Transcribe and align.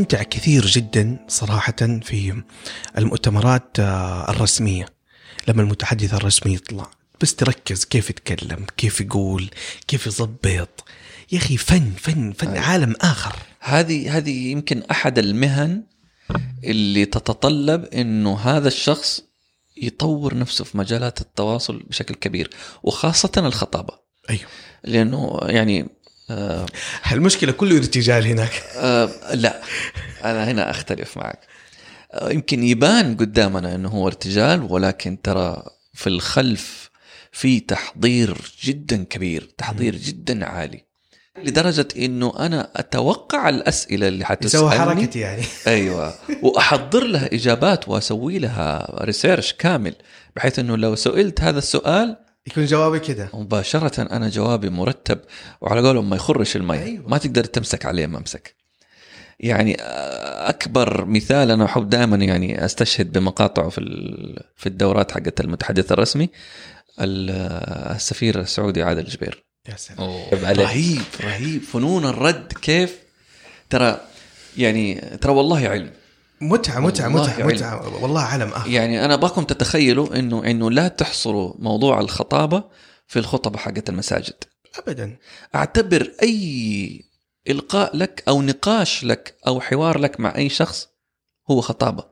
استمتع 0.00 0.22
كثير 0.22 0.66
جدا 0.66 1.18
صراحة 1.28 2.00
في 2.02 2.42
المؤتمرات 2.98 3.80
آه، 3.80 4.30
الرسمية. 4.30 4.86
لما 5.48 5.62
المتحدث 5.62 6.14
الرسمي 6.14 6.54
يطلع 6.54 6.90
بس 7.20 7.34
تركز 7.34 7.84
كيف 7.84 8.10
يتكلم 8.10 8.66
كيف 8.76 9.00
يقول 9.00 9.50
كيف 9.86 10.06
يضبط. 10.06 10.84
يا 11.32 11.38
أخي 11.38 11.56
فن 11.56 11.92
فن 11.98 12.32
فن 12.32 12.48
أيوة. 12.48 12.60
عالم 12.60 12.94
آخر. 13.00 13.36
هذه 13.60 14.16
هذه 14.16 14.50
يمكن 14.50 14.82
أحد 14.90 15.18
المهن 15.18 15.82
اللي 16.64 17.04
تتطلب 17.04 17.84
إنه 17.84 18.38
هذا 18.38 18.68
الشخص 18.68 19.22
يطور 19.76 20.38
نفسه 20.38 20.64
في 20.64 20.78
مجالات 20.78 21.20
التواصل 21.20 21.82
بشكل 21.82 22.14
كبير 22.14 22.50
وخاصه 22.82 23.32
الخطابة. 23.36 23.98
أيوه. 24.30 24.48
لأنه 24.84 25.38
يعني 25.42 25.88
آه 26.30 26.66
المشكلة 27.12 27.52
كله 27.52 27.76
ارتجال 27.76 28.26
هناك. 28.26 28.62
آه 28.76 29.34
لا 29.34 29.60
أنا 30.24 30.50
هنا 30.50 30.70
أختلف 30.70 31.16
معك. 31.16 31.38
آه 32.12 32.30
يمكن 32.30 32.62
يبان 32.62 33.16
قدامنا 33.16 33.74
إنه 33.74 33.88
هو 33.88 34.06
ارتجال 34.06 34.62
ولكن 34.62 35.22
ترى 35.22 35.62
في 35.94 36.06
الخلف 36.06 36.90
في 37.32 37.60
تحضير 37.60 38.52
جدا 38.64 39.04
كبير 39.04 39.50
تحضير 39.58 39.96
جدا 39.96 40.44
عالي 40.46 40.84
لدرجة 41.44 41.88
إنه 41.96 42.32
أنا 42.38 42.70
أتوقع 42.76 43.48
الأسئلة 43.48 44.08
اللي 44.08 44.18
يسوي 44.18 44.70
حتسالني 44.70 44.70
حركتي 44.70 45.18
يعني. 45.20 45.42
أيوه. 45.66 46.14
وأحضر 46.42 47.04
لها 47.04 47.34
إجابات 47.34 47.88
وأسوي 47.88 48.38
لها 48.38 48.96
ريسيرش 49.04 49.52
كامل 49.52 49.94
بحيث 50.36 50.58
إنه 50.58 50.76
لو 50.76 50.94
سئلت 50.94 51.40
هذا 51.40 51.58
السؤال 51.58 52.16
يكون 52.46 52.64
جوابي 52.64 52.98
كده. 52.98 53.28
مباشرة 53.34 54.02
أنا 54.02 54.28
جوابي 54.28 54.70
مرتب 54.70 55.20
وعلى 55.60 55.80
قولهم 55.88 56.10
ما 56.10 56.16
يخرش 56.16 56.56
المي 56.56 56.82
أيوة. 56.82 57.08
ما 57.08 57.18
تقدر 57.18 57.44
تمسك 57.44 57.86
عليه 57.86 58.06
ممسك 58.06 58.54
يعني 59.40 59.76
أكبر 60.48 61.04
مثال 61.04 61.50
أنا 61.50 61.64
أحب 61.64 61.90
دائما 61.90 62.16
يعني 62.16 62.64
أستشهد 62.64 63.12
بمقاطعه 63.12 63.68
في 63.68 63.78
ال- 63.78 64.42
في 64.56 64.66
الدورات 64.66 65.12
حقت 65.12 65.40
المتحدث 65.40 65.92
الرسمي 65.92 66.28
ال- 67.00 67.30
السفير 67.96 68.40
السعودي 68.40 68.82
عادل 68.82 69.04
جبير. 69.04 69.44
يا 69.68 69.76
سلام. 69.76 70.10
رهيب 70.42 71.02
رهيب. 71.20 71.62
فنون 71.62 72.04
الرد 72.06 72.52
كيف؟ 72.62 72.98
ترى 73.70 74.00
يعني 74.56 74.94
ترى 75.20 75.32
والله 75.32 75.68
علم. 75.68 75.90
متعة 76.40 76.80
متعة 76.80 77.08
متعة 77.08 77.34
علم. 77.34 77.46
متعة. 77.46 78.02
والله 78.02 78.20
عالم 78.20 78.48
آخر 78.48 78.70
يعني 78.70 79.04
أنا 79.04 79.14
ابغاكم 79.14 79.44
تتخيلوا 79.44 80.18
إنه 80.18 80.44
إنه 80.44 80.70
لا 80.70 80.88
تحصروا 80.88 81.54
موضوع 81.58 82.00
الخطابة 82.00 82.64
في 83.06 83.18
الخطبه 83.18 83.58
حقت 83.58 83.88
المساجد. 83.88 84.44
أبدا. 84.78 85.16
أعتبر 85.54 86.12
أي 86.22 87.04
إلقاء 87.48 87.96
لك 87.96 88.24
أو 88.28 88.42
نقاش 88.42 89.04
لك 89.04 89.36
أو 89.46 89.60
حوار 89.60 89.98
لك 89.98 90.20
مع 90.20 90.36
أي 90.36 90.48
شخص 90.48 90.88
هو 91.50 91.60
خطابة. 91.60 92.04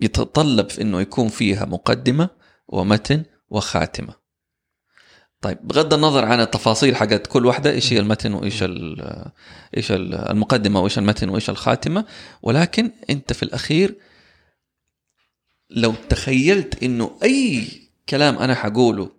يتطلب 0.00 0.68
في 0.68 0.82
إنه 0.82 1.00
يكون 1.00 1.28
فيها 1.28 1.64
مقدمة 1.64 2.28
ومتن 2.68 3.24
وخاتمة. 3.50 4.21
طيب 5.42 5.58
بغض 5.62 5.94
النظر 5.94 6.24
عن 6.24 6.40
التفاصيل 6.40 6.96
حقت 6.96 7.26
كل 7.26 7.46
واحدة 7.46 7.70
إيش 7.70 7.92
هي 7.92 7.98
المتن 7.98 8.34
وإيش 8.34 8.62
إيش 9.76 9.92
ال- 9.92 10.14
المقدمة 10.14 10.80
وإيش 10.80 10.98
المتن 10.98 11.28
وإيش 11.28 11.50
الخاتمة 11.50 12.04
ولكن 12.42 12.90
أنت 13.10 13.32
في 13.32 13.42
الأخير 13.42 13.94
لو 15.70 15.94
تخيلت 16.08 16.82
إنه 16.82 17.18
أي 17.22 17.68
كلام 18.08 18.38
أنا 18.38 18.54
حقوله 18.54 19.10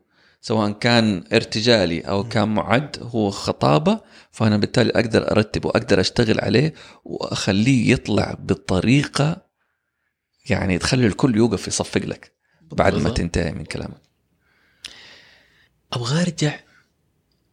سواء 0.42 0.72
كان 0.72 1.24
ارتجالي 1.34 2.02
أو 2.02 2.24
كان 2.30 2.50
معد 2.50 2.98
هو 3.02 3.30
خطابة 3.30 4.00
فأنا 4.32 4.58
بالتالي 4.58 4.92
أقدر 4.92 5.32
ارتبه 5.32 5.68
وأقدر 5.68 6.00
أشتغل 6.00 6.40
عليه 6.40 6.74
وأخليه 7.06 7.92
يطلع 7.92 8.36
بطريقة 8.40 9.42
يعني 10.50 10.78
تخلي 10.78 11.08
الكل 11.08 11.36
يوقف 11.38 11.68
يصفق 11.68 12.02
لك 12.06 12.34
بعد 12.72 12.94
ما. 12.96 13.10
تنتهي 13.10 13.52
من 13.52 13.66
كلامك 13.66 14.02
أبغى 15.94 16.22
أرجع 16.22 16.60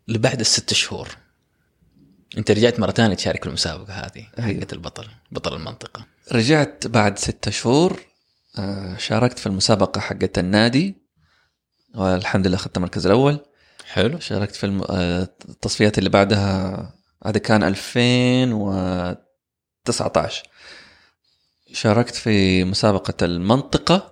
لبعد 0.08 0.40
الست 0.40 0.74
شهور. 0.74 1.08
أنت 2.38 2.50
رجعت 2.50 2.80
مرة 2.80 2.90
ثانية 2.90 3.14
تشارك 3.14 3.42
في 3.42 3.48
المسابقة 3.48 3.92
هذه 3.92 4.26
أيوة. 4.38 4.60
حقت 4.60 4.72
البطل 4.72 5.08
بطل 5.30 5.56
المنطقة. 5.56 6.06
رجعت 6.32 6.86
بعد 6.86 7.18
ستة 7.18 7.50
شهور 7.50 8.00
آه، 8.58 8.96
شاركت 8.96 9.38
في 9.38 9.46
المسابقة 9.46 10.00
حقت 10.00 10.38
النادي 10.38 10.94
والحمد 11.94 12.46
لله 12.46 12.56
أخذت 12.56 12.76
المركز 12.76 13.06
الأول. 13.06 13.38
حلو. 13.84 14.18
شاركت 14.18 14.56
في 14.56 14.84
آه، 14.90 15.28
التصفيات 15.48 15.98
اللي 15.98 16.10
بعدها 16.10 16.94
هذا 17.26 17.38
كان 17.38 17.62
2019 17.62 20.42
شاركت 21.72 22.14
في 22.14 22.64
مسابقة 22.64 23.14
المنطقة 23.22 24.09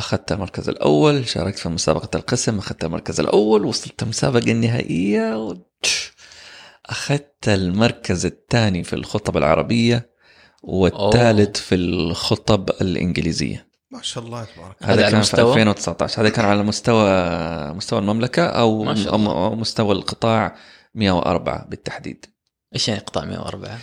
أخذت 0.00 0.32
المركز 0.32 0.68
الأول 0.68 1.28
شاركت 1.28 1.58
في 1.58 1.68
مسابقة 1.68 2.08
القسم 2.14 2.58
أخذت 2.58 2.84
المركز 2.84 3.20
الأول 3.20 3.64
وصلت 3.64 4.02
المسابقة 4.02 4.50
النهائية 4.50 5.46
و... 5.46 5.56
أخذت 6.86 7.48
المركز 7.48 8.26
الثاني 8.26 8.84
في 8.84 8.92
الخطب 8.92 9.36
العربية 9.36 10.10
والثالث 10.62 11.60
في 11.60 11.74
الخطب 11.74 12.70
الإنجليزية. 12.80 13.66
ما 13.90 14.02
شاء 14.02 14.24
الله 14.24 14.44
تبارك 14.44 14.76
هذا 14.82 15.02
كان 15.02 15.10
في 15.10 15.16
مستوى؟ 15.16 15.50
2019 15.50 16.22
هذا 16.22 16.28
كان 16.28 16.44
على 16.44 16.62
مستوى 16.62 17.10
مستوى 17.72 17.98
المملكة 17.98 18.46
أو 18.46 18.84
ما 18.84 18.94
شاء 18.94 19.16
الله. 19.16 19.32
أو 19.32 19.54
مستوى 19.54 19.92
القطاع 19.92 20.56
104 20.94 21.66
بالتحديد. 21.68 22.26
إيش 22.74 22.88
يعني 22.88 23.00
قطاع 23.00 23.24
104 23.24 23.78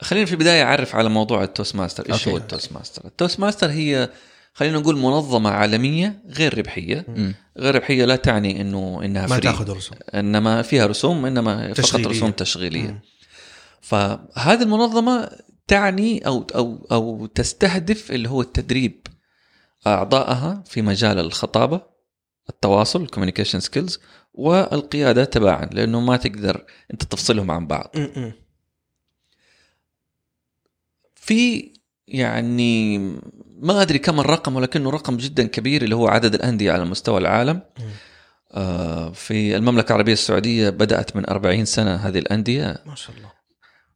خلينا 0.00 0.26
في 0.26 0.32
البداية 0.32 0.62
أعرف 0.62 0.94
على 0.94 1.08
موضوع 1.08 1.42
ال 1.42 1.76
Toastmaster 1.76 2.12
إيش. 2.12 2.28
هو 2.28 2.36
ال 2.36 2.72
Toastmaster 2.72 3.04
ال 3.04 3.40
Toastmaster 3.40 3.70
هي 3.70 4.10
خلينا 4.58 4.78
نقول 4.78 4.96
منظمة 4.98 5.50
عالمية 5.50 6.22
غير 6.28 6.58
ربحية 6.58 7.04
مم. 7.08 7.34
غير 7.58 7.74
ربحية 7.74 8.04
لا 8.04 8.16
تعني 8.16 8.60
إنه 8.60 9.00
إنها 9.04 9.22
ما 9.22 9.28
free. 9.28 9.40
تاخذ 9.40 9.70
رسوم 9.76 9.98
إنما 10.14 10.62
فيها 10.62 10.86
رسوم 10.86 11.26
إنما 11.26 11.68
فقط 11.74 11.76
تشغيلية. 11.84 12.08
رسوم 12.08 12.30
تشغيلية 12.30 12.88
مم. 12.90 13.00
فهذه 13.80 14.62
المنظمة 14.62 15.30
تعني 15.66 16.26
أو 16.26 16.46
أو 16.54 16.86
أو 16.92 17.26
تستهدف 17.26 18.10
اللي 18.12 18.28
هو 18.28 18.40
التدريب 18.40 19.06
أعضائها 19.86 20.62
في 20.66 20.82
مجال 20.82 21.18
الخطابة 21.18 21.80
التواصل 22.50 23.02
ال 23.02 23.06
communication 23.06 23.60
skills 23.60 23.98
والقيادة 24.34 25.24
تباعا 25.24 25.64
لأنه 25.72 26.00
ما 26.00 26.16
تقدر 26.16 26.64
أنت 26.92 27.04
تفصلهم 27.04 27.50
عن 27.50 27.66
بعض 27.66 27.90
م- 27.94 28.00
م. 28.20 28.32
في 31.14 31.72
يعني 32.08 32.98
ما 33.58 33.82
أدري 33.82 33.98
كم 33.98 34.20
الرقم 34.20 34.56
ولكنه 34.56 34.90
رقم 34.90 35.16
جدا 35.16 35.46
كبير 35.46 35.82
اللي 35.82 35.94
هو 35.94 36.08
عدد 36.08 36.34
الأندية 36.34 36.72
على 36.72 36.84
مستوى 36.84 37.18
العالم. 37.18 37.60
آه، 38.52 39.10
في 39.10 39.56
المملكة 39.56 39.88
العربية 39.88 40.12
السعودية 40.12 40.70
بدأت 40.70 41.16
من 41.16 41.30
40 41.30 41.64
سنة 41.64 41.94
هذه 41.94 42.18
الأندية. 42.18 42.82
ما 42.86 42.94
شاء 42.94 43.16
الله. 43.16 43.32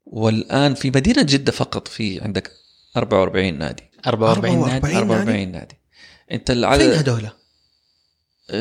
والآن 0.07 0.75
في 0.75 0.91
مدينة 0.91 1.23
جدة 1.23 1.53
فقط 1.53 1.89
في 1.89 2.21
عندك 2.21 2.51
44 2.97 3.59
نادي. 3.59 3.83
44 4.07 4.59
نادي؟ 4.59 4.73
44 4.73 4.97
44 4.97 5.37
نادي؟ 5.37 5.53
نادي. 5.53 5.75
أنت 6.33 6.49
فين 6.49 6.59
العدد 6.59 7.09
هذول؟ 7.09 7.29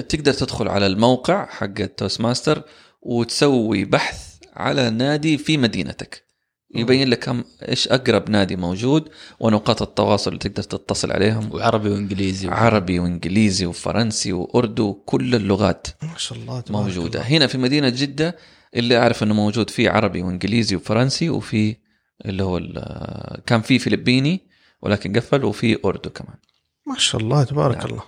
تقدر 0.01 0.33
تدخل 0.33 0.67
على 0.67 0.87
الموقع 0.87 1.45
حق 1.45 1.79
ال 1.79 2.21
Toastmaster 2.21 2.63
وتسوي 3.01 3.85
بحث 3.85 4.35
على 4.53 4.89
نادي 4.89 5.37
في 5.37 5.57
مدينتك. 5.57 6.30
يبين 6.75 7.09
لك 7.09 7.19
كم 7.19 7.43
إيش 7.69 7.87
أقرب 7.87 8.29
نادي 8.29 8.55
موجود 8.55 9.09
ونقاط 9.39 9.81
التواصل 9.81 10.29
اللي 10.29 10.39
تقدر 10.39 10.63
تتصل 10.63 11.11
عليهم. 11.11 11.53
وعربي 11.53 11.89
وإنجليزي 11.89 12.47
عربي 12.49 12.99
وإنجليزي 12.99 13.65
وفرنسي 13.65 14.33
وأردو 14.33 14.93
كل 14.93 15.35
اللغات 15.35 15.87
ما 16.03 16.17
شاء 16.17 16.37
الله 16.37 16.61
تبارك 16.61 16.85
موجودة. 16.85 17.19
الله. 17.19 17.37
هنا 17.37 17.47
في 17.47 17.57
مدينة 17.57 17.89
جدة 17.89 18.35
اللي 18.75 18.97
أعرف 18.97 19.23
إنه 19.23 19.33
موجود 19.33 19.69
فيه 19.69 19.89
عربي 19.89 20.21
وإنجليزي 20.21 20.75
وفرنسي 20.75 21.29
وفي 21.29 21.75
اللي 22.25 22.43
هو 22.43 22.57
ال- 22.57 23.41
كان 23.45 23.61
في 23.61 23.79
فلبيني 23.79 24.41
ولكن 24.81 25.13
قفل 25.15 25.45
وفي 25.45 25.77
أردو 25.85 26.09
كمان. 26.09 26.35
ما 26.87 26.97
شاء 26.97 27.21
الله 27.21 27.43
تبارك 27.43 27.77
نعم. 27.77 27.85
الله. 27.85 28.03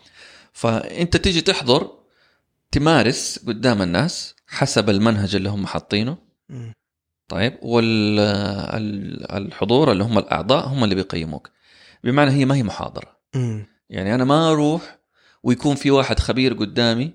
فأنت 0.53 1.17
تيجي 1.17 1.41
تحضر 1.41 1.91
تمارس 2.71 3.39
قدام 3.47 3.81
الناس 3.81 4.35
حسب 4.47 4.89
المنهج 4.89 5.35
اللي 5.35 5.49
هم 5.49 5.67
حاطينه. 5.67 6.17
طيب 7.33 7.57
والحضور 8.71 9.91
اللي 9.91 10.03
هم 10.03 10.17
الأعضاء 10.17 10.67
هم 10.67 10.83
اللي 10.83 10.95
بيقيموك. 10.95 11.49
بمعنى 12.03 12.31
هي 12.31 12.45
ما 12.45 12.55
هي 12.55 12.63
محاضرة. 12.63 13.17
مم. 13.35 13.65
يعني 13.89 14.15
أنا 14.15 14.23
ما 14.23 14.51
أروح 14.51 14.99
ويكون 15.43 15.75
في 15.75 15.91
واحد 15.91 16.19
خبير 16.19 16.53
قدامي 16.53 17.13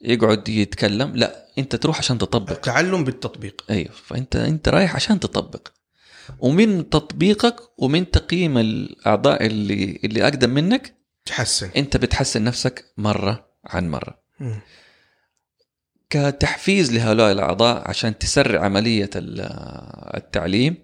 يقعد 0.00 0.48
يتكلم 0.48 1.16
لا 1.16 1.46
أنت 1.58 1.76
تروح 1.76 1.98
عشان 1.98 2.18
تطبق. 2.18 2.50
التعلم 2.50 3.04
بالتطبيق. 3.04 3.64
أيوه 3.70 3.90
فأنت 4.04 4.36
أنت 4.36 4.68
رايح 4.68 4.96
عشان 4.96 5.20
تطبق. 5.20 5.68
ومن 6.38 6.90
تطبيقك 6.90 7.56
ومن 7.78 8.10
تقييم 8.10 8.58
الأعضاء 8.58 9.46
اللي 9.46 10.00
اللي 10.04 10.22
أقدم 10.22 10.50
منك 10.50 10.94
تحسن. 11.26 11.70
أنت 11.76 11.96
بتحسن 11.96 12.44
نفسك 12.44 12.84
مرة 12.96 13.46
عن 13.64 13.90
مرة. 13.90 14.18
مم. 14.40 14.60
كتحفيز 16.10 16.92
لهؤلاء 16.92 17.32
الأعضاء 17.32 17.88
عشان 17.88 18.18
تسرع 18.18 18.64
عملية 18.64 19.10
ال- 19.16 19.40
التعليم 20.16 20.76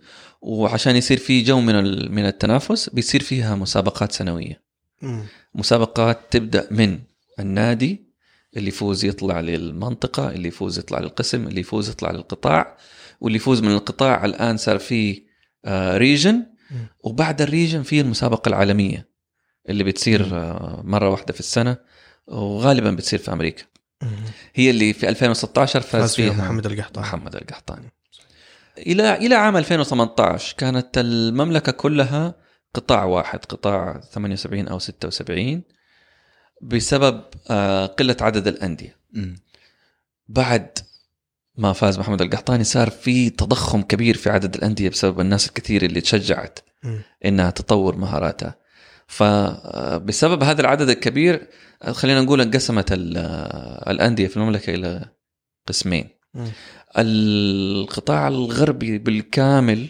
وعشان 0.42 0.96
يصير 0.96 1.16
في 1.18 1.42
جو 1.42 1.60
من 1.60 1.74
من 2.14 2.26
التنافس 2.26 2.88
بيصير 2.88 3.22
فيها 3.22 3.54
مسابقات 3.54 4.12
سنوية 4.12 4.62
مم. 5.02 5.22
مسابقات 5.54 6.18
تبدأ 6.30 6.68
من 6.70 6.98
النادي 7.40 8.04
اللي 8.56 8.68
يفوز 8.68 9.04
يطلع 9.04 9.40
للمنطقة 9.40 10.30
اللي 10.30 10.48
يفوز 10.48 10.78
يطلع 10.78 10.98
للقسم 11.00 11.46
اللي 11.46 11.60
يفوز 11.60 11.90
يطلع 11.90 12.10
للقطاع 12.10 12.76
واللي 13.20 13.36
يفوز 13.36 13.60
من 13.62 13.70
القطاع 13.72 14.24
الآن 14.24 14.56
صار 14.56 14.78
في 14.78 15.22
region 15.96 16.34
مم. 16.70 16.86
وبعد 17.04 17.42
ال 17.42 17.48
region 17.48 17.82
في 17.82 18.00
المسابقة 18.00 18.48
العالمية 18.48 19.08
اللي 19.68 19.84
بتصير 19.84 20.28
آه، 20.36 20.82
مرة 20.84 21.08
واحدة 21.08 21.32
في 21.32 21.40
السنة 21.40 21.76
وغالبا 22.26 22.90
بتصير 22.90 23.18
في 23.18 23.32
أمريكا. 23.32 23.62
هي 24.54 24.70
اللي 24.70 24.92
في 24.92 25.08
2016 25.08 25.80
فاز, 25.80 26.00
فاز 26.00 26.14
فيها 26.14 26.32
محمد 26.32 26.66
القحطاني. 26.66 27.06
محمد 27.06 27.36
القحطاني. 27.36 27.92
إلى 28.78 29.16
إلى 29.16 29.34
عام 29.34 29.56
2018 29.56 30.54
كانت 30.56 30.98
المملكة 30.98 31.72
كلها 31.72 32.34
قطاع 32.74 33.04
واحد 33.04 33.44
قطاع 33.44 34.00
78 34.00 34.68
أو 34.68 34.78
76 34.78 35.62
بسبب 36.62 37.24
آه، 37.50 37.86
قلة 37.86 38.16
عدد 38.20 38.46
الأندية. 38.46 38.96
بعد 40.28 40.78
ما 41.56 41.72
فاز 41.72 41.98
محمد 41.98 42.22
القحطاني 42.22 42.64
صار 42.64 42.90
في 42.90 43.30
تضخم 43.30 43.82
كبير 43.82 44.16
في 44.16 44.30
عدد 44.30 44.54
الأندية 44.54 44.88
بسبب 44.88 45.20
الناس 45.20 45.46
الكثير 45.48 45.84
اللي 45.84 46.00
تشجعت. 46.00 46.58
إنها 47.24 47.50
تطور 47.50 47.96
مهاراتها 47.96 48.63
فبسبب 49.06 50.42
هذا 50.42 50.60
العدد 50.60 50.88
الكبير 50.88 51.48
خلينا 51.90 52.20
نقول 52.20 52.40
انقسمت 52.40 52.92
ال- 52.92 53.16
الأندية 53.90 54.26
في 54.28 54.36
المملكة 54.36 54.74
إلى 54.74 55.04
قسمين. 55.66 56.08
القطاع 56.98 58.28
الغربي 58.28 58.98
بالكامل 58.98 59.88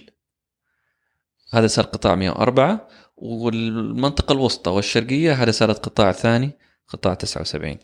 هذا 1.53 1.67
صار 1.67 1.85
قطاع 1.85 2.15
104 2.15 2.89
والمنطقة 3.17 4.33
الوسطى 4.33 4.71
والشرقية 4.71 5.33
هذا 5.33 5.51
صارت 5.51 5.85
قطاع 5.85 6.13
ثاني 6.13 6.51
قطاع 6.89 7.15
79 7.15 7.77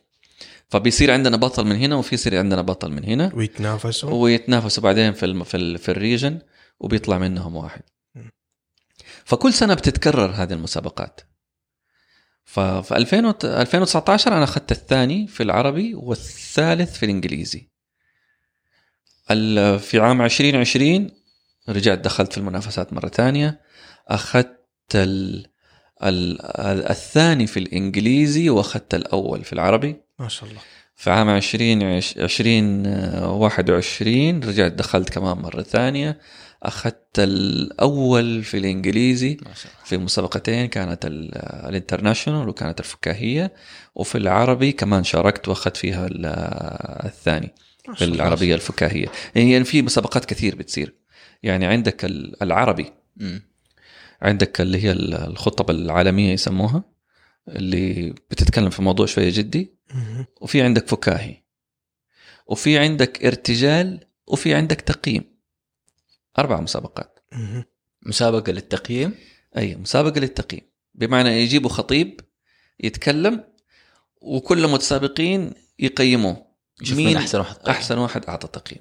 فبيصير 0.69 1.11
عندنا 1.11 1.37
بطل 1.37 1.65
من 1.65 1.77
هنا 1.77 1.97
وفي 1.97 2.15
يصير 2.15 2.39
عندنا 2.39 2.63
بطل 2.63 2.91
من 2.93 3.05
هنا 3.05 3.33
ويتنافسوا 3.35 4.11
ويتنافسوا 4.13 4.83
بعدين 4.83 5.13
في 5.13 5.27
الم... 5.27 5.45
في, 5.45 5.57
ال... 5.57 5.79
في 5.79 5.91
الريجن 5.91 6.39
وبيطلع 6.81 7.19
منهم 7.19 7.57
واحد. 7.57 7.83
فكل 9.25 9.53
سنة 9.53 9.75
بتتكرر 9.75 10.31
هذه 10.31 10.53
المسابقات. 10.53 11.21
ففي 12.45 12.97
2000 12.97 13.27
وت- 13.27 13.45
2019 13.45 14.33
أنا 14.37 14.45
أخذت 14.45 14.73
الثاني 14.73 15.27
في 15.27 15.43
العربي 15.43 15.95
والثالث 15.95 16.97
في 16.99 17.03
الإنجليزي. 17.03 17.69
ال- 19.31 19.79
في 19.79 19.99
عام 20.01 20.23
2020 20.23 21.11
رجعت 21.69 21.99
دخلت 21.99 22.33
في 22.33 22.39
المنافسات 22.39 22.93
مرة 22.93 23.09
ثانية. 23.09 23.61
أخذت 24.09 24.57
ال... 24.95 25.47
ال... 26.03 26.41
الثاني 26.91 27.47
في 27.47 27.57
الإنجليزي 27.61 28.51
وأخذت 28.51 28.95
الأول 28.95 29.45
في 29.45 29.53
العربي. 29.53 29.97
ما 30.19 30.29
شاء 30.29 30.49
الله. 30.51 30.61
في 30.97 31.11
عام 31.11 31.29
20 31.29 31.83
20 31.83 32.87
21 33.25 34.45
رجعت 34.45 34.73
دخلت 34.73 35.11
كمان 35.11 35.37
مرة 35.39 35.63
ثانية. 35.63 36.19
أخذت 36.63 37.19
الأول 37.19 38.43
في 38.45 38.57
الله. 38.57 39.37
في 39.85 39.99
مسابقتين 39.99 40.67
كانت 40.67 41.07
ال- 41.07 41.35
الانترناشونال 41.69 42.49
وكانت 42.49 42.81
الفكاهية 42.81 43.53
وفي 43.95 44.19
العربي 44.19 44.73
كمان 44.73 45.05
شاركت 45.05 45.49
وأخذت 45.49 45.77
فيها 45.77 46.07
ال- 46.07 46.27
الثاني 47.07 47.55
في 47.95 48.05
الله. 48.05 48.15
العربية 48.17 48.55
الفكاهية. 48.55 49.07
يعني 49.35 49.65
في 49.65 49.83
مسابقات 49.83 50.25
كثير 50.25 50.55
بتصير. 50.57 50.95
يعني 51.43 51.67
عندك 51.67 52.05
ال- 52.05 52.43
العربي. 52.43 52.93
عندك 54.23 54.61
اللي 54.61 54.85
هي 54.85 54.91
ال- 54.93 55.15
الخطب 55.15 55.71
العالمية 55.71 56.33
يسموها 56.33 56.85
اللي 57.49 58.15
بتتكلم 58.31 58.71
في 58.71 58.83
موضوع 58.83 59.07
شوية 59.07 59.31
جدي. 59.35 59.75
وفي 60.41 60.63
عندك 60.63 60.89
فكاهي. 60.89 61.37
وفي 62.47 62.79
عندك 62.79 63.25
ارتجال. 63.25 64.01
وفي 64.27 64.55
عندك 64.55 64.81
تقييم. 64.81 65.30
أربع 66.39 66.61
مسابقات. 66.61 67.19
مسابقة 68.03 68.53
للتقييم. 68.53 69.15
أي 69.57 69.77
مسابقة 69.77 70.21
للتقييم. 70.21 70.63
بمعنى 70.95 71.29
يجيبوا 71.29 71.71
خطيب 71.71 72.21
يتكلم 72.81 73.45
وكل 74.21 74.65
المتسابقين 74.65 75.53
يقيموه. 75.79 76.47
مين 76.93 77.17
أحسن 77.17 77.39
واحد 77.39 77.55
طيب. 77.55 77.69
أحسن 77.69 77.99
واحد 77.99 78.25
أعطى 78.25 78.49
تقييم. 78.49 78.81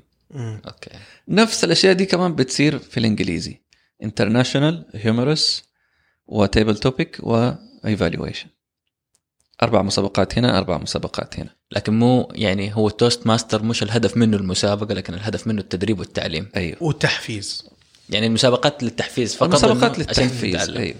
okay. 0.67 0.91
نفس 1.27 1.63
الأشياء 1.63 1.93
دي 1.93 2.05
كمان 2.05 2.35
بتصير 2.35 2.79
في 2.79 2.99
الإنجليزي. 2.99 3.61
international 4.03 4.89
humorous 4.93 5.63
و 6.27 6.36
table 6.36 6.77
topic 6.77 7.17
و 7.19 7.31
evaluation 7.31 8.47
أربع 9.63 9.81
مسابقات 9.81 10.37
هنا 10.37 10.57
أربع 10.57 10.77
مسابقات 10.77 11.39
هنا. 11.39 11.49
لكن 11.71 11.99
مو 11.99 12.31
يعني 12.35 12.75
هو 12.75 12.87
ال 12.87 13.27
Toastmaster 13.27 13.63
مش 13.63 13.83
الهدف 13.83 14.17
منه 14.17 14.37
المسابقة 14.37 14.93
لكن 14.93 15.13
الهدف 15.13 15.47
منه 15.47 15.61
التدريب 15.61 15.99
والتعليم. 15.99 16.49
أيوه. 16.55 16.83
وتحفيز. 16.83 17.69
يعني 18.09 18.27
المسابقات 18.27 18.83
للتحفيز 18.83 19.35
فقط 19.35 19.49
المسابقات 19.49 19.99
للتحفيز. 19.99 20.69
أيوه. 20.69 20.95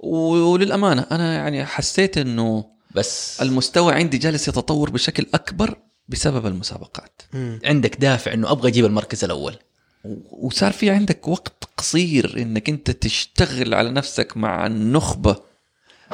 وللأمانة 0.00 1.06
أنا 1.10 1.34
يعني 1.34 1.64
حسيت 1.66 2.18
إنه 2.18 2.64
بس 2.94 3.42
المستوى 3.42 3.94
عندي 3.94 4.18
جالس 4.18 4.48
يتطور 4.48 4.90
بشكل 4.90 5.26
أكبر 5.34 5.78
بسبب 6.08 6.46
المسابقات. 6.46 7.22
مم. 7.32 7.60
عندك 7.64 7.96
دافع 7.96 8.32
إنه 8.32 8.50
أبغى 8.50 8.68
أجيب 8.68 8.84
المركز 8.84 9.24
الأول. 9.24 9.56
وصار 10.30 10.72
في 10.72 10.90
عندك 10.90 11.28
وقت 11.28 11.68
قصير 11.76 12.34
إنك 12.38 12.68
أنت 12.68 12.90
تشتغل 12.90 13.74
على 13.74 13.90
نفسك 13.90 14.36
مع 14.36 14.66
النخبة. 14.66 15.51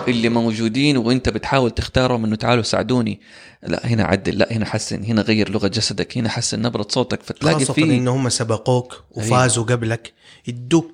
اللي 0.09 0.29
موجودين 0.29 0.97
وانت 0.97 1.29
بتحاول 1.29 1.71
تختارهم 1.71 2.25
انه 2.25 2.37
تعالوا 2.37 2.63
ساعدوني. 2.63 3.21
لا 3.63 3.87
هنا 3.87 4.05
عدل 4.05 4.39
لا 4.39 4.53
هنا 4.53 4.65
حسن 4.67 5.05
هنا 5.05 5.23
غير 5.23 5.51
لغة 5.51 5.69
جسدك 5.69 6.19
هنا 6.19 6.29
حسن 6.29 6.63
نبرة 6.63 6.87
صوتك 6.91 7.23
فتلاقي 7.23 7.59
خاصة 7.59 7.73
في 7.73 7.83
انه 7.83 8.11
هم 8.17 8.29
سبقوك 8.29 9.05
وفازوا 9.11 9.65
قبلك 9.65 10.13
يدوك 10.47 10.91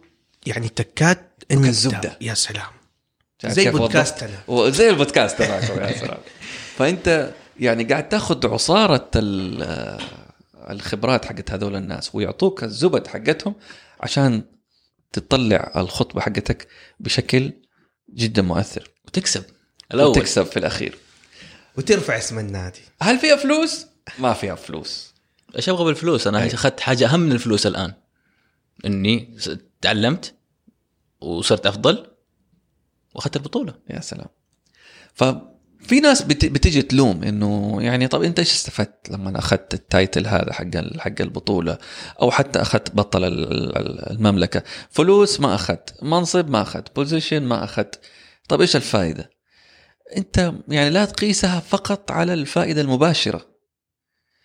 يعني 0.47 0.69
تكات 0.69 1.43
أنت 1.51 1.65
الزبدة. 1.65 2.19
يا 2.21 2.35
سلام. 2.35 2.67
زي 3.47 3.71
بودكاستنا 3.71 4.39
وزي 4.49 4.91
البودكاست 4.91 5.39
تبعكم 5.39 5.81
يا 5.81 5.93
سلام 6.01 6.19
فأنت 6.77 7.35
يعني 7.61 7.85
قاعد 7.85 8.09
تاخذ 8.09 8.47
عصارة 8.47 9.11
ال- 9.17 9.99
الخبرات 10.71 11.25
حقت 11.25 11.51
هذول 11.51 11.77
الناس 11.77 12.15
ويعطوك 12.15 12.65
الزبد 12.65 13.07
حقتهم 13.07 13.55
عشان 14.01 14.43
تطلع 15.13 15.73
الخطبة 15.77 16.21
حقتك 16.21 16.69
بشكل 17.01 17.53
جدا 18.15 18.43
مؤثر. 18.43 18.91
وتكسب 19.15 19.45
الأول. 19.95 20.11
وتكسب 20.11 20.43
في 20.43 20.57
الأخير. 20.57 20.99
وترفع 21.77 22.19
اسم 22.19 22.39
النادي. 22.39 22.81
هل 23.03 23.19
فيها 23.19 23.37
فلوس؟ 23.37 23.87
ما 24.19 24.33
فيها 24.33 24.55
فلوس. 24.55 25.15
إيش 25.57 25.69
أبغى 25.69 25.85
بالفلوس؟ 25.85 26.27
أنا. 26.27 26.47
أخذت 26.47 26.81
حاجة 26.81 27.07
أهم 27.07 27.21
من 27.21 27.33
الفلوس 27.33 27.67
الآن. 27.67 27.93
إني 28.85 29.37
تعلمت 29.81 30.35
وصرت 31.21 31.67
أفضل 31.67 32.07
وأخذت 33.15 33.37
البطولة. 33.37 33.75
يا 33.91 34.01
سلام. 34.01 34.27
ففي 35.15 36.01
ناس 36.03 36.23
بت- 36.23 36.45
بتيجي 36.45 36.83
تلوم 36.83 37.25
إنه 37.25 37.79
يعني 37.83 38.09
طب 38.09 38.23
أنت 38.23 38.39
إيش 38.39 38.53
استفدت 38.53 39.11
لما 39.11 39.39
أخذت 39.39 39.75
ال 39.75 39.84
title 39.84 40.27
هذا 40.27 40.53
حق 40.53 40.99
حق 40.99 41.21
البطولة؟ 41.21 41.79
أو 42.23 42.31
حتى 42.31 42.63
أخذت 42.63 42.95
بطل 42.95 43.25
ال- 43.25 43.77
ال- 43.77 44.11
المملكة. 44.11 44.63
فلوس 44.91 45.41
ما 45.41 45.55
أخذت. 45.55 46.03
منصب 46.03 46.51
ما 46.51 46.63
أخذت. 46.63 46.97
position 46.97 47.43
ما 47.43 47.65
أخذت. 47.65 48.01
طب 48.49 48.61
إيش 48.61 48.77
الفائدة؟ 48.77 49.31
أنت 50.17 50.53
يعني 50.69 50.91
لا 50.91 51.05
تقيسها 51.05 51.61
فقط 51.61 52.11
على 52.11 52.35
الفائدة 52.35 52.81
المباشرة. 52.81 53.47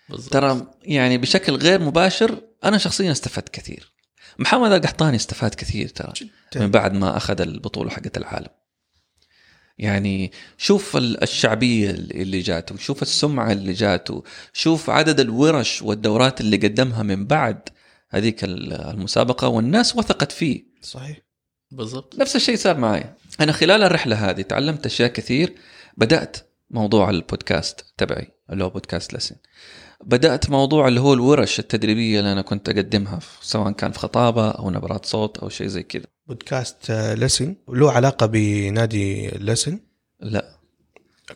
بالضبط. 0.10 0.34
ترى 0.34 0.68
يعني 0.84 1.18
بشكل 1.18 1.53
غير 1.56 1.82
مباشر 1.82 2.41
أنا 2.63 2.77
شخصيا 2.77 3.12
استفدت 3.12 3.50
كثير. 3.50 3.94
محمد 4.39 4.72
القحطاني 4.72 5.15
استفاد 5.15 5.56
كثير 5.56 5.88
ترى 5.88 6.13
من 6.56 6.72
بعد 6.72 6.94
ما 6.94 7.18
أخذ 7.18 7.41
البطولة 7.41 7.89
حقت 7.89 8.18
العالم. 8.18 8.48
يعني 9.77 10.32
شوف 10.58 10.98
ال- 10.98 11.24
الشعبية 11.24 11.89
اللي 11.91 12.39
جاته 12.39 12.77
شوف 12.77 13.01
السمعة 13.01 13.51
اللي 13.51 13.74
جاته 13.74 14.24
شوف 14.53 14.89
عدد 14.89 15.20
الورش 15.20 15.82
والدورات 15.82 16.41
اللي 16.41 16.58
قدمها 16.58 17.03
من 17.03 17.25
بعد 17.27 17.70
هذيك 18.10 18.44
ال- 18.44 18.74
المسابقة 18.74 19.48
والناس 19.48 19.96
وثقت 19.96 20.32
فيه. 20.32 20.63
صحيح. 20.82 21.18
بالضبط. 21.72 22.20
نفس 22.20 22.36
الشيء 22.36 22.56
صار 22.56 22.78
معي. 22.78 23.04
أنا 23.40 23.52
خلال 23.52 23.84
الرحلة 23.84 24.30
هذه 24.30 24.42
تعلمت 24.42 24.86
أشياء 24.86 25.10
كثير. 25.10 25.56
بدأت 25.98 26.38
موضوع 26.72 27.10
البودكاست 27.10 27.86
تبعي 27.98 28.28
اللي 28.52 28.64
هو 28.64 28.70
بودكاست 28.70 29.14
لسن. 29.14 29.36
بدأت 30.04 30.50
موضوع 30.50 30.88
اللي 30.88 31.00
هو 31.00 31.14
الورش 31.14 31.60
التدريبية 31.60 32.20
اللي 32.20 32.32
أنا 32.32 32.42
كنت 32.42 32.70
أقدمها 32.70 33.20
سواء 33.42 33.72
كان 33.72 33.92
في 33.92 34.00
خطابة 34.00 34.50
أو 34.50 34.70
نبرات 34.70 35.06
صوت 35.06 35.38
أو 35.38 35.50
شيء 35.50 35.68
زي 35.68 35.84
كذا. 35.84 36.06
بودكاست 36.28 36.92
لسن؟ 36.92 37.56
له 37.70 37.92
علاقة 37.92 38.26
بنادي 38.26 39.28
لسن؟ 39.28 39.80
لا. 40.20 40.60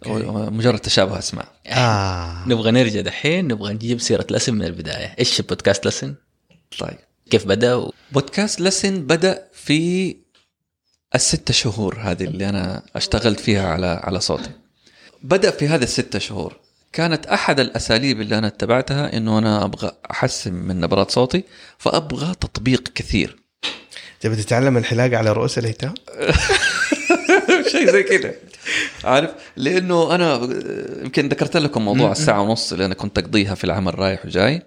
okay. 0.08 0.26
مجرد 0.52 0.80
تشابه 0.80 1.20
أسماء. 1.20 1.48
آه. 1.68 2.48
نبغى 2.48 2.72
نرجع 2.72 3.02
دحين 3.02 3.48
نبغى 3.48 3.74
نجيب 3.74 4.00
سيرة 4.00 4.28
لسن 4.30 4.54
من 4.54 4.66
البداية. 4.66 5.16
إيش 5.20 5.40
البودكاست 5.40 5.88
لسن؟ 5.88 6.16
طيب. 6.80 6.98
كيف 7.30 7.46
بدأ 7.48 7.76
و... 7.76 7.94
بودكاست 8.12 8.62
لسن 8.62 9.02
بدأ 9.02 9.48
في 9.54 10.18
الستة 11.16 11.54
شهور 11.54 11.98
هذه 12.00 12.24
اللي 12.24 12.50
أنا 12.50 12.82
أشتغلت 12.96 13.40
فيها 13.40 13.68
على 13.68 14.02
على 14.04 14.20
صوتي. 14.20 14.52
بدأ 15.24 15.52
في 15.52 15.68
هذه 15.68 15.84
الستة 15.84 16.20
شهور. 16.20 16.60
كانت 16.94 17.26
أحد 17.26 17.60
الأساليب 17.60 18.22
اللي 18.22 18.38
أنا 18.38 18.48
اتبعتها 18.48 19.18
إنه 19.18 19.38
أنا 19.38 19.66
أبغى 19.66 19.92
أحسن 20.12 20.54
من 20.54 20.80
نبرات 20.80 21.12
صوتي 21.12 21.44
فأبغى 21.78 22.36
تطبيق 22.36 22.84
كثير. 22.96 23.44
تبي 24.20 24.36
تتعلم 24.36 24.78
الحلاقه 24.78 25.18
على 25.18 25.32
رؤوس 25.32 25.58
الهيتام؟ 25.58 25.94
شيء 27.72 27.92
زي 27.92 28.04
كذا. 28.04 28.34
عارف؟ 29.04 29.32
لأنه 29.58 30.16
أنا 30.16 30.36
يمكن 31.04 31.30
ذكرت 31.30 31.58
لكم 31.58 31.86
موضوع 31.86 32.12
الساعة 32.12 32.42
ونص 32.42 32.72
اللي 32.72 32.86
أنا 32.86 32.94
كنت 32.94 33.18
أقضيها 33.18 33.56
في 33.56 33.64
العمل 33.64 34.00
رايح 34.00 34.26
وجاي 34.26 34.62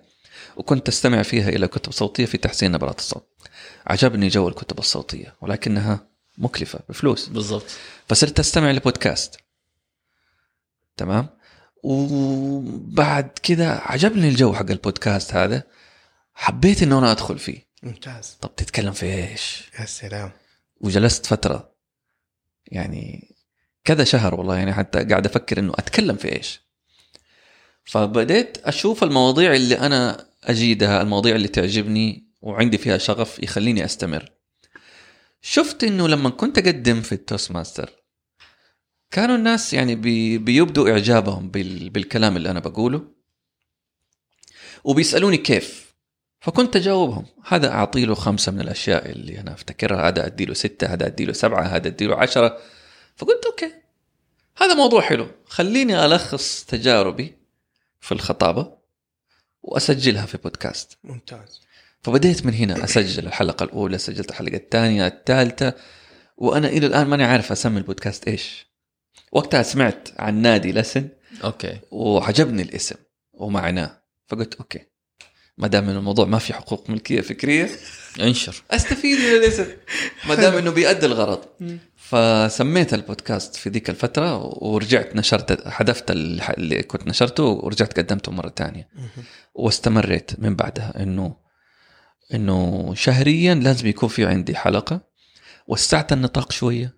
وكنت 0.56 0.88
أستمع 0.88 1.22
فيها 1.22 1.48
إلى 1.48 1.68
كتب 1.68 1.92
صوتية 1.92 2.24
في 2.24 2.38
تحسين 2.38 2.72
نبرات 2.72 2.98
الصوت. 2.98 3.26
عجبني 3.86 4.28
جو 4.28 4.48
الكتب 4.48 4.78
الصوتية 4.78 5.34
ولكنها 5.40 6.15
مكلفة 6.38 6.80
بفلوس. 6.88 7.28
بالضبط. 7.28 7.66
فصرت 8.08 8.38
أستمع 8.38 8.70
لبودكاست. 8.70 9.36
تمام؟ 10.96 11.28
وبعد 11.82 13.30
كذا 13.42 13.70
عجبني 13.70 14.28
الجو 14.28 14.54
حق 14.54 14.70
البودكاست 14.70 15.34
هذا. 15.34 15.62
حبيت 16.34 16.82
إنه 16.82 16.98
أنا 16.98 17.12
أدخل 17.12 17.38
فيه. 17.38 17.66
ممتاز. 17.82 18.36
طب 18.40 18.56
تتكلم 18.56 18.92
في 18.92 19.06
إيش؟ 19.06 19.70
يا 19.80 19.84
سلام. 19.84 20.30
وجلست 20.80 21.26
فترة. 21.26 21.72
يعني 22.66 23.34
كذا 23.84 24.04
شهر 24.04 24.34
والله 24.34 24.56
يعني 24.56 24.74
حتى 24.74 25.04
قاعد 25.04 25.26
أفكر 25.26 25.58
إنه 25.58 25.72
أتكلم 25.72 26.16
في 26.16 26.36
إيش. 26.36 26.60
فبديت 27.84 28.58
أشوف 28.58 29.04
المواضيع 29.04 29.54
اللي 29.54 29.78
أنا 29.78 30.26
أجيدها 30.44 31.02
المواضيع 31.02 31.34
اللي 31.34 31.48
تعجبني 31.48 32.26
وعندي 32.42 32.78
فيها 32.78 32.98
شغف 32.98 33.42
يخليني 33.42 33.84
أستمر. 33.84 34.32
شفت 35.48 35.84
إنه 35.84 36.08
لما 36.08 36.30
كنت 36.30 36.58
أقدم 36.58 37.02
في 37.02 37.12
ال 37.12 37.50
Toastmaster 37.50 37.90
كانوا 39.10 39.36
الناس 39.36 39.74
يعني 39.74 39.94
بي 39.94 40.38
بيبدوا 40.38 40.90
إعجابهم 40.90 41.50
بال 41.50 41.90
بالكلام 41.90 42.36
اللي 42.36 42.50
أنا 42.50 42.60
بقوله 42.60 43.08
وبيسألوني 44.84 45.36
كيف. 45.36 45.94
فكنت 46.40 46.76
أجاوبهم 46.76 47.26
هذا 47.44 47.68
أعطي 47.70 48.04
له 48.04 48.14
خمسة 48.14 48.52
من 48.52 48.60
الأشياء 48.60 49.10
اللي 49.10 49.40
أنا 49.40 49.52
أفتكرها 49.52 50.08
هذا 50.08 50.26
أدي 50.26 50.44
له 50.44 50.54
ستة 50.54 50.86
هذا 50.86 51.06
أدي 51.06 51.24
له 51.24 51.32
سبعة 51.32 51.62
هذا 51.62 51.88
أدي 51.88 52.06
له 52.06 52.16
عشرة. 52.16 52.58
فقلت 53.16 53.46
okay. 53.46 53.72
هذا 54.56 54.74
موضوع 54.74 55.00
حلو. 55.00 55.28
خليني 55.44 56.04
ألخص 56.04 56.64
تجاربي 56.64 57.36
في 58.00 58.12
الخطابة 58.12 58.76
وأسجلها 59.62 60.26
في 60.26 60.38
بودكاست. 60.38 60.98
ممتاز. 61.04 61.65
فبديت 62.06 62.46
من 62.46 62.54
هنا 62.54 62.84
أسجل 62.84 63.26
الحلقة 63.26 63.64
الأولى 63.64 63.98
سجلت 63.98 64.30
الحلقة 64.30 64.56
الثانية 64.56 65.06
الثالثة 65.06 65.75
وأنا 66.36 66.68
إلى 66.68 66.86
الآن 66.86 67.06
ماني 67.06 67.25
عارف 67.25 67.52
أسمي 67.52 67.78
البودكاست 67.78 68.28
إيش. 68.28 68.66
وقتها 69.32 69.62
سمعت 69.62 70.08
عن 70.18 70.42
نادي 70.42 70.72
لسن. 70.72 71.08
okay. 71.44 71.78
وعجبني 71.90 72.62
الاسم 72.62 72.96
ومعناه. 73.32 74.02
فقلت 74.28 74.54
okay. 74.54 74.80
ما 75.58 75.68
دام 75.68 75.88
إنه 75.88 75.98
الموضوع 75.98 76.25
ما 76.25 76.38
في 76.38 76.54
حقوق 76.54 76.90
ملكية 76.90 77.20
فكرية 77.20 77.70
انشر. 78.20 78.62
أستفيد 78.70 79.18
من 79.18 79.36
الاسم. 79.36 79.66
ما 80.28 80.34
دام 80.34 80.54
إنه 80.54 80.70
بيأدي 80.70 81.06
الغرض. 81.06 81.44
فسميت 82.08 82.94
البودكاست 82.94 83.56
في 83.56 83.70
ذيك 83.70 83.90
الفترة 83.90 84.36
ورجعت 84.64 85.16
نشرت 85.16 85.68
حذفت 85.68 86.10
اللي 86.10 86.82
كنت 86.82 87.06
نشرته 87.06 87.44
ورجعت 87.44 87.98
قدمته 87.98 88.32
مرة 88.32 88.52
ثانية. 88.56 88.88
واستمريت 89.54 90.30
من 90.38 90.56
بعدها 90.56 91.02
إنه 91.02 91.45
إنه 92.35 92.92
شهريا 92.97 93.54
لازم 93.54 93.87
يكون 93.87 94.09
في 94.09 94.26
عندي 94.26 94.56
حلقة 94.56 95.00
وسعت 95.66 96.12
النطاق 96.12 96.52
شوية 96.52 96.95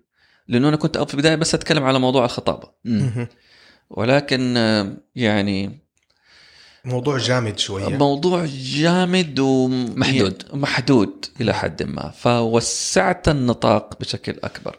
لأنه 0.47 0.69
أنا 0.69 0.75
كنت 0.77 0.97
في 0.97 1.13
البداية 1.13 1.35
بس 1.35 1.53
أتكلم 1.55 1.83
على 1.83 1.99
موضوع 1.99 2.25
الخطابة. 2.25 2.69
ولكن 3.89 4.57
آه، 4.57 4.97
يعني 5.15 5.79
موضوع 6.85 7.17
جامد 7.17 7.59
شوية. 7.59 7.87
موضوع 7.97 8.45
جامد 8.49 9.39
محدود. 9.95 10.43
محدود 10.53 11.25
إلى 11.41 11.53
حد 11.53 11.83
ما. 11.83 12.09
فوسعت 12.11 13.27
النطاق 13.29 13.99
بشكل 13.99 14.35
أكبر. 14.43 14.77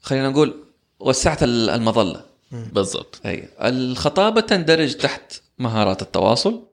خلينا 0.00 0.28
نقول 0.28 0.64
وسعت 1.00 1.42
ال- 1.42 1.70
المظلة. 1.70 2.24
بالضبط. 2.52 3.20
أي 3.26 3.48
الخطابة 3.60 4.40
تندرج 4.40 4.94
تحت 4.94 5.40
مهارات 5.58 6.02
التواصل 6.02 6.66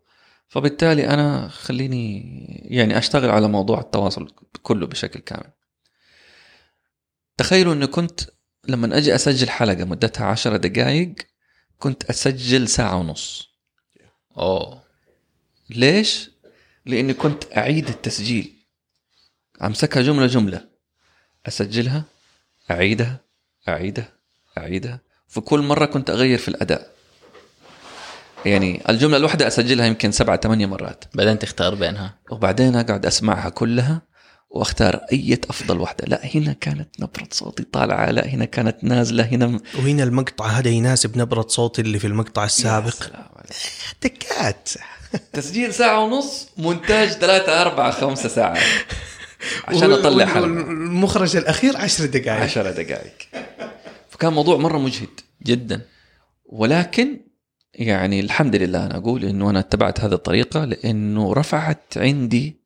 فبالتالي 0.50 1.10
أنا 1.10 1.48
خليني 1.48 2.22
يعني 2.70 2.98
أشتغل 2.98 3.30
على 3.30 3.48
موضوع 3.48 3.80
التواصل 3.80 4.32
كله 4.64 4.88
بشكل 4.88 5.20
كامل. 5.20 5.52
تخيلوا 7.38 7.74
إني 7.74 7.88
كنت 7.88 8.22
لما 8.68 8.98
أجي 8.98 9.16
أسجل 9.16 9.50
حلقة 9.50 9.86
مدتها 9.86 10.26
عشرة 10.26 10.58
دقائق 10.58 11.16
كنت 11.78 12.04
أسجل 12.06 12.68
ساعة 12.68 12.98
ونص. 12.98 13.50
أوه. 14.38 14.84
ليش؟ 15.70 16.32
لإني 16.86 17.14
كنت 17.14 17.58
أعيد 17.58 17.88
التسجيل. 17.88 18.66
أمسكها 19.64 20.02
جملة 20.02 20.28
جملة. 20.28 20.70
أسجلها 21.48 22.04
أعيدها 22.72 23.20
أعيدها 23.68 24.14
أعيدها. 24.58 25.02
في 25.28 25.42
كل 25.42 25.60
مرة 25.60 25.86
كنت 25.86 26.10
أغير 26.10 26.38
في 26.38 26.48
الأداء. 26.48 26.99
يعني 28.46 28.82
الجملة 28.90 29.18
الواحده 29.18 29.48
أسجلها 29.48 29.86
يمكن 29.86 30.12
سبعة 30.12 30.40
ثمانية 30.44 30.66
مرات. 30.66 31.04
بعدين 31.14 31.40
تختار 31.40 31.76
بينها. 31.76 32.16
وبعدين 32.32 32.76
أقعد 32.76 33.06
أسمعها 33.06 33.50
كلها 33.50 34.02
وأختار 34.50 34.96
أي 35.12 35.40
أفضل 35.50 35.80
واحدة 35.80 36.06
لا 36.08 36.22
هنا 36.36 36.54
كانت 36.54 36.90
نبرة 37.00 37.28
صوتي 37.32 37.64
طالعة 37.64 38.12
لا 38.12 38.28
هنا 38.28 38.46
كانت 38.46 38.84
نازلة 38.84 39.24
هنا 39.24 39.48
م- 39.48 39.60
وهنا 39.76 40.04
المقطع 40.04 40.46
هذا 40.46 40.70
يناسب 40.70 41.18
نبرة 41.18 41.46
صوتي 41.48 41.82
اللي 41.82 42.00
في 42.00 42.08
المقطع 42.08 42.42
يا 42.42 42.46
السابق. 42.46 42.90
سلام 42.94 43.26
عليك. 43.36 43.54
تكات 44.02 44.70
تسجيل 45.34 45.74
ساعة 45.74 46.04
ونص 46.04 46.50
مونتاج 46.58 47.08
ثلاثة 47.10 47.62
أربعة 47.62 47.92
خمسة 47.92 48.30
ساعات. 48.30 48.64
عشان 49.68 49.92
أطلع 49.92 50.26
حلقة. 50.26 50.46
المخرج 50.46 51.36
الأخير 51.36 51.78
عشر 51.78 52.06
دقائق. 52.06 52.42
عشرة 52.44 52.72
دقائق. 52.72 53.14
فكان 54.10 54.34
موضوع 54.34 54.58
مرة 54.58 54.78
مجهد 54.78 55.20
جدا. 55.44 55.82
ولكن 56.46 57.22
يعني 57.80 58.20
الحمد 58.20 58.56
لله 58.56 58.86
أنا 58.86 58.98
أقول 58.98 59.26
إنه 59.26 59.50
أنا 59.50 59.60
اتبعت 59.60 60.00
هذه 60.00 60.14
الطريقة 60.14 60.66
لأنه 60.66 61.34
رفعت 61.34 61.98
عندي 61.98 62.60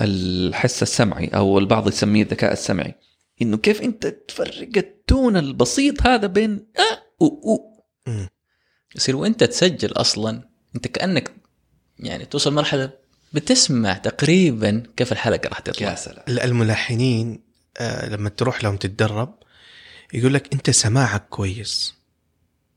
الحس 0.00 0.82
السمعي 0.82 1.28
أو 1.28 1.58
البعض 1.58 1.88
يسميه 1.88 2.22
الذكاء 2.22 2.52
السمعي. 2.52 2.94
إنه 3.42 3.56
كيف 3.56 3.82
أنت 3.82 4.06
تفرق 4.06 4.70
التون 4.76 5.36
البسيط 5.36 6.06
هذا 6.06 6.26
بين 6.26 6.66
أ 6.76 7.22
و 7.24 7.26
أو 7.26 7.74
يصير 8.96 9.16
وأنت 9.16 9.44
تسجل 9.44 9.92
أصلا 9.92 10.42
أنت 10.76 10.88
كأنك 10.88 11.32
يعني 11.98 12.24
توصل 12.24 12.54
مرحلة 12.54 12.90
بتسمع 13.32 13.92
تقريبا 13.92 14.82
كيف 14.96 15.12
الحلقة 15.12 15.48
راح 15.48 15.58
تطلع. 15.58 15.90
يا 15.90 15.94
سلام. 15.94 16.24
الملحنين 16.28 17.40
آه، 17.78 18.08
لما 18.08 18.28
تروح 18.28 18.64
لهم 18.64 18.76
تتدرب 18.76 19.34
يقول 20.12 20.34
لك 20.34 20.52
أنت 20.52 20.70
سماعك 20.70 21.28
كويس. 21.28 21.94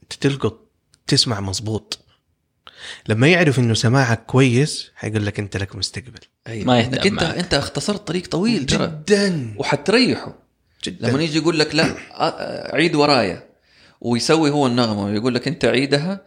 أنت 0.04 0.14
تلقط 0.14 0.67
تسمع 1.08 1.40
مظبوط. 1.40 2.00
لما 3.08 3.28
يعرف 3.28 3.60
إنه 3.60 3.74
سماعك 3.74 4.26
كويس 4.26 4.92
حيقول 4.96 5.26
لك 5.26 5.40
أنت 5.40 5.58
لك 5.58 5.76
مستقبل. 5.76 6.20
أيوة. 6.48 6.66
ما 6.66 6.80
يهتم 6.80 7.02
أنت 7.08 7.24
معك. 7.24 7.38
أنت 7.38 7.54
اختصرت 7.54 8.08
طريق 8.08 8.28
طويل 8.28 8.66
ترى. 8.66 8.88
جدا. 8.88 9.56
وحتريحه. 9.58 10.36
جدا. 10.84 11.10
لما 11.10 11.24
يجي 11.24 11.38
يقول 11.38 11.60
لك 11.60 11.76
لا 11.76 11.96
عيد 12.76 12.96
ورايا. 12.96 13.50
ويسوي 14.02 14.50
هو 14.50 14.68
النغمة 14.68 15.06
ويقول 15.06 15.36
لك 15.36 15.48
أنت 15.48 15.66
عيدها. 15.66 16.22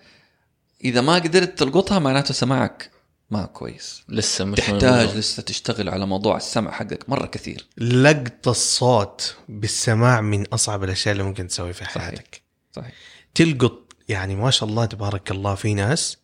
إذا 0.85 1.01
ما 1.01 1.15
قدرت 1.15 1.59
تلقطها 1.59 1.99
معناته 1.99 2.35
سماعك 2.35 2.91
ما 3.31 3.47
كويس. 3.47 4.03
لسه 4.09 4.45
مش 4.45 4.59
تحتاج. 4.59 5.17
لسه 5.17 5.43
تشتغل 5.43 5.89
على 5.89 6.07
موضوع 6.07 6.37
السمع 6.37 6.71
حقك 6.71 7.09
مرة 7.09 7.27
كثير. 7.27 7.67
لقط 7.79 8.49
الصوت 8.49 9.37
بالسماع 9.49 10.21
من 10.21 10.47
أصعب 10.47 10.85
الأشياء 10.85 11.13
اللي 11.13 11.25
ممكن 11.25 11.49
تسويها 11.49 11.73
في 11.73 11.85
صحيح. 11.85 12.03
حياتك. 12.03 12.43
صحيح. 12.77 12.93
تلقط 13.35 13.80
يعني 14.11 14.37
ما 14.37 14.51
شاء 14.51 14.69
الله 14.69 14.85
تبارك 14.85 15.31
الله 15.31 15.55
في 15.55 15.75
ناس 15.75 16.17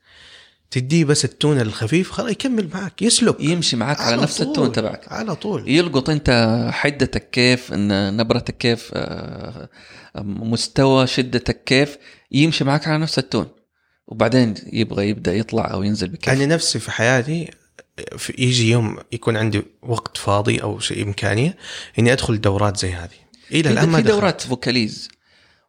تديه 0.70 1.04
بس 1.04 1.24
التون 1.24 1.60
الخفيف 1.60 2.10
خلاص 2.10 2.30
يكمل 2.30 2.68
معك 2.74 3.02
يسلك. 3.02 3.40
يمشي 3.40 3.76
معك 3.76 4.00
على, 4.00 4.22
نفس 4.22 4.38
طول. 4.42 4.48
التون 4.48 4.72
تبعك. 4.72 5.12
على 5.12 5.36
طول. 5.36 5.68
يلقط 5.68 6.10
انت 6.10 6.68
حدتك 6.72 7.30
كيف 7.30 7.72
إن 7.72 8.16
نبرتك 8.16 8.56
كيف 8.56 8.90
آه، 8.94 9.68
مستوى 10.24 11.06
شدتك 11.06 11.64
كيف 11.64 11.98
يمشي 12.32 12.64
معك 12.64 12.88
على 12.88 12.98
نفس 12.98 13.18
ال 13.18 13.23
tone. 13.23 13.46
وبعدين 14.06 14.54
يبغى 14.72 15.08
يبدأ 15.08 15.34
يطلع 15.34 15.72
أو 15.72 15.82
ينزل 15.82 16.08
بكيف. 16.08 16.34
أنا 16.34 16.46
نفسي 16.46 16.78
في 16.78 16.90
حياتي 16.90 17.50
في 18.18 18.34
يجي 18.38 18.70
يوم 18.70 18.98
يكون 19.12 19.36
عندي 19.36 19.62
وقت 19.82 20.16
فاضي 20.16 20.62
أو 20.62 20.78
شيء 20.78 21.02
إمكانية 21.02 21.56
إني 21.98 22.12
أدخل 22.12 22.40
دورات 22.40 22.76
زي 22.76 22.92
هذه. 22.92 23.10
إلى 23.52 23.70
الآن 23.70 23.96
في. 23.96 24.02
دورات 24.02 24.40
vocalise. 24.40 25.08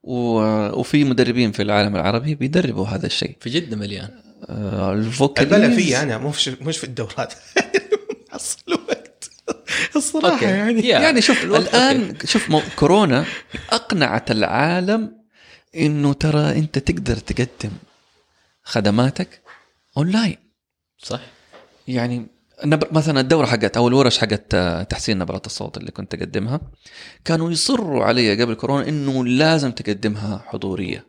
وفي 0.03 1.03
مدربين 1.03 1.51
في 1.51 1.61
العالم 1.61 1.95
العربي 1.95 2.35
بيدربوا 2.35 2.87
هذا 2.87 3.05
الشيء. 3.05 3.35
في 3.39 3.49
جدة 3.49 3.75
مليان. 3.77 4.09
آه، 4.49 4.93
ال 4.93 5.00
vocalise 5.00 5.53
البلا 5.53 5.75
فيه 5.75 6.01
أنا 6.01 6.17
مو 6.17 6.31
في 6.31 6.57
مش 6.61 6.77
في 6.77 6.83
الدورات. 6.83 7.33
حصل 8.31 8.73
وقت 8.73 9.29
الصراحة 9.95 10.33
okay. 10.33 10.45
يعني. 10.45 10.87
يا. 10.87 10.99
يعني 10.99 11.21
شوف 11.21 11.43
الآن 11.43 12.17
شوف 12.25 12.55
كورونا 12.75 13.25
أقنعت 13.69 14.31
العالم 14.31 15.17
إنه 15.75 16.13
ترى 16.13 16.51
أنت 16.51 16.79
تقدر 16.79 17.15
تقدم 17.15 17.71
خدماتك 18.63 19.41
أونلاين. 19.97 20.37
صح. 20.97 21.21
يعني 21.87 22.27
نبر 22.65 22.93
مثلا 22.93 23.19
الدورة 23.19 23.45
حقت 23.45 23.77
أو 23.77 23.87
الورش 23.87 24.17
حقت 24.17 24.53
آه، 24.53 24.83
تحسين 24.83 25.17
نبرات 25.17 25.45
الصوت 25.45 25.77
اللي 25.77 25.91
كنت 25.91 26.13
اقدمها 26.13 26.61
كانوا 27.25 27.51
يصروا 27.51 28.03
علي 28.05 28.41
قبل 28.41 28.53
كورونا 28.53 28.89
إنه 28.89 29.25
لازم 29.25 29.71
تقدمها 29.71 30.43
حضورية. 30.47 31.07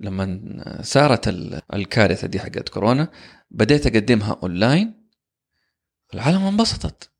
لما 0.00 0.80
صارت 0.82 1.28
ال- 1.28 1.62
الكارثة 1.74 2.26
دي 2.28 2.40
حقت 2.40 2.68
كورونا 2.68 3.08
بديت 3.50 3.86
أقدمها 3.86 4.38
أونلاين 4.42 5.08
العالم 6.14 6.44
انبسطت. 6.44 7.10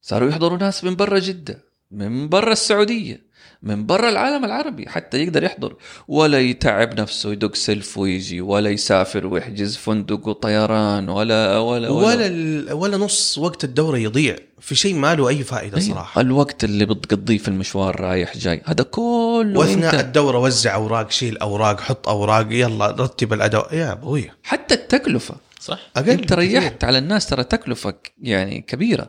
صاروا 0.00 0.28
يحضروا 0.28 0.58
ناس 0.58 0.84
من 0.84 0.96
برا 0.96 1.18
جدة 1.18 1.64
من 1.90 2.28
برا 2.28 2.52
السعودية. 2.52 3.23
من 3.62 3.86
برا 3.86 4.08
العالم 4.08 4.44
العربي 4.44 4.88
حتى 4.88 5.18
يقدر 5.22 5.42
يحضر. 5.44 5.76
ولا 6.08 6.40
يتعب 6.40 7.00
نفسه 7.00 7.32
يدق 7.32 7.54
سلف 7.54 7.98
ويجي 7.98 8.40
ولا 8.40 8.70
يسافر 8.70 9.26
ويحجز 9.26 9.76
فندق 9.76 10.28
وطيران 10.28 11.08
ولا 11.08 11.58
ولا 11.58 11.88
ولا 11.90 12.26
ال- 12.26 12.72
ولا 12.72 12.96
نص 12.96 13.38
وقت 13.38 13.64
الدورة 13.64 13.98
يضيع. 13.98 14.36
في 14.60 14.74
شيء 14.74 14.94
ما 14.94 15.14
له 15.14 15.28
أي 15.28 15.42
فائدة 15.44 15.78
أيوة. 15.78 15.88
صراحة. 15.94 16.20
الوقت 16.20 16.64
اللي 16.64 16.86
بتقضيه 16.86 17.38
في 17.38 17.48
المشوار 17.48 18.00
رايح 18.00 18.36
جاي. 18.36 18.62
هذا 18.64 18.84
كله 18.84 19.58
واثناء 19.60 19.94
انت 19.94 20.00
الدورة 20.00 20.38
وزع 20.38 20.74
أوراق 20.74 21.10
شيل 21.10 21.38
أوراق 21.38 21.80
حط 21.80 22.08
أوراق 22.08 22.46
يلا 22.50 22.90
رتب 22.90 23.32
الأداء. 23.32 23.74
يا 23.74 23.92
أبوي. 23.92 24.30
حتى 24.42 24.74
التكلفة. 24.74 25.34
صح. 25.60 25.78
أقل 25.96 26.10
أنت. 26.10 26.32
ريحت 26.32 26.84
على 26.84 26.98
الناس 26.98 27.26
ترى 27.26 27.44
تكلفة 27.44 27.94
يعني 28.22 28.60
كبيرة. 28.60 29.08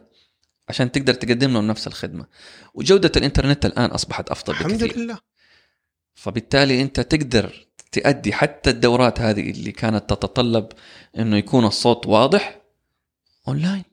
عشان 0.70 0.92
تقدر 0.92 1.14
تقدم 1.14 1.54
لهم 1.54 1.68
نفس 1.68 1.88
الخدمة. 1.88 2.26
وجودة 2.74 3.12
الإنترنت 3.18 3.66
الآن 3.66 3.90
أصبحت 3.90 4.30
أفضل 4.30 4.54
الحمد 4.54 4.84
بكثير 4.84 4.98
لله. 4.98 5.18
فبالتالي 6.16 6.82
أنت 6.82 7.00
تقدر 7.00 7.68
تأدي 7.92 8.34
حتى 8.34 8.70
الدورات 8.70 9.22
هذه 9.22 9.52
اللي 9.52 9.72
كانت 9.72 10.10
تتطلب 10.10 10.68
إنه 11.18 11.38
يكون 11.38 11.66
الصوت 11.66 12.08
واضح 12.08 12.62
أونلاين. 13.48 13.84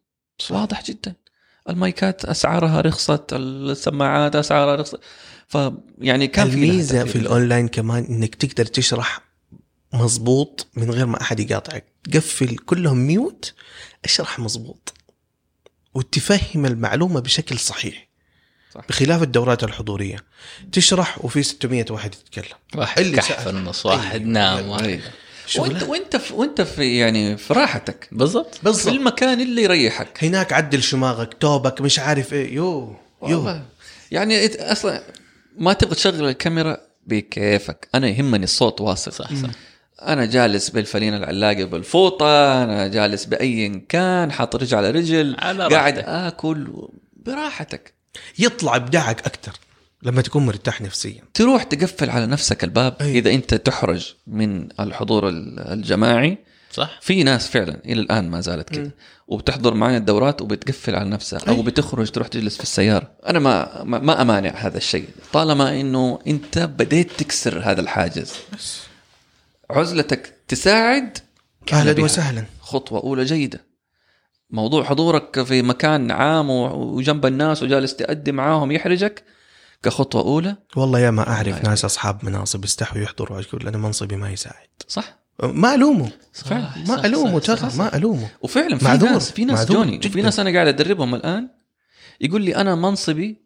واضح 0.51 0.85
جدا. 0.85 1.15
المايكات 1.69 2.25
أسعارها 2.25 2.81
رخصت 2.81 3.33
السماعات 3.33 4.37
أسعارها 4.37 4.77
رخصت. 4.77 5.01
فيعني 5.49 6.27
كان 6.27 6.47
الميزة. 6.47 7.05
في 7.05 7.17
الأونلاين 7.17 7.69
كمان 7.69 8.05
إنك 8.05 8.35
تقدر 8.35 8.65
تشرح 8.67 9.21
مظبوط 9.93 10.67
من 10.77 10.91
غير 10.91 11.07
ما 11.07 11.21
أحد 11.21 11.41
يقاطعك. 11.41 11.93
قفل 12.15 12.57
كلهم 12.57 12.99
ميوت 12.99 13.55
أشرح 14.05 14.39
مظبوط 14.39 14.95
وتفهم 15.95 16.67
المعلومة 16.67 17.21
بشكل 17.21 17.59
صحيح. 17.59 18.09
صح. 18.75 18.81
بخلاف 18.89 19.23
الدورات 19.23 19.65
الحضورية. 19.65 20.17
تشرح 20.73 21.25
وفي 21.25 21.43
600 21.43 21.85
واحد 21.91 22.15
يتكلم. 22.15 22.57
واحد 22.75 23.03
اللي. 23.03 23.23
في 23.23 23.51
النص 23.51 23.87
واحد 23.87 24.21
أيوة. 24.21 24.27
نام 24.33 24.59
أي. 24.59 24.69
واحد. 24.69 25.01
شغلة. 25.47 25.69
وانت 25.73 25.83
وانت 25.83 26.17
في 26.17 26.35
وانت 26.35 26.61
في 26.61 26.99
يعني 26.99 27.37
في 27.37 27.53
راحتك. 27.55 28.09
بالضبط. 28.13 28.55
في 28.55 28.61
بالضبط. 28.65 28.95
المكان 28.95 29.41
اللي 29.41 29.63
يريحك. 29.63 30.25
هناك 30.25 30.53
عدل 30.53 30.83
شماغك 30.83 31.35
توبك 31.41 31.81
مش 31.81 31.99
عارف 31.99 32.33
إيه. 32.33 32.55
يو 32.55 32.97
يو. 33.27 33.61
يعني 34.11 34.47
أصلا 34.73 35.03
ما 35.59 35.73
تبغى 35.73 35.95
تشغل 35.95 36.29
الكاميرا 36.29 36.77
بكيفك. 37.07 37.89
أنا 37.95 38.09
يهمني 38.09 38.45
الصوت 38.45 38.81
واصل. 38.81 39.13
صح 39.13 39.35
صح. 39.35 39.51
أنا 40.07 40.25
جالس 40.25 40.71
بالفلينه 40.71 41.17
العلاقه 41.17 41.65
بالفوطة 41.65 42.63
أنا 42.65 42.89
جالس 42.89 43.25
باي 43.25 43.85
كان 43.89 44.33
حاط 44.33 44.57
رجل 44.57 44.77
على 44.77 44.91
رجل 44.91 45.37
على 45.39 45.69
قاعد. 45.69 45.99
آكل 45.99 46.89
براحتك. 47.17 47.95
يطلع 48.39 48.77
إبداعك 48.77 49.27
أكثر 49.27 49.53
لما 50.03 50.23
تكون 50.23 50.47
مرتاح 50.47 50.81
نفسيا. 50.81 51.23
تروح 51.35 51.63
تقفل 51.63 52.11
على 52.11 52.27
نفسك 52.27 52.65
الباب. 52.65 52.97
أي. 53.01 53.19
إذا 53.19 53.31
أنت 53.31 53.55
تحرج 53.55 54.15
من 54.27 54.69
الحضور 54.81 55.29
ال- 55.29 55.59
الجماعي 55.61 56.39
صح. 56.73 56.99
في 57.01 57.23
ناس 57.23 57.49
فعلا 57.49 57.81
إلى 57.85 58.01
الآن 58.01 58.31
ما 58.31 58.41
زالت 58.41 58.69
كذا 58.71 58.91
وبتحضر 59.29 59.75
معنا 59.75 59.97
الدورات 59.97 60.43
وبتقفل 60.43 60.95
على 60.95 61.11
نفسها. 61.11 61.41
أو 61.49 61.55
أي. 61.55 61.63
بتخرج 61.63 62.11
تروح 62.11 62.29
تجلس 62.29 62.57
في 62.57 62.63
السيارة. 62.63 63.11
أنا 63.27 63.39
ما 63.39 63.83
ما, 63.85 63.99
ما 63.99 64.23
أمانع 64.23 64.51
هذا 64.57 64.77
الشيء. 64.77 65.09
طالما 65.33 65.81
إنه 65.81 66.19
أنت 66.27 66.59
بديت 66.59 67.11
تكسر 67.19 67.61
هذا 67.65 67.81
الحاجز. 67.81 68.33
عزلتك 69.79 70.35
تساعد 70.49 71.19
أهلا. 71.73 72.05
وسهلا 72.05 72.45
خطوة 72.61 73.01
أولى 73.01 73.25
جيدة 73.25 73.65
موضوع 74.51 74.85
حضورك 74.85 75.43
في 75.43 75.63
مكان 75.63 76.11
عام 76.11 76.51
وجنب 76.51 77.27
الناس 77.27 77.63
وجالس 77.63 77.97
تأدي 77.97 78.33
معاهم 78.33 78.73
يحرجك 78.73 79.25
كخطوة 79.83 80.23
أولى 80.23 80.57
والله 80.77 80.99
يا 81.01 81.11
ما 81.11 81.29
أعرف 81.29 81.55
والله. 81.55 81.71
ناس 81.71 81.85
أصحاب 81.85 82.25
مناصب 82.25 82.65
يستحوا 82.65 82.99
يحضروا 82.99 83.41
يقول 83.41 83.69
أنا 83.69 83.79
منصبي 83.79 84.17
ما 84.17 84.31
يساعد 84.31 84.67
صح 84.89 85.19
ما 85.43 85.75
ألومه 85.75 86.11
فعلا 86.33 86.69
صح، 86.87 86.89
ما 86.89 87.07
ألومه 87.07 87.41
صح، 87.41 87.47
صح، 87.47 87.61
ترى 87.61 87.71
صح. 87.71 87.77
ما 87.77 87.97
ألومه 87.97 88.29
وفعلا 88.43 88.79
في 88.79 88.85
معذور. 88.85 89.11
ناس 89.11 89.33
في 89.33 89.45
ناس 89.45 89.59
معذور 89.59 89.85
جوني 89.85 89.99
جداً. 89.99 90.23
ناس 90.23 90.41
أنا 90.41 90.51
قاعد 90.53 90.67
أدربهم 90.69 91.15
الآن 91.15 91.49
يقول 92.21 92.43
لي 92.43 92.57
أنا 92.57 92.75
منصبي 92.75 93.37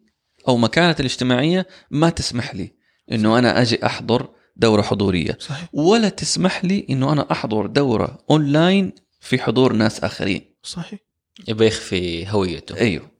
أو 0.47 0.57
مكانتي 0.57 0.99
الاجتماعية 0.99 1.67
ما 1.91 2.09
تسمح 2.09 2.55
لي 2.55 2.71
إنه 3.11 3.39
أنا 3.39 3.61
أجي 3.61 3.85
أحضر 3.85 4.29
دورة 4.57 4.81
حضورية. 4.81 5.37
صحيح. 5.39 5.69
ولا 5.73 6.09
تسمح 6.09 6.65
لي 6.65 6.85
إنه 6.89 7.11
أنا 7.13 7.31
أحضر 7.31 7.65
دورة 7.65 8.17
اونلاين 8.29 8.93
في 9.19 9.39
حضور 9.39 9.73
ناس 9.73 10.03
آخرين. 10.03 10.41
صحيح. 10.63 10.99
يبغى 11.47 11.67
يخفي 11.67 12.29
هويته. 12.29 12.77
أيوه. 12.77 13.11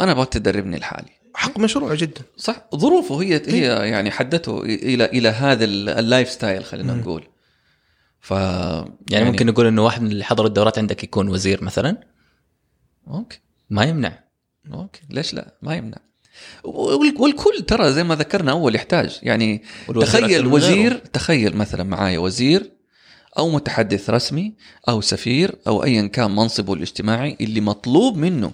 أنا 0.00 0.12
ابغاك 0.12 0.28
تدربني 0.28 0.76
لحالي. 0.76 1.10
حق 1.34 1.58
مشروع 1.58 1.94
جدا. 1.94 2.22
صح. 2.36 2.66
ظروفه 2.76 3.22
هي 3.22 3.42
هي 3.46 3.88
يعني 3.90 4.10
حدته 4.10 4.62
إلى 4.62 5.04
إلى 5.04 5.28
هذا 5.28 5.64
ال- 5.64 5.88
ال 5.88 6.28
lifestyle 6.30 6.64
خلينا 6.64 6.94
مم. 6.94 7.00
نقول. 7.00 7.24
ف 8.20 8.30
يعني, 8.30 8.90
يعني 9.10 9.24
ممكن 9.24 9.46
نقول 9.46 9.66
إنه 9.66 9.84
واحد 9.84 10.02
من 10.02 10.10
اللي 10.12 10.24
حضروا 10.24 10.48
الدورات 10.48 10.78
عندك 10.78 11.04
يكون 11.04 11.28
وزير 11.28 11.64
مثلا؟ 11.64 12.00
okay. 13.08 13.40
ما 13.70 13.84
يمنع. 13.84 14.18
okay. 14.72 15.00
ليش 15.10 15.34
لا؟ 15.34 15.56
ما 15.62 15.74
يمنع. 15.74 15.98
والكل 16.64 17.62
ترى 17.68 17.92
زي 17.92 18.04
ما 18.04 18.14
ذكرنا 18.14 18.52
أول 18.52 18.74
يحتاج. 18.74 19.18
يعني 19.22 19.62
تخيل 20.00 20.46
وزير. 20.46 20.96
تخيل 20.96 21.56
مثلا 21.56 21.84
معايا 21.84 22.18
وزير 22.18 22.72
أو 23.38 23.50
متحدث 23.50 24.10
رسمي 24.10 24.54
أو 24.88 25.00
سفير 25.00 25.54
أو 25.66 25.84
ايا 25.84 26.06
كان 26.06 26.30
منصبه 26.30 26.74
الاجتماعي 26.74 27.36
اللي 27.40 27.60
مطلوب 27.60 28.16
منه 28.16 28.52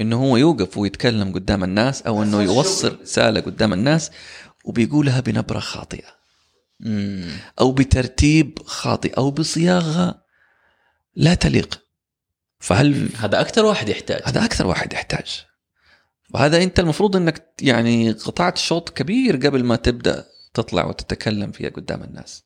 إنه 0.00 0.24
هو 0.24 0.36
يوقف 0.36 0.78
ويتكلم 0.78 1.32
قدام 1.32 1.64
الناس 1.64 2.02
أو 2.02 2.22
إنه 2.22 2.42
يوصل 2.42 2.98
رسالة 3.02 3.40
قدام 3.40 3.72
الناس 3.72 4.10
وبيقولها 4.64 5.20
بنبرة 5.20 5.58
خاطئة. 5.58 6.20
أو 7.60 7.72
بترتيب 7.72 8.58
خاطئ 8.66 9.16
أو 9.18 9.30
بصياغة 9.30 10.20
لا 11.16 11.34
تليق. 11.34 11.80
فهل 12.58 13.08
هذا 13.16 13.40
أكثر 13.40 13.64
واحد 13.64 13.88
يحتاج. 13.88 14.20
هذا 14.24 14.44
أكثر 14.44 14.66
واحد 14.66 14.92
يحتاج. 14.92 15.44
وهذا 16.34 16.62
انت 16.62 16.80
المفروض 16.80 17.16
انك 17.16 17.46
يعني 17.62 18.12
قطعت 18.12 18.58
شوط 18.58 18.90
كبير 18.90 19.36
قبل 19.36 19.64
ما 19.64 19.76
تبدأ 19.76 20.26
تطلع 20.54 20.84
وتتكلم 20.84 21.52
فيها 21.52 21.70
قدام 21.70 22.02
الناس. 22.02 22.44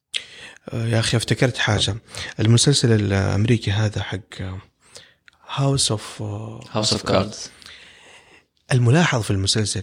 آه، 0.72 0.86
يا 0.86 0.98
أخي 0.98 1.16
افتكرت 1.16 1.56
حاجة. 1.56 1.96
المسلسل 2.40 2.92
الأمريكي 2.92 3.70
هذا 3.70 4.02
حق 4.02 4.42
هاوس 5.54 5.90
اوف 5.90 6.22
هاوس 6.22 6.92
اوف 6.92 7.02
كاردز 7.02 7.50
الملاحظ 8.72 9.22
في 9.22 9.30
المسلسل 9.30 9.82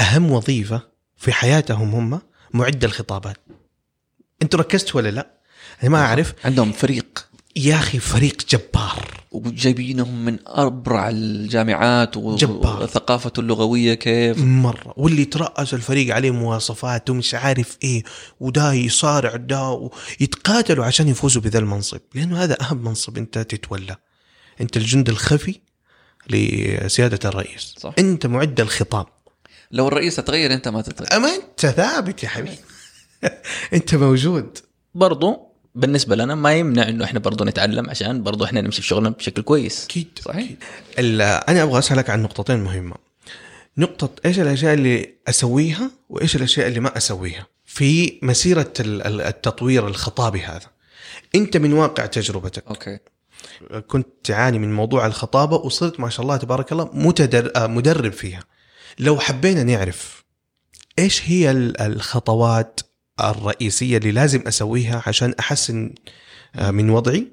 أهم 0.00 0.30
وظيفة 0.30 0.82
في 1.16 1.32
حياتهم 1.32 1.94
هم 1.94 2.20
معد 2.52 2.84
الخطابات. 2.84 3.36
أنتوا 4.42 4.58
ركزتوا 4.60 5.00
ولا 5.00 5.08
لا؟ 5.08 5.30
أنا 5.82 5.90
ما 5.90 5.98
أعرف. 5.98 6.34
عندهم 6.44 6.72
فريق. 6.72 7.28
يا 7.56 7.76
أخي 7.76 7.98
فريق 7.98 8.36
جبار. 8.48 9.23
وجايبينهم 9.34 10.24
من 10.24 10.38
ابرع 10.46 11.08
الجامعات. 11.08 12.16
وثقافته 12.16 13.40
اللغوية 13.40 13.94
كيف؟ 13.94 14.38
مرة. 14.38 14.94
واللي 14.96 15.24
ترأس 15.24 15.74
الفريق 15.74 16.14
عليه 16.14 16.30
مواصفات 16.30 17.10
ومش 17.10 17.34
عارف 17.34 17.78
إيه 17.82 18.02
ودا 18.40 18.72
يصارع 18.72 19.36
دا 19.36 19.90
يتقاتلوا 20.20 20.84
عشان 20.84 21.08
يفوزوا 21.08 21.42
بذا 21.42 21.58
المنصب. 21.58 22.00
لأنه 22.14 22.42
هذا 22.42 22.56
أهم 22.60 22.84
منصب 22.84 23.18
أنت 23.18 23.38
تتولى. 23.38 23.96
أنت 24.60 24.76
الجند 24.76 25.08
الخفي 25.08 25.60
لسيادة 26.30 27.28
الرئيس. 27.28 27.74
صح. 27.78 27.94
أنت 27.98 28.26
معد 28.26 28.60
الخطاب. 28.60 29.06
لو 29.70 29.88
الرئيس 29.88 30.16
تغير 30.16 30.54
أنت 30.54 30.68
ما 30.68 30.82
تتغير. 30.82 31.16
أما 31.16 31.28
أنت 31.34 31.66
ثابت 31.66 32.22
يا 32.22 32.28
حبيبي. 32.28 32.58
أنت 33.74 33.94
موجود. 33.94 34.58
برضو 34.94 35.53
بالنسبة 35.74 36.16
لنا 36.16 36.34
ما 36.34 36.52
يمنع 36.54 36.88
إنه 36.88 37.04
إحنا 37.04 37.18
برضو 37.20 37.44
نتعلم 37.44 37.90
عشان 37.90 38.22
برضو 38.22 38.44
إحنا 38.44 38.60
نمشي 38.60 38.82
في 38.82 38.88
شغلنا 38.88 39.08
بشكل 39.08 39.42
كويس. 39.42 39.84
أكيد 39.84 40.08
صحيح. 40.22 40.44
أكيد. 40.44 40.58
أنا 41.48 41.62
أبغى 41.62 41.78
أسألك 41.78 42.10
عن 42.10 42.22
نقطتين 42.22 42.58
مهمة. 42.60 42.94
نقطة 43.78 44.10
إيش 44.24 44.40
الأشياء 44.40 44.74
اللي 44.74 45.14
أسويها 45.28 45.90
وإيش 46.08 46.36
الأشياء 46.36 46.68
اللي 46.68 46.80
ما 46.80 46.96
أسويها 46.96 47.46
في 47.64 48.18
مسيرة 48.22 48.72
ال- 48.80 49.02
ال- 49.06 49.20
التطوير 49.20 49.86
الخطابي 49.88 50.40
هذا. 50.40 50.66
أنت 51.34 51.56
من 51.56 51.72
واقع 51.72 52.06
تجربتك. 52.06 52.64
أوكي. 52.68 52.98
كنت 53.88 54.06
تعاني 54.24 54.58
من 54.58 54.72
موضوع 54.74 55.06
الخطابة 55.06 55.56
وصرت 55.56 56.00
ما 56.00 56.08
شاء 56.10 56.22
الله 56.22 56.36
تبارك 56.36 56.72
الله 56.72 56.90
متدر... 56.92 57.52
آه، 57.56 57.66
مدرب 57.66 58.12
فيها. 58.12 58.40
لو 58.98 59.18
حبينا 59.18 59.62
نعرف 59.62 60.24
إيش 60.98 61.22
هي 61.30 61.50
ال- 61.50 61.80
الخطوات 61.80 62.80
الرئيسية 63.20 63.96
اللي 63.96 64.12
لازم 64.12 64.42
أسويها 64.46 65.02
عشان 65.06 65.34
أحسن 65.40 65.94
آه، 66.56 66.70
من 66.70 66.90
وضعي 66.90 67.32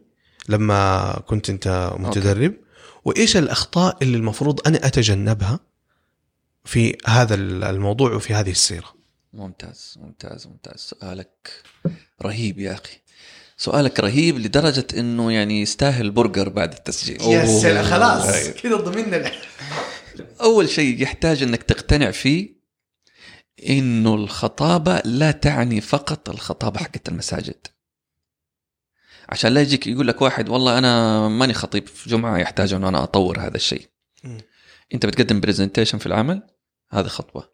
لما 0.50 1.14
كنت 1.28 1.50
أنت 1.50 1.94
متدرب. 2.00 2.54
وإيش 3.06 3.38
الأخطاء 3.38 3.98
اللي 4.02 4.18
المفروض 4.18 4.68
أنا 4.68 4.88
أتجنبها 4.88 5.60
في 6.66 6.98
هذا 7.06 7.36
الموضوع 7.36 8.14
وفي 8.14 8.34
هذه 8.34 8.52
السيرة؟ 8.52 8.94
ممتاز 9.34 9.98
ممتاز 10.02 10.48
ممتاز. 10.48 10.80
سؤالك 10.80 11.64
رهيب 12.24 12.60
يا 12.60 12.74
أخي. 12.74 12.98
سؤالك 13.58 14.00
رهيب 14.00 14.38
لدرجة 14.38 14.88
إنه 14.98 15.32
يعني 15.32 15.62
يستاهل 15.62 16.12
برجر 16.12 16.50
بعد 16.50 16.74
التسجيل. 16.74 17.22
أيوة. 17.22 18.52
كذا 18.52 18.76
ضمننا. 18.76 19.32
أول 20.42 20.70
شيء 20.70 21.02
يحتاج 21.02 21.44
إنك 21.44 21.64
تقتنع 21.64 22.12
فيه 22.12 22.61
إنه 23.70 24.16
الخطابة 24.16 25.02
لا 25.06 25.32
تعني 25.32 25.82
فقط 25.82 26.30
الخطابة 26.30 26.80
حقت 26.80 27.10
المساجد. 27.10 27.68
عشان 29.30 29.54
لا 29.54 29.62
يجيك 29.62 29.88
يقول 29.88 30.08
لك 30.08 30.22
واحد 30.22 30.50
والله 30.50 30.78
أنا 30.78 31.28
ماني 31.28 31.54
خطيب 31.54 31.88
في 31.88 32.10
جمعة 32.10 32.38
يحتاج 32.38 32.74
إنه 32.74 32.90
أنا 32.90 33.04
أطور 33.04 33.40
هذا 33.40 33.56
الشيء. 33.56 33.88
أنت 34.94 35.06
بتقدم 35.06 35.40
برزنتيشن 35.40 35.98
في 35.98 36.06
العمل 36.06 36.42
هذه 36.92 37.08
خطوة. 37.08 37.52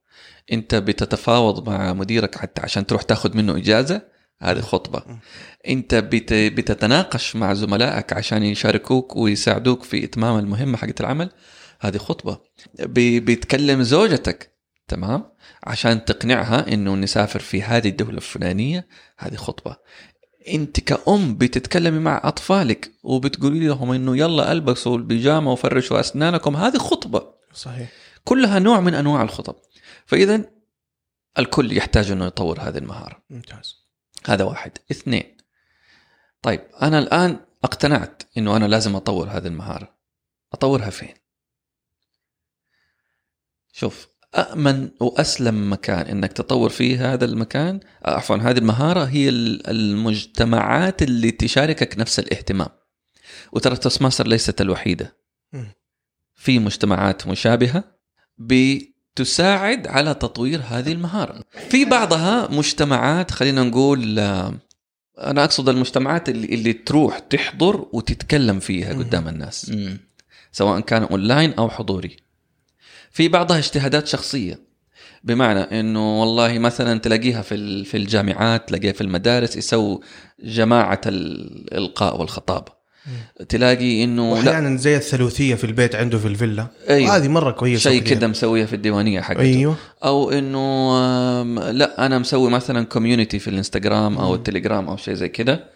أنت 0.52 0.76
بتتفاوض 0.76 1.70
مع 1.70 1.94
مديرك 1.94 2.36
حتى 2.36 2.62
عشان 2.62 2.86
تروح 2.86 3.02
تاخذ 3.02 3.38
منه 3.38 3.58
إجازة 3.58 4.02
هذه 4.42 4.62
خطبة. 4.62 5.04
مم. 5.08 5.20
أنت 5.68 5.96
بت... 5.96 6.34
بتتناقش 6.34 7.36
مع 7.36 7.54
زملائك 7.54 8.14
عشان 8.14 8.44
يشاركوك 8.44 9.16
ويساعدوك 9.16 9.84
في 9.84 10.04
إتمام 10.04 10.40
المهمة 10.40 10.78
حقت 10.78 11.02
العمل 11.02 11.30
هذه 11.80 11.98
خطبة. 11.98 12.40
ب... 12.80 13.26
بتكلم 13.26 13.84
زوجتك. 13.84 14.57
تمام؟ 14.88 15.32
عشان 15.64 16.06
تقنعها 16.06 16.74
إنه 16.74 16.96
نسافر 16.96 17.40
في 17.40 17.62
هذه 17.62 17.90
الدولة 17.90 18.18
الفلانية 18.18 18.88
هذه 19.18 19.36
خطبة. 19.36 19.78
أنت 20.48 20.80
كأم 20.80 21.38
بتتكلمي 21.38 22.00
مع 22.00 22.22
أطفالك 22.24 22.92
وبتقولي 23.04 23.68
لهم 23.68 23.92
إنه 23.92 24.18
يلا 24.18 24.52
ألبسوا 24.52 24.98
البيجامة 24.98 25.52
وفرشوا 25.52 26.00
أسنانكم 26.00 26.56
هذه 26.56 26.78
خطبة. 26.78 27.34
صحيح. 27.54 27.90
كلها 28.24 28.60
نوع 28.60 28.80
من 28.80 28.94
أنواع 28.94 29.22
الخطب. 29.22 29.56
فاذا 30.06 30.44
الكل 31.40 31.78
يحتاج 31.78 32.12
إنه 32.12 32.26
يطور 32.26 32.60
هذه 32.60 32.78
المهارة. 32.78 33.24
ممتاز. 33.30 33.76
هذا 34.26 34.44
واحد. 34.44 34.72
اثنين. 34.92 35.38
طيب 36.42 36.62
أنا 36.82 37.00
الآن 37.00 37.40
اقتنعت 37.64 38.24
أنه 38.38 38.58
أنا 38.58 38.66
لازم 38.66 38.96
أطور 38.96 39.30
هذه 39.30 39.48
المهارة. 39.48 39.98
أطورها 40.54 40.90
فين؟ 40.90 41.14
شوف 43.74 44.08
أأمن 44.38 44.90
وأسلم 45.00 45.72
مكان 45.74 46.06
أنك 46.08 46.34
تطور 46.34 46.70
فيه 46.70 47.14
هذا 47.14 47.26
المكان 47.26 47.80
عفوا 48.06 48.36
هذه 48.36 48.58
المهارة 48.58 49.04
هي 49.04 49.30
ال- 49.30 49.68
المجتمعات 49.70 51.02
اللي 51.04 51.32
تشاركك 51.32 51.98
نفس 52.00 52.20
الاهتمام 52.20 52.70
وترى 53.52 53.74
ال 53.74 53.78
Toastmaster 53.78 54.28
ليست 54.28 54.62
الوحيدة. 54.62 55.16
في 56.36 56.60
مجتمعات 56.60 57.28
مشابهة 57.28 57.84
بتساعد 58.38 59.88
على 59.88 60.14
تطوير 60.14 60.62
هذه 60.70 60.92
المهارة 60.92 61.42
في 61.70 61.86
بعضها 61.86 62.48
مجتمعات 62.52 63.32
خلينا 63.32 63.64
نقول 63.64 64.20
آه، 64.20 64.54
أنا 65.20 65.44
أقصد 65.44 65.70
المجتمعات 65.70 66.30
اللي, 66.30 66.48
اللي 66.48 66.74
تروح 66.74 67.20
تحضر 67.20 67.86
وتتكلم 67.94 68.60
فيها. 68.60 68.94
قدام 68.94 69.28
الناس. 69.28 69.72
سواء 70.52 70.80
كان 70.80 71.04
اونلاين 71.04 71.54
أو 71.54 71.70
حضوري 71.70 72.18
في 73.18 73.28
بعضها 73.28 73.58
اجتهادات 73.58 74.08
شخصية. 74.08 74.60
بمعنى 75.24 75.60
إنه 75.60 76.22
والله 76.22 76.60
مثلا 76.60 77.00
تلاقيها 77.00 77.42
في 77.42 77.84
في 77.84 77.98
الجامعات 77.98 78.68
تلاقيها 78.68 78.92
في 78.92 79.02
المدارس 79.02 79.56
يسووا 79.56 79.98
جماعة 80.44 81.02
الإلقاء 81.06 82.20
والخطابه 82.20 82.72
تلاقي 83.50 84.04
إنه 84.04 84.24
لا. 84.24 84.50
واحيانا 84.50 84.78
زي 84.78 84.98
الثلوثيه 84.98 85.56
في 85.56 85.64
البيت 85.64 85.96
عنده 85.96 86.18
في 86.18 86.28
الفيلا. 86.28 86.68
أيوه. 86.90 87.16
هذه 87.16 87.28
مرة 87.28 87.52
كويسة 87.52 87.90
شيء 87.90 88.02
وكذا. 88.02 88.16
كده 88.16 88.28
مسويه 88.28 88.66
في 88.66 88.76
الديوانية 88.76 89.22
حقته. 89.22 89.42
أيوه. 89.42 89.76
أو 90.04 90.32
إنه 90.32 91.72
لا 91.72 92.06
أنا 92.06 92.20
مسوي 92.20 92.50
مثلا 92.50 92.86
كوميونتي 92.86 93.40
في 93.40 93.50
الإنستغرام 93.50 94.18
أو. 94.18 94.36
التليجرام 94.36 94.90
أو 94.90 94.98
شيء 94.98 95.14
زي 95.14 95.30
كده. 95.30 95.70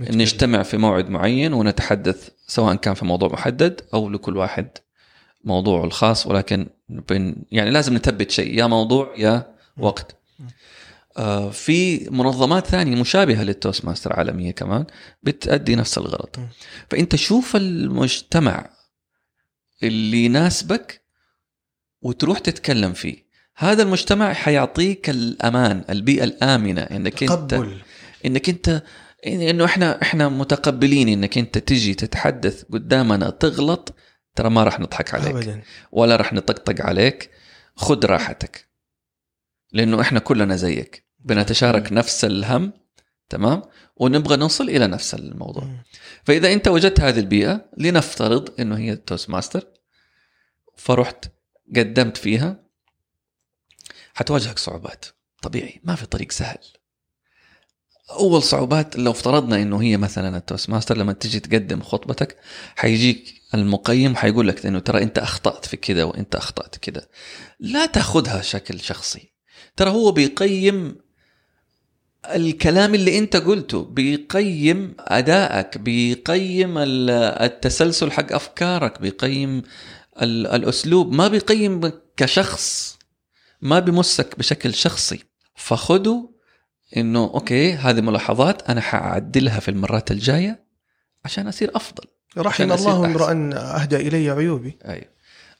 نتكلم. 0.00 0.20
نجتمع 0.20 0.62
في 0.62 0.76
موعد 0.76 1.10
معين 1.10 1.52
ونتحدث 1.52 2.28
سواء 2.46 2.74
كان 2.74 2.94
في 2.94 3.04
موضوع 3.04 3.28
محدد 3.28 3.80
أو 3.94 4.08
لكل 4.10 4.36
واحد. 4.36 4.68
موضوعه 5.44 5.84
الخاص 5.84 6.26
ولكن 6.26 6.66
بين 6.88 7.44
يعني 7.52 7.70
لازم 7.70 7.94
نثبت 7.94 8.30
شيء 8.30 8.58
يا 8.58 8.66
موضوع 8.66 9.14
يا 9.18 9.54
وقت. 9.78 10.16
آه 11.16 11.50
في 11.50 12.08
منظمات 12.10 12.66
ثانية 12.66 13.00
مشابهة 13.00 13.42
لل 13.42 13.84
Toastmaster 13.84 14.12
عالمية 14.12 14.50
كمان 14.50 14.84
بتأدي 15.22 15.76
نفس 15.76 15.98
الغرض. 15.98 16.28
فأنت 16.90 17.16
شوف 17.16 17.56
المجتمع 17.56 18.70
اللي 19.82 20.24
يناسبك 20.24 21.00
وتروح 22.02 22.38
تتكلم 22.38 22.92
فيه. 22.92 23.30
هذا 23.56 23.82
المجتمع 23.82 24.32
حيعطيك 24.32 25.10
الأمان 25.10 25.84
البيئة 25.90 26.24
الآمنة 26.24 26.80
إنك 26.82 27.22
أنت 27.22 27.32
تقبل. 27.32 27.78
إنك 28.26 28.48
أنت 28.48 28.82
إنه 29.26 29.64
إحنا 29.64 30.02
إحنا 30.02 30.28
متقبلين 30.28 31.08
إنك 31.08 31.38
أنت 31.38 31.58
تجي 31.58 31.94
تتحدث 31.94 32.62
قدامنا 32.72 33.30
تغلط 33.30 33.94
ترى 34.40 34.50
ما 34.50 34.64
راح 34.64 34.80
نضحك 34.80 35.14
عليك. 35.14 35.34
ابدا. 35.34 35.62
ولا 35.92 36.16
راح 36.16 36.32
نطقطق 36.32 36.86
عليك. 36.86 37.30
خذ 37.76 38.06
راحتك. 38.06 38.68
لأنه 39.72 40.00
إحنا 40.00 40.18
كلنا 40.20 40.56
زيك. 40.56 41.06
بنتشارك 41.18 41.92
نفس 41.92 42.24
الهم. 42.24 42.72
تمام؟ 43.28 43.62
ونبغى 43.96 44.36
نوصل 44.36 44.68
إلى 44.68 44.86
نفس 44.86 45.14
الموضوع. 45.14 45.68
فإذا 46.24 46.52
أنت 46.52 46.68
وجدت 46.68 47.00
هذه 47.00 47.18
البيئة 47.18 47.70
لنفترض 47.78 48.60
إنه 48.60 48.78
هي 48.78 48.92
ال 48.92 49.30
Toastmaster 49.30 49.66
فرحت 50.76 51.24
قدمت 51.76 52.16
فيها 52.16 52.64
حتواجهك 54.14 54.58
صعوبات. 54.58 55.04
طبيعي. 55.42 55.80
ما 55.84 55.94
في 55.94 56.06
طريق 56.06 56.32
سهل. 56.32 56.58
أول 58.10 58.42
صعوبات 58.42 58.96
لو 58.96 59.10
افترضنا 59.10 59.62
إنه 59.62 59.82
هي 59.82 59.96
مثلا 59.96 60.36
ال 60.36 60.70
Toastmaster 60.70 60.96
لما 60.96 61.12
تجي 61.12 61.40
تقدم 61.40 61.82
خطبتك 61.82 62.36
حيجيك 62.76 63.40
المقيم 63.54 64.16
حيقول 64.16 64.48
لك 64.48 64.66
إنه 64.66 64.78
ترى 64.78 65.02
أنت 65.02 65.18
أخطأت 65.18 65.64
في 65.64 65.76
كذا 65.76 66.04
وأنت 66.04 66.34
أخطأت 66.34 66.76
كذا 66.76 67.06
لا 67.60 67.86
تأخذها 67.86 68.40
شكل 68.42 68.80
شخصي. 68.80 69.32
ترى 69.76 69.90
هو 69.90 70.12
بيقيم 70.12 70.96
الكلام 72.34 72.94
اللي 72.94 73.18
أنت 73.18 73.36
قلته 73.36 73.84
بيقيم 73.84 74.94
أدائك 74.98 75.78
بيقيم 75.78 76.78
ال- 76.78 77.10
التسلسل 77.42 78.10
حق 78.12 78.32
أفكارك 78.32 79.00
بيقيم 79.00 79.62
ال- 80.22 80.46
الأسلوب 80.46 81.12
ما 81.12 81.28
بيقيم 81.28 81.92
كشخص 82.16 82.98
ما 83.60 83.78
بيمسك 83.78 84.38
بشكل 84.38 84.74
شخصي. 84.74 85.18
فخذوا 85.54 86.28
إنه 86.96 87.24
أوكي 87.24 87.72
هذه 87.72 88.00
ملاحظات 88.00 88.70
أنا 88.70 88.80
حأعدلها 88.80 89.60
في 89.60 89.70
المرات 89.70 90.10
الجاية 90.10 90.64
عشان 91.24 91.48
أصير 91.48 91.76
أفضل. 91.76 92.04
رحم 92.38 92.72
الله. 92.72 93.06
امرأ 93.06 93.50
أهدى 93.54 93.96
إلي 93.96 94.30
عيوبي. 94.30 94.78
أيوه. 94.84 95.08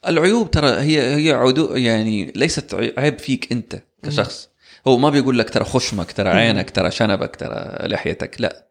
العيوب 0.07 0.51
ترى 0.51 0.69
هي 0.69 1.15
هي 1.15 1.31
عدو 1.31 1.75
يعني 1.75 2.31
ليست 2.35 2.75
عيب 2.97 3.19
فيك 3.19 3.51
أنت 3.51 3.83
كشخص. 4.03 4.49
هو 4.87 4.97
ما 4.97 5.09
بيقول 5.09 5.39
لك 5.39 5.49
ترى 5.49 5.63
خشمك 5.63 6.11
ترى 6.11 6.29
عينك 6.29 6.69
ترى 6.69 6.91
شنبك 6.91 7.35
ترى 7.35 7.87
لحيتك 7.87 8.41
لا. 8.41 8.67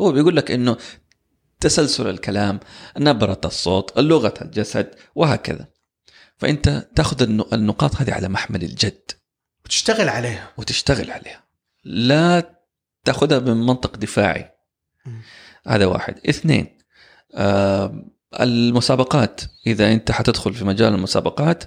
هو 0.00 0.12
بيقول 0.12 0.36
لك 0.36 0.50
إنه 0.50 0.76
تسلسل 1.60 2.10
الكلام 2.10 2.60
نبرة 2.98 3.40
الصوت 3.44 3.98
لغة 3.98 4.34
الجسد 4.42 4.94
وهكذا. 5.14 5.66
فأنت 6.36 6.88
تأخذ 6.94 7.22
النقاط 7.52 7.96
هذه 7.96 8.12
على 8.12 8.28
محمل 8.28 8.62
الجد. 8.62 9.10
وتشتغل 9.64 10.08
عليها. 10.08 10.52
وتشتغل 10.56 11.10
عليها. 11.10 11.43
لا 11.84 12.58
تأخذها 13.04 13.38
من 13.38 13.66
منطق 13.66 13.96
دفاعي. 13.96 14.50
هذا 15.66 15.86
واحد. 15.86 16.20
اثنين 16.28 16.78
آه 17.34 18.04
المسابقات. 18.40 19.40
إذا 19.66 19.92
أنت 19.92 20.10
حتدخل 20.10 20.54
في 20.54 20.64
مجال 20.64 20.94
المسابقات 20.94 21.64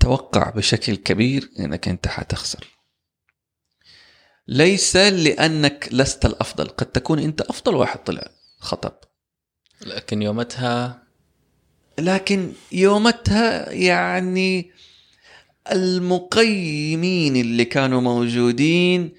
توقع 0.00 0.50
بشكل 0.50 0.96
كبير 0.96 1.50
إنك 1.58 1.88
أنت 1.88 2.08
حتخسر. 2.08 2.78
ليس 4.48 4.96
لأنك 4.96 5.88
لست 5.92 6.26
الأفضل 6.26 6.68
قد 6.68 6.86
تكون 6.86 7.18
أنت 7.18 7.40
أفضل 7.40 7.74
واحد 7.74 8.04
طلع 8.04 8.30
خطب 8.58 8.92
لكن 9.86 10.22
يومتها 10.22 11.02
لكن 11.98 12.52
يومتها 12.72 13.70
يعني 13.70 14.72
المقيمين 15.72 17.36
اللي 17.36 17.64
كانوا 17.64 18.00
موجودين 18.00 19.12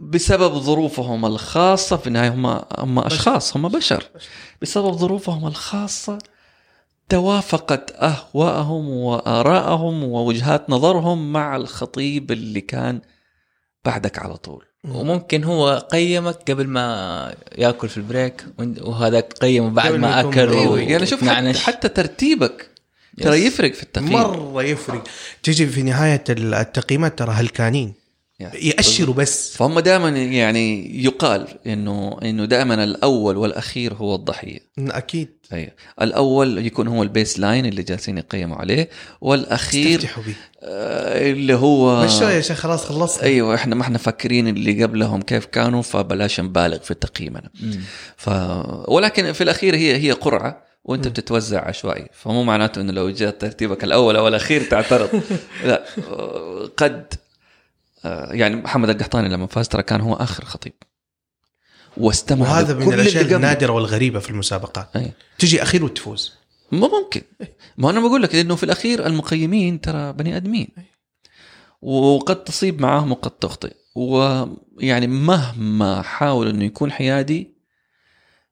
بسبب 0.00 0.54
ظروفهم 0.58 1.26
الخاصة 1.26 1.96
في 1.96 2.06
النهاية 2.06 2.28
هم 2.34 2.46
هم 2.78 2.98
أشخاص 2.98 3.56
هم 3.56 3.68
بشر. 3.68 4.04
بسبب 4.62 4.92
ظروفهم 4.92 5.46
الخاصة 5.46 6.18
توافقت 7.08 7.90
أهواءهم 7.92 8.88
وآرائهم 8.88 10.04
ووجهات 10.04 10.70
نظرهم 10.70 11.32
مع 11.32 11.56
الخطيب 11.56 12.32
اللي 12.32 12.60
كان 12.60 13.00
بعدك 13.84 14.18
على 14.18 14.36
طول. 14.36 14.64
وممكن 14.88 15.44
هو 15.44 15.86
قيمك 15.92 16.50
قبل 16.50 16.66
ما 16.66 17.34
يأكل 17.58 17.88
في 17.88 17.96
البريك 17.96 18.44
وهذاك 18.82 19.32
قيمه 19.32 19.70
بعد 19.70 19.92
ما 20.00 20.20
أكل. 20.20 20.28
و- 20.68 20.76
يعني 20.76 21.06
شوف 21.06 21.24
حتى. 21.52 21.58
حتى 21.58 21.88
ترتيبك 21.88 22.70
ترى. 23.22 23.46
يفرق 23.46 23.72
في 23.72 23.82
التقييم. 23.82 24.12
مرة 24.12 24.62
يفرق. 24.62 25.04
تجي 25.42 25.66
في 25.66 25.82
نهاية 25.82 26.24
التقييمات 26.28 27.18
ترى 27.18 27.30
هلكانين 27.30 27.94
يأشروا 28.40 29.14
بس. 29.14 29.56
فهم 29.56 29.80
دائما 29.80 30.08
يعني 30.08 30.96
يقال 31.04 31.46
انه 31.66 32.18
إنه 32.22 32.44
دائما 32.44 32.84
الأول 32.84 33.36
والأخير 33.36 33.94
هو 33.94 34.14
الضحية. 34.14 34.58
أكيد. 34.78 35.28
أيوه 35.52 35.70
الأول 36.02 36.66
يكون 36.66 36.88
هو 36.88 37.02
ال 37.02 37.38
baseline 37.38 37.66
اللي 37.66 37.82
جالسين 37.82 38.18
يقيموا 38.18 38.56
عليه 38.56 38.88
والأخير 39.20 40.10
آه 40.62 41.30
اللي 41.30 41.54
هو 41.54 42.04
مشوا 42.04 42.30
يا 42.30 42.40
شيخ 42.40 42.58
خلاص 42.58 42.84
خلصنا. 42.84 43.22
أيوه 43.22 43.54
إحنا 43.54 43.74
ما 43.74 43.82
إحنا 43.82 43.98
فاكرين 43.98 44.48
اللي 44.48 44.82
قبلهم 44.84 45.22
كيف 45.22 45.46
كانوا 45.46 45.82
فبلاش 45.82 46.40
نبالغ 46.40 46.78
في 46.78 46.94
تقييمنا. 46.94 47.50
ف 48.16 48.30
ولكن 48.88 49.32
في 49.32 49.40
الأخير 49.40 49.76
هي 49.76 49.96
هي 49.96 50.12
قرعة. 50.12 50.66
وانت. 50.86 51.08
بتتوزع 51.08 51.68
عشوائي. 51.68 52.08
فمو 52.12 52.42
معناته 52.42 52.80
إنه 52.80 52.92
لو 52.92 53.10
جاء 53.10 53.30
ترتيبك 53.30 53.84
الأول 53.84 54.16
أو 54.16 54.28
الأخير 54.28 54.62
تعترض. 54.64 55.22
لا. 55.64 55.84
قد 56.76 57.14
آه، 58.04 58.32
يعني 58.32 58.56
محمد 58.56 58.90
القحطاني 58.90 59.28
لما 59.28 59.46
فاز 59.46 59.68
ترى 59.68 59.82
كان 59.82 60.00
هو 60.00 60.14
آخر 60.14 60.44
خطيب. 60.44 60.72
واستمع 61.96 62.40
وهذا 62.50 62.74
من 62.74 62.92
الأشياء. 62.92 63.36
النادرة 63.36 63.72
والغريبة 63.72 64.18
في 64.18 64.30
المسابقات. 64.30 64.88
أي. 64.96 65.12
تجي 65.38 65.62
أخير 65.62 65.84
وتفوز. 65.84 66.32
ما 66.72 66.88
ممكن. 66.88 67.22
ما 67.78 67.90
أنا 67.90 68.00
بقول 68.00 68.22
لك 68.22 68.34
إنه 68.34 68.56
في 68.56 68.62
الأخير 68.62 69.06
المقيمين 69.06 69.80
ترى 69.80 70.12
بني 70.12 70.36
آدمين. 70.36 70.68
وقد 71.82 72.44
تصيب 72.44 72.80
معاهم 72.80 73.12
وقد 73.12 73.30
تخطئ. 73.30 73.72
ويعني 73.94 75.06
مهما 75.06 76.02
حاول 76.02 76.48
إنه 76.48 76.64
يكون 76.64 76.92
حيادي 76.92 77.55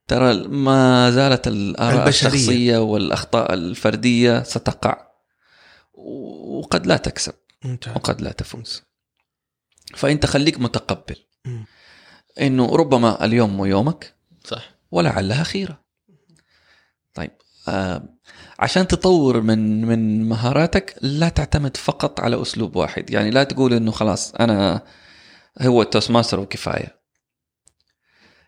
ترى 0.08 0.48
ما 0.48 1.10
زالت 1.10 1.48
الآراء 1.48 2.02
البشرية. 2.02 2.32
الشخصية 2.32 2.78
والأخطاء 2.78 3.54
الفردية 3.54 4.42
ستقع. 4.42 5.06
وقد 5.94 6.86
لا 6.86 6.96
تكسب. 6.96 7.34
ممتاز. 7.64 7.96
وقد 7.96 8.20
لا 8.20 8.32
تفوز. 8.32 8.82
فانت 9.94 10.26
خليك 10.26 10.60
متقبل. 10.60 11.16
مم. 11.44 11.66
إنه 12.40 12.76
ربما 12.76 13.24
اليوم 13.24 13.56
مو 13.56 13.64
يومك. 13.64 14.14
صح. 14.44 14.74
ولعلها 14.90 15.42
خيرة 15.42 15.84
طيب 17.14 17.30
آه 17.68 18.02
عشان 18.58 18.86
تطور 18.86 19.40
من 19.40 19.84
من 19.84 20.28
مهاراتك 20.28 20.96
لا 21.02 21.28
تعتمد 21.28 21.76
فقط 21.76 22.20
على 22.20 22.42
أسلوب 22.42 22.76
واحد. 22.76 23.10
يعني 23.10 23.30
لا 23.30 23.44
تقول 23.44 23.72
إنه 23.74 23.90
خلاص 23.90 24.34
أنا 24.34 24.82
هو 25.62 25.82
ال 25.82 26.10
Toastmaster 26.10 26.40
وكفاية. 26.40 27.03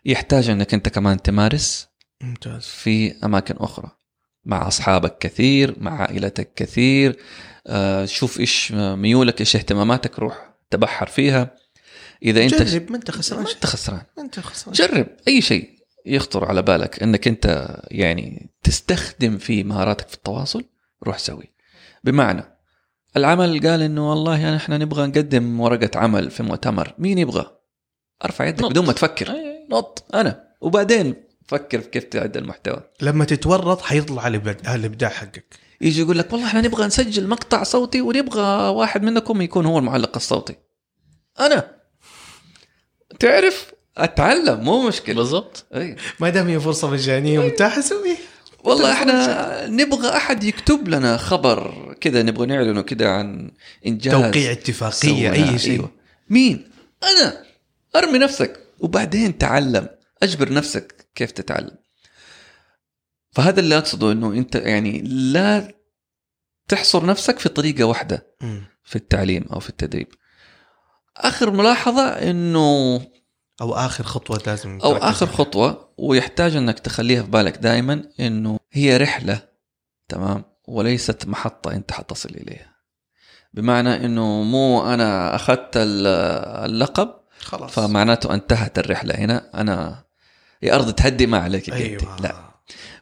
يحتاج 0.05 0.49
أنك 0.49 0.73
أنت 0.73 0.89
كمان 0.89 1.21
تمارس 1.21 1.87
ممتاز. 2.21 2.63
في 2.63 3.25
أماكن 3.25 3.55
أخرى 3.57 3.91
مع 4.45 4.67
أصحابك 4.67 5.17
كثير 5.17 5.75
مع 5.79 6.01
عائلتك 6.01 6.53
كثير 6.55 7.17
آه 7.67 8.05
شوف 8.05 8.39
إيش 8.39 8.71
ميولك 8.71 9.39
إيش 9.39 9.55
اهتماماتك 9.55 10.19
روح 10.19 10.53
تبحر 10.69 11.07
فيها. 11.07 11.55
إذا 12.23 12.43
أنت 12.43 12.61
جرب 12.61 12.91
ما 12.91 12.97
أنت 12.97 13.11
خسران. 13.11 13.43
ما 13.43 13.51
أنت 13.51 13.65
خسران. 13.65 14.01
ما 14.17 14.23
أنت 14.23 14.39
خسران. 14.39 14.73
جرب 14.73 15.07
أي 15.27 15.41
شيء 15.41 15.69
يخطر 16.05 16.45
على 16.45 16.61
بالك 16.61 17.03
أنك 17.03 17.27
أنت 17.27 17.77
يعني 17.91 18.49
تستخدم 18.63 19.37
فيه 19.37 19.63
مهاراتك 19.63 20.07
في 20.07 20.15
التواصل 20.15 20.65
روح 21.03 21.17
سوي. 21.17 21.53
بمعنى 22.03 22.43
العمل 23.17 23.67
قال 23.67 23.81
إنه 23.81 24.09
والله 24.09 24.39
يعني 24.39 24.55
إحنا 24.55 24.77
نبغى 24.77 25.07
نقدم 25.07 25.59
ورقة 25.59 25.99
عمل 25.99 26.31
في 26.31 26.43
مؤتمر 26.43 26.93
مين 26.97 27.17
يبغى؟ 27.17 27.57
أرفع 28.25 28.45
يدك 28.45 28.61
نط. 28.61 28.69
بدون 28.71 28.85
ما 28.85 28.93
تفكر. 28.93 29.35
نط. 29.69 30.05
أنا. 30.13 30.43
وبعدين 30.61 31.15
فكر 31.47 31.81
في 31.81 31.89
كيف 31.89 32.03
تعد 32.03 32.37
المحتوى. 32.37 32.83
لما 33.01 33.25
تتورط 33.25 33.81
حيطلع 33.81 34.27
الابداع 34.75 35.09
حقك. 35.09 35.45
يجي 35.81 36.01
يقول 36.01 36.17
لك 36.17 36.33
والله 36.33 36.47
إحنا 36.47 36.61
نبغى 36.61 36.85
نسجل 36.85 37.27
مقطع 37.27 37.63
صوتي 37.63 38.01
ونبغى 38.01 38.69
واحد 38.69 39.03
منكم 39.03 39.41
يكون 39.41 39.65
هو 39.65 39.79
المعلق 39.79 40.15
الصوتي. 40.15 40.55
أنا. 41.39 41.71
تعرف؟ 43.19 43.73
أتعلم 43.97 44.59
مو 44.59 44.87
مشكلة. 44.87 45.15
بالضبط. 45.15 45.65
أي. 45.75 45.95
ما 46.19 46.29
دام 46.29 46.47
هي 46.47 46.59
فرصة 46.59 46.89
مجانية 46.89 47.39
ومتاحة 47.39 47.81
سويه 47.81 48.17
والله 48.63 48.91
إحنا 48.91 49.67
نبغى 49.67 50.09
أحد 50.09 50.43
يكتب 50.43 50.87
لنا 50.87 51.17
خبر 51.17 51.93
كذا 52.01 52.23
نبغى 52.23 52.45
نعلنه 52.45 52.81
كذا 52.81 53.07
عن 53.07 53.51
إنجاز. 53.85 54.13
توقيع 54.13 54.51
اتفاقية. 54.51 55.31
أي 55.31 55.59
شيء. 55.59 55.71
أيوة. 55.71 55.91
مين؟ 56.29 56.69
أنا. 57.03 57.43
أرمي 57.95 58.19
نفسك. 58.19 58.66
وبعدين 58.79 59.37
تعلم 59.37 59.87
أجبر 60.23 60.53
نفسك 60.53 61.09
كيف 61.15 61.31
تتعلم 61.31 61.77
فهذا 63.31 63.59
اللي 63.59 63.77
أقصده 63.77 64.11
إنه 64.11 64.33
أنت 64.33 64.55
يعني 64.55 65.01
لا 65.01 65.73
تحصر 66.67 67.05
نفسك 67.05 67.39
في 67.39 67.49
طريقة 67.49 67.83
واحدة. 67.83 68.27
في 68.83 68.95
التعليم 68.95 69.43
أو 69.53 69.59
في 69.59 69.69
التدريب 69.69 70.07
آخر 71.17 71.51
ملاحظة 71.51 72.07
إنه 72.07 73.01
أو 73.61 73.73
آخر 73.73 74.03
خطوة 74.03 74.41
لازم 74.47 74.79
أو 74.83 74.91
آخر 74.97 75.25
عليها. 75.25 75.37
خطوة 75.37 75.93
ويحتاج 75.97 76.55
إنك 76.55 76.79
تخليها 76.79 77.23
في 77.23 77.29
بالك 77.29 77.57
دائما 77.57 78.03
إنه 78.19 78.59
هي 78.71 78.97
رحلة 78.97 79.47
تمام 80.07 80.43
وليست 80.67 81.27
محطة 81.27 81.71
أنت 81.71 81.91
حتصل 81.91 82.29
إليها 82.29 82.75
بمعنى 83.53 84.05
إنه 84.05 84.43
مو 84.43 84.93
أنا 84.93 85.35
أخذت 85.35 85.77
ال- 85.77 86.07
اللقب 86.71 87.16
خلاص. 87.39 87.71
فمعناته 87.71 88.33
انتهت 88.33 88.79
الرحلة. 88.79 89.15
هنا 89.15 89.61
أنا 89.61 90.05
يا 90.61 90.75
أرض 90.75 90.93
تهدي 90.93 91.27
ما 91.27 91.37
عليك 91.37 91.73
أيوة. 91.73 92.21
لا. 92.21 92.47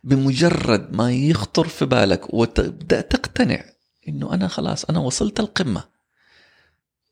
بمجرد 0.04 0.94
ما 0.94 1.14
يخطر 1.14 1.68
في 1.68 1.86
بالك 1.86 2.34
وتبدأ 2.34 3.02
تقتنع 3.02 3.64
إنه 4.08 4.34
أنا 4.34 4.48
خلاص 4.48 4.86
أنا 4.86 5.00
وصلت 5.00 5.40
القمة. 5.40 5.84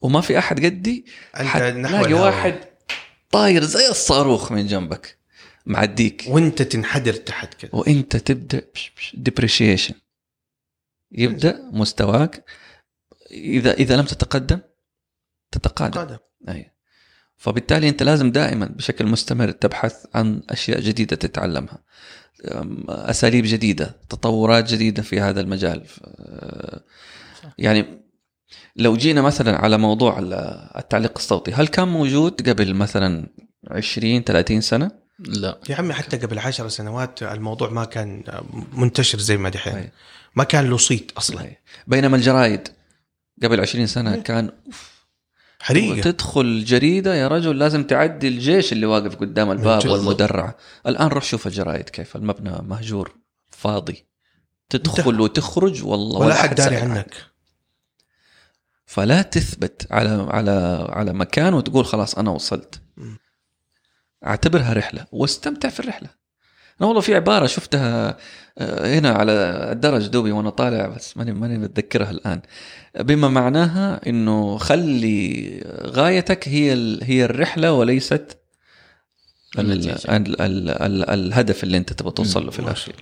وما 0.01 0.21
في 0.21 0.37
أحد 0.39 0.65
قدي 0.65 1.05
تلاقي. 1.33 2.13
واحد 2.13 2.55
طاير 3.31 3.63
زي 3.63 3.89
الصاروخ 3.89 4.51
من 4.51 4.67
جنبك 4.67 5.17
معديك. 5.65 6.25
وأنت 6.27 6.61
تنحدر 6.61 7.13
تحت 7.13 7.53
كذا 7.53 7.71
وأنت 7.73 8.17
تبدأ 8.17 8.61
ديبريشيشن 9.13 9.93
يبدأ 11.11 11.69
مستواك. 11.71 12.45
إذا 13.31 13.73
إذا 13.73 13.97
لم 13.97 14.05
تتقدم 14.05 14.59
تتقادم. 15.51 15.99
قادم 15.99 16.17
أي. 16.49 16.72
فبالتالي 17.43 17.89
انت 17.89 18.03
لازم 18.03 18.31
دائما 18.31 18.65
بشكل 18.65 19.05
مستمر 19.05 19.51
تبحث 19.51 20.05
عن 20.15 20.41
أشياء 20.49 20.79
جديدة 20.79 21.15
تتعلمها. 21.15 21.77
أساليب 22.89 23.45
جديدة 23.45 23.95
تطورات 24.09 24.73
جديدة 24.73 25.01
في 25.03 25.19
هذا 25.19 25.41
المجال. 25.41 25.83
يعني 27.57 27.85
لو 28.75 28.97
جينا 28.97 29.21
مثلا 29.21 29.57
على 29.57 29.77
موضوع 29.77 30.19
ال- 30.19 30.33
التعليق 30.77 31.11
الصوتي 31.17 31.51
هل 31.53 31.67
كان 31.67 31.87
موجود 31.87 32.49
قبل 32.49 32.73
مثلا 32.73 33.27
20 33.71 34.23
30 34.23 34.61
سنة؟ 34.61 34.91
لا. 35.19 35.59
يا 35.69 35.75
عمي 35.75 35.93
حتى 35.93 36.17
قبل 36.17 36.39
عشر 36.39 36.67
سنوات 36.69 37.23
الموضوع 37.23 37.69
ما 37.69 37.85
كان 37.85 38.23
منتشر 38.73 39.17
زي 39.19 39.37
ما 39.37 39.49
دحين. 39.49 39.89
ما 40.35 40.43
كان 40.43 40.69
له 40.69 40.77
صيت 40.77 41.11
أصلا. 41.17 41.45
بينما 41.87 42.17
الجرايد 42.17 42.67
قبل 43.43 43.59
20 43.61 43.87
سنة 43.87 44.15
كان 44.15 44.49
حريقة. 45.63 46.01
تدخل 46.01 46.65
جريدة 46.65 47.15
يا 47.15 47.27
رجل 47.27 47.59
لازم 47.59 47.83
تعدي 47.83 48.27
الجيش 48.27 48.73
اللي 48.73 48.85
واقف 48.85 49.15
قدام 49.15 49.51
الباب 49.51 49.79
جد. 49.79 49.87
والمدرعه 49.87 50.55
الآن 50.87 51.07
روح 51.07 51.23
شوف 51.23 51.47
الجرايد 51.47 51.89
كيف. 51.89 52.15
المبنى 52.15 52.51
مهجور 52.61 53.15
فاضي. 53.51 54.05
تدخل. 54.69 55.21
وتخرج 55.21 55.83
والله 55.83 56.19
ولا 56.19 56.33
حد 56.33 56.55
داري 56.55 56.75
عنك. 56.75 57.15
فلا 58.85 59.21
تثبت 59.21 59.87
على 59.91 60.27
على 60.29 60.87
على 60.89 61.13
مكان 61.13 61.53
وتقول 61.53 61.85
خلاص 61.85 62.15
أنا 62.15 62.31
وصلت. 62.31 62.81
أعتبرها 64.25 64.73
رحلة 64.73 65.05
واستمتع 65.11 65.69
في 65.69 65.79
الرحلة. 65.79 66.09
أنا 66.81 66.87
والله 66.87 67.01
في 67.01 67.15
عبارة 67.15 67.45
شفتها 67.45 68.17
هنا 68.59 69.09
على 69.09 69.31
الدرج 69.71 70.07
دوبي 70.07 70.31
وأنا 70.31 70.49
طالع 70.49 70.87
بس 70.87 71.17
ماني 71.17 71.33
ماني 71.33 71.57
متذكرها 71.57 72.11
الآن. 72.11 72.41
بما 72.99 73.27
معناها 73.27 74.09
إنه 74.09 74.57
خلي 74.57 75.61
غايتك 75.81 76.47
هي 76.47 76.73
هي 77.03 77.25
الرحلة 77.25 77.73
وليست 77.73 78.37
ال 79.59 79.71
النتيجة. 79.71 80.17
ال 80.17 80.41
ال 80.41 80.69
ال 80.69 81.09
الهدف 81.09 81.63
اللي 81.63 81.77
أنت 81.77 81.93
تبغى 81.93 82.11
توصل 82.11 82.45
له 82.45 82.51
في 82.51 82.59
الاخير. 82.59 82.95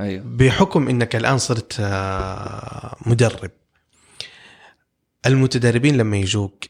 أيوه. 0.00 0.24
بحكم 0.26 0.88
إنك 0.88 1.16
الآن 1.16 1.38
صرت 1.38 1.76
آه، 1.80 2.96
مدرب 3.06 3.50
المتدربين 5.26 5.96
لما 5.96 6.16
يجوك 6.16 6.64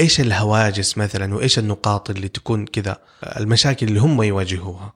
إيش 0.00 0.20
الهواجس 0.20 0.98
مثلا 0.98 1.34
وإيش 1.34 1.58
النقاط 1.58 2.10
اللي 2.10 2.28
تكون 2.28 2.66
كذا 2.66 2.98
المشاكل 3.36 3.88
اللي 3.88 4.00
هم 4.00 4.22
يواجهوها؟ 4.22 4.94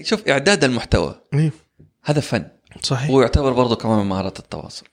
شوف 0.00 0.28
إعداد 0.28 0.64
المحتوى. 0.64 1.20
إيه. 1.34 1.52
هذا 2.04 2.20
فن. 2.20 2.48
صحيح. 2.82 3.10
ويعتبر 3.10 3.52
برضه 3.52 3.76
كمان 3.76 3.98
من 3.98 4.06
مهارات 4.06 4.38
التواصل. 4.38 4.86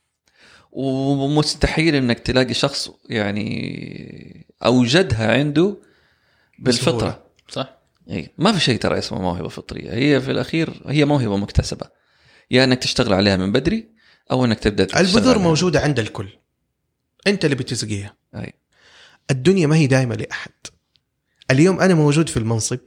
ومستحيل 0.71 1.95
إنك 1.95 2.19
تلاقي 2.19 2.53
شخص 2.53 2.91
يعني 3.09 4.47
أوجدها 4.65 5.33
عنده 5.33 5.77
بالفطرة. 6.59 7.23
صح. 7.49 7.79
إيه. 8.09 8.33
ما 8.37 8.51
في 8.51 8.59
شيء 8.59 8.79
ترى 8.79 8.97
اسمه 8.97 9.21
موهبة 9.21 9.49
فطرية. 9.49 9.93
هي 9.93 10.21
في 10.21 10.31
الأخير 10.31 10.81
هي 10.85 11.05
موهبة 11.05 11.37
مكتسبة. 11.37 11.85
يا 12.51 12.63
إنك 12.63 12.79
تشتغل 12.79 13.13
عليها 13.13 13.37
من 13.37 13.51
بدري 13.51 13.89
أو 14.31 14.45
إنك 14.45 14.59
تبدأ 14.59 14.85
تشتغل 14.85 15.05
البذور 15.05 15.33
عليها. 15.33 15.47
موجودة 15.47 15.79
عند 15.79 15.99
الكل. 15.99 16.29
أنت 17.27 17.45
اللي 17.45 17.55
بتسقيها 17.55 18.15
أي. 18.35 18.53
الدنيا 19.31 19.67
ما 19.67 19.75
هي 19.75 19.87
دائمه 19.87 20.15
لأحد. 20.15 20.51
اليوم 21.51 21.79
أنا 21.79 21.93
موجود 21.93 22.29
في 22.29 22.37
المنصب. 22.37 22.79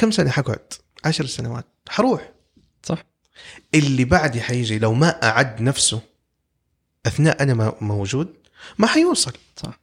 كم 0.00 0.10
سنة 0.10 0.30
حقعد؟ 0.30 0.72
عشر 1.04 1.26
سنوات. 1.26 1.66
حروح. 1.88 2.32
صح. 2.82 3.04
اللي 3.74 4.04
بعدي 4.04 4.40
حيجي 4.40 4.78
لو 4.78 4.94
ما 4.94 5.08
أعد 5.22 5.62
نفسه 5.62 6.00
أثناء 7.06 7.42
أنا 7.42 7.54
ما 7.54 7.74
موجود 7.80 8.28
ما 8.78 8.86
حيوصل. 8.86 9.32
صح. 9.56 9.80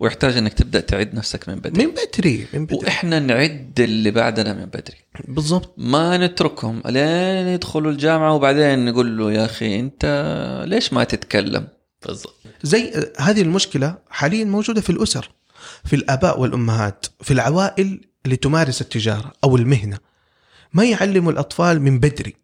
ويحتاج 0.00 0.36
إنك 0.36 0.52
تبدأ 0.52 0.80
تعد 0.80 1.14
نفسك 1.14 1.48
من 1.48 1.54
بدري. 1.54 1.86
من 1.86 1.94
بدري 1.94 2.46
من 2.52 2.66
بدري. 2.66 2.78
وإحنا 2.78 3.18
نعد 3.18 3.80
اللي 3.80 4.10
بعدنا 4.10 4.52
من 4.52 4.64
بدري. 4.64 4.96
بالضبط. 5.28 5.74
ما 5.76 6.16
نتركهم 6.16 6.82
لين 6.86 7.46
يدخلوا 7.46 7.90
الجامعة 7.90 8.34
وبعدين 8.34 8.84
نقول 8.84 9.18
له 9.18 9.32
يا 9.32 9.44
أخي 9.44 9.80
أنت 9.80 10.64
ليش 10.66 10.92
ما 10.92 11.04
تتكلم؟ 11.04 11.68
بالضبط. 12.06 12.36
زي 12.62 13.10
هذه 13.18 13.42
المشكلة 13.42 13.98
حاليا 14.10 14.44
موجودة 14.44 14.80
في 14.80 14.90
الأسر 14.90 15.30
في 15.84 15.96
الآباء 15.96 16.40
والأمهات 16.40 17.06
في 17.20 17.30
العوائل 17.30 18.09
اللي 18.24 18.36
تمارس 18.36 18.80
التجارة 18.80 19.32
أو 19.44 19.56
المهنة. 19.56 19.98
ما 20.72 20.84
يعلموا 20.84 21.32
الأطفال 21.32 21.82
من 21.82 21.98
بدري. 21.98 22.34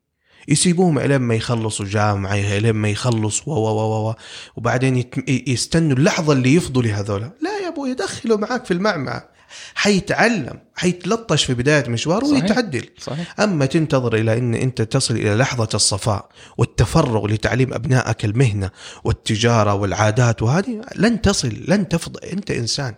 يسيبوهم 0.48 0.98
إلين 0.98 1.20
ما 1.20 1.34
يخلصوا 1.34 1.86
جامعه 1.86 2.34
إلين 2.34 2.72
ما 2.72 2.88
يخلصوا 2.88 3.54
و 3.54 3.58
و 3.58 3.80
و 3.80 4.10
و 4.10 4.14
وبعدين 4.56 5.04
يستنوا 5.28 5.96
اللحظة 5.96 6.32
اللي 6.32 6.54
يفضوا 6.54 6.82
لهذولا 6.82 7.30
لا 7.42 7.58
يا 7.58 7.68
أبوي 7.68 7.94
دخله 7.94 8.36
معاك 8.36 8.64
في 8.64 8.74
المعمعة. 8.74 9.28
حيتعلم 9.74 10.58
حيتلطش 10.74 11.44
في 11.44 11.54
بداية 11.54 11.88
مشواره 11.88 12.24
صحيح. 12.24 12.42
ويتعدل. 12.42 12.88
صحيح. 12.98 13.40
أما 13.40 13.66
تنتظر 13.66 14.16
إلى 14.16 14.38
إن 14.38 14.54
أنت 14.54 14.82
تصل 14.82 15.14
إلى 15.14 15.34
لحظة 15.34 15.68
الصفاء 15.74 16.28
والتفرغ 16.58 17.26
لتعليم 17.26 17.74
أبنائك 17.74 18.24
المهنة 18.24 18.70
والتجارة 19.04 19.74
والعادات 19.74 20.42
وهذه 20.42 20.80
لن 20.96 21.20
تصل 21.20 21.64
لن 21.68 21.88
تفضل 21.88 22.20
أنت 22.20 22.50
إنسان. 22.50 22.94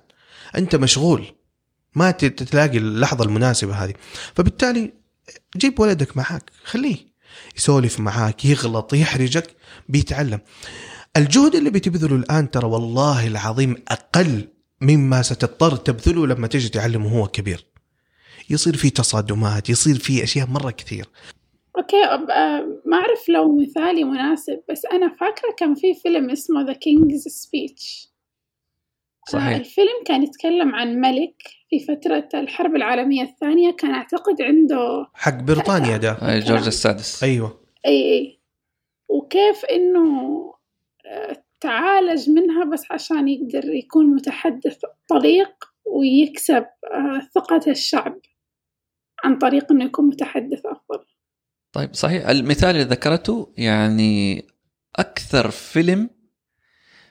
أنت 0.56 0.76
مشغول. 0.76 1.24
ما 1.94 2.10
تلاقي 2.10 2.78
اللحظة 2.78 3.24
المناسبة 3.24 3.74
هذه. 3.74 3.94
فبالتالي 4.34 4.92
جيب 5.56 5.80
ولدك 5.80 6.16
معاك 6.16 6.50
خليه 6.64 6.96
يسولف 7.56 8.00
معاك 8.00 8.44
يغلط 8.44 8.94
يحرجك 8.94 9.56
بيتعلم. 9.88 10.40
الجهد 11.16 11.54
اللي 11.54 11.70
بتبذله 11.70 12.16
الآن 12.16 12.50
ترى 12.50 12.66
والله 12.66 13.26
العظيم 13.26 13.74
أقل 13.88 14.48
مما 14.80 15.22
ستضطر 15.22 15.76
تبذله 15.76 16.26
لما 16.26 16.46
تجي 16.46 16.68
تعلمه 16.68 17.06
وهو 17.06 17.26
كبير. 17.28 17.66
يصير 18.50 18.76
في 18.76 18.90
تصادمات 18.90 19.70
يصير 19.70 19.98
في 19.98 20.24
أشياء 20.24 20.46
مرة 20.46 20.70
كثير. 20.70 21.08
okay 21.78 21.96
ما 22.86 22.96
أعرف 22.96 23.28
لو 23.28 23.60
مثالي 23.60 24.04
مناسب 24.04 24.60
بس 24.70 24.82
أنا 24.92 25.08
فاكرة 25.20 25.54
كان 25.58 25.74
في 25.74 25.94
فيلم 26.02 26.30
اسمه 26.30 26.62
The 26.62 26.72
King's 26.72 27.28
Speech 27.28 28.07
صحيح. 29.28 29.56
الفيلم 29.56 30.04
كان 30.06 30.22
يتكلم 30.22 30.74
عن 30.74 30.94
ملك 31.00 31.34
في 31.70 31.80
فترة 31.80 32.28
الحرب 32.34 32.76
العالمية 32.76 33.22
الثانية 33.22 33.70
كان 33.70 33.90
أعتقد 33.90 34.42
عنده 34.42 35.06
حق 35.14 35.42
بريطانيا 35.42 35.96
ده. 35.96 36.18
أي 36.22 36.40
جورج 36.40 36.66
السادس. 36.66 37.22
أيوه. 37.22 37.60
أي 37.86 38.12
أي. 38.12 38.40
وكيف 39.08 39.64
إنه 39.64 40.38
آه، 41.06 41.44
تعالج 41.60 42.30
منها 42.30 42.64
بس 42.64 42.84
عشان 42.90 43.28
يقدر 43.28 43.64
يكون 43.74 44.06
متحدث 44.06 44.78
طليق 45.08 45.64
ويكسب 45.86 46.66
آه، 46.92 47.28
ثقة 47.34 47.60
الشعب 47.68 48.18
عن 49.24 49.38
طريق 49.38 49.72
إنه 49.72 49.84
يكون 49.84 50.06
متحدث 50.06 50.66
أفضل. 50.66 51.04
طيب 51.72 51.94
صحيح. 51.94 52.28
المثال 52.28 52.70
اللي 52.70 52.82
ذكرته 52.82 53.52
يعني 53.58 54.46
أكثر 54.96 55.50
فيلم 55.50 56.10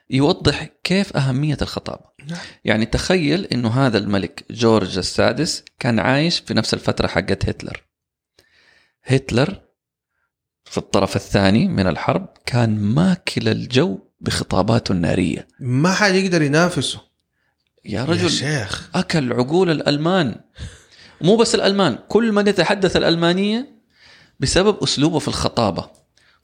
يوضح 0.09 0.69
كيف 0.83 1.17
أهمية 1.17 1.57
الخطابه 1.61 2.05
نعم. 2.27 2.39
يعني 2.65 2.85
تخيل 2.85 3.45
إنه 3.45 3.69
هذا 3.69 3.97
الملك 3.97 4.45
جورج 4.49 4.97
السادس 4.97 5.63
كان 5.79 5.99
عايش 5.99 6.39
في 6.39 6.53
نفس 6.53 6.73
الفترة 6.73 7.07
حقت 7.07 7.49
هتلر. 7.49 7.83
هتلر 9.03 9.61
في 10.65 10.77
الطرف 10.77 11.15
الثاني 11.15 11.67
من 11.67 11.87
الحرب 11.87 12.27
كان 12.45 12.79
ماكل 12.79 13.47
الجو 13.49 13.99
بخطاباته 14.21 14.91
النارية. 14.91 15.47
ما 15.59 15.93
حد 15.93 16.15
يقدر 16.15 16.41
ينافسه. 16.41 17.01
يا 17.85 17.99
يا 17.99 18.05
رجل 18.05 18.29
شيخ. 18.29 18.89
أكل 18.95 19.33
عقول 19.33 19.69
الألمان. 19.69 20.35
مو 21.21 21.35
بس 21.35 21.55
الألمان 21.55 21.99
كل 22.07 22.31
من 22.31 22.47
يتحدث 22.47 22.97
الألمانية 22.97 23.81
بسبب 24.39 24.83
أسلوبه 24.83 25.19
في 25.19 25.27
الخطابة. 25.27 25.89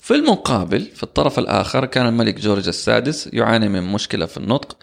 في 0.04 0.14
المقابل 0.16 0.86
في 0.86 1.04
الطرف 1.04 1.40
الآخر 1.40 1.86
كان 1.86 2.06
الملك 2.08 2.40
جورج 2.40 2.68
السادس 2.68 3.30
يعاني 3.34 3.70
من 3.70 3.84
مشكلة 3.84 4.26
في 4.26 4.38
النطق 4.38 4.78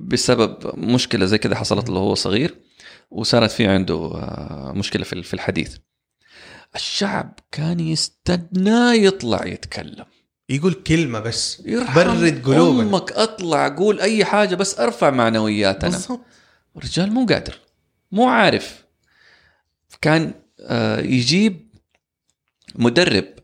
بسبب 0.00 0.78
مشكلة 0.78 1.26
زي 1.26 1.38
كذا 1.38 1.54
حصلت 1.54 1.88
له 1.88 1.94
وهو 1.94 2.14
صغير 2.14 2.54
وصارت 3.10 3.50
في 3.50 3.66
عنده 3.66 3.94
آه، 3.94 4.72
مشكلة 4.76 5.04
في 5.04 5.34
الحديث. 5.34 5.76
الشعب 6.74 7.38
كان 7.52 7.80
يستناه 7.80 8.92
يطلع 8.92 9.46
يتكلم. 9.46 10.04
يقول 10.48 10.74
كلمة 10.74 11.20
بس. 11.20 11.62
يرحم 11.66 11.94
برد 11.94 12.42
قلوبنا. 12.44 12.82
أمك 12.82 13.12
أطلع 13.12 13.68
قول 13.68 14.00
أي 14.00 14.24
حاجة 14.24 14.54
بس 14.54 14.80
أرفع 14.80 15.10
معنوياتنا. 15.10 15.90
بالضبط. 15.90 16.20
الرجال 16.76 17.12
مو 17.12 17.26
قادر 17.26 17.58
مو 18.12 18.28
عارف. 18.28 18.84
كان 20.00 20.34
آه، 20.60 21.00
يجيب 21.00 21.68
مدرب 22.74 23.37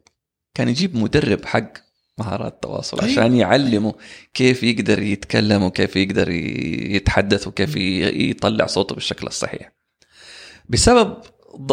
كان 0.55 0.69
يجيب 0.69 0.97
مدرب 0.97 1.45
حق 1.45 1.73
مهارات 2.19 2.53
التواصل 2.53 3.01
أيوة. 3.01 3.13
عشان 3.13 3.37
يعلمه 3.37 3.95
كيف 4.35 4.63
يقدر 4.63 5.03
يتكلم 5.03 5.63
وكيف 5.63 5.97
يقدر 5.97 6.31
يتحدث 6.31 7.47
وكيف 7.47 7.77
يطلع 7.77 8.67
صوته 8.67 8.95
بالشكل 8.95 9.27
الصحيح. 9.27 9.73
بسبب 10.69 11.17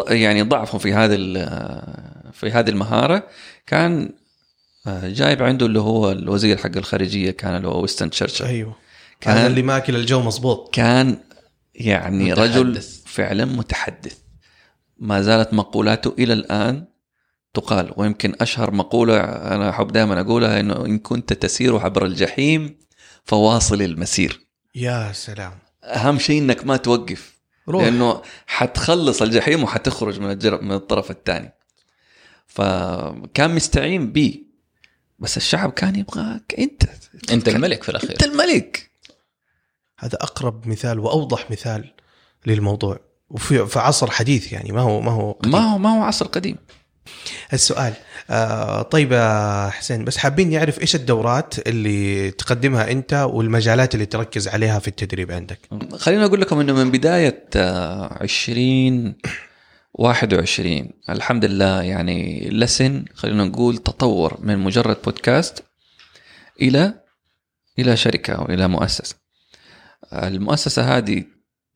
يعني 0.09 0.41
ضعفه 0.41 0.77
في 0.77 0.93
هذه 0.93 1.15
في 2.33 2.51
هذه 2.51 2.69
المهارة 2.69 3.27
كان 3.67 4.09
آه، 4.87 5.09
جايب 5.09 5.43
عنده 5.43 5.65
اللي 5.65 5.79
هو 5.79 6.11
الوزير 6.11 6.57
حق 6.57 6.77
الخارجية 6.77 7.31
كان 7.31 7.55
اللي 7.57 7.67
هو 7.67 7.81
ويستن 7.81 8.09
تشرشل. 8.09 8.45
أيوه. 8.45 8.75
كان- 9.21 9.37
هذا 9.37 9.47
اللي 9.47 9.61
ماكل 9.61 9.95
الجو 9.95 10.21
مزبوط 10.21 10.75
كان 10.75 11.17
يعني 11.75 12.31
متحدث. 12.31 12.39
رجل 12.57 12.81
فعلا 13.05 13.45
متحدث. 13.45 14.17
ما 14.99 15.21
زالت 15.21 15.53
مقولاته 15.53 16.15
إلى 16.19 16.33
الآن 16.33 16.85
تقال 17.53 17.93
ويمكن 17.97 18.35
أشهر 18.41 18.71
مقولة 18.71 19.19
أنا 19.23 19.69
أحب 19.69 19.87
دائما 19.87 20.21
أقولها 20.21 20.59
إنه 20.59 20.85
إن 20.85 20.99
كنت 20.99 21.33
تسير 21.33 21.77
عبر 21.77 22.05
الجحيم 22.05 22.77
فواصل 23.23 23.81
المسير. 23.81 24.47
يا 24.75 25.11
سلام. 25.11 25.51
أهم 25.83 26.19
شيء 26.19 26.41
إنك 26.41 26.65
ما 26.65 26.77
توقف 26.77 27.37
روح. 27.69 27.83
لأنه 27.83 28.21
حتخلص 28.47 29.21
الجحيم 29.21 29.63
وحتخرج 29.63 30.19
من 30.19 30.31
الجر... 30.31 30.61
من 30.61 30.71
الطرف 30.71 31.11
الثاني. 31.11 31.53
فكان 32.47 33.55
مستعين 33.55 34.11
بي 34.11 34.47
بس 35.19 35.37
الشعب 35.37 35.71
كان 35.71 35.95
يبغاك 35.95 36.55
أنت. 36.59 36.83
أنت 37.31 37.47
الملك 37.47 37.83
في 37.83 37.89
الأخير. 37.89 38.11
أنت 38.11 38.23
الملك. 38.23 38.91
هذا 39.99 40.15
أقرب 40.15 40.67
مثال 40.67 40.99
وأوضح 40.99 41.51
مثال 41.51 41.93
للموضوع. 42.45 42.99
وفي 43.29 43.67
في 43.67 43.79
عصر 43.79 44.11
حديث 44.11 44.53
يعني 44.53 44.71
ما 44.71 44.81
هو 44.81 45.01
ما 45.01 45.11
هو 45.11 45.31
قديم. 45.31 45.51
ما 45.51 45.73
هو 45.73 45.77
ما 45.77 45.99
هو 45.99 46.03
عصر 46.03 46.27
قديم. 46.27 46.57
السؤال 47.53 47.93
آه 48.29 48.81
طيب 48.81 49.11
يا 49.11 49.69
حسين 49.69 50.05
بس 50.05 50.17
حابين 50.17 50.49
نعرف 50.49 50.81
إيش 50.81 50.95
الدورات 50.95 51.67
اللي 51.67 52.31
تقدمها 52.31 52.91
أنت 52.91 53.13
والمجالات 53.13 53.93
اللي 53.93 54.05
تركز 54.05 54.47
عليها 54.47 54.79
في 54.79 54.87
التدريب 54.87 55.31
عندك 55.31 55.59
خليني 55.97 56.25
أقول 56.25 56.41
لكم 56.41 56.59
إنه 56.59 56.73
من 56.73 56.91
بداية 56.91 57.45
آه، 57.55 58.17
20 58.21 59.15
21 59.93 60.89
الحمد 61.09 61.45
لله 61.45 61.81
يعني 61.81 62.49
لسن 62.49 63.05
خلينا 63.13 63.43
نقول 63.43 63.77
تطور 63.77 64.37
من 64.41 64.57
مجرد 64.57 64.97
بودكاست 65.05 65.63
إلى 66.61 66.93
إلى 67.79 67.97
شركة 67.97 68.33
أو 68.33 68.45
إلى 68.45 68.67
مؤسسة. 68.67 69.15
المؤسسة 70.13 70.97
هذه 70.97 71.23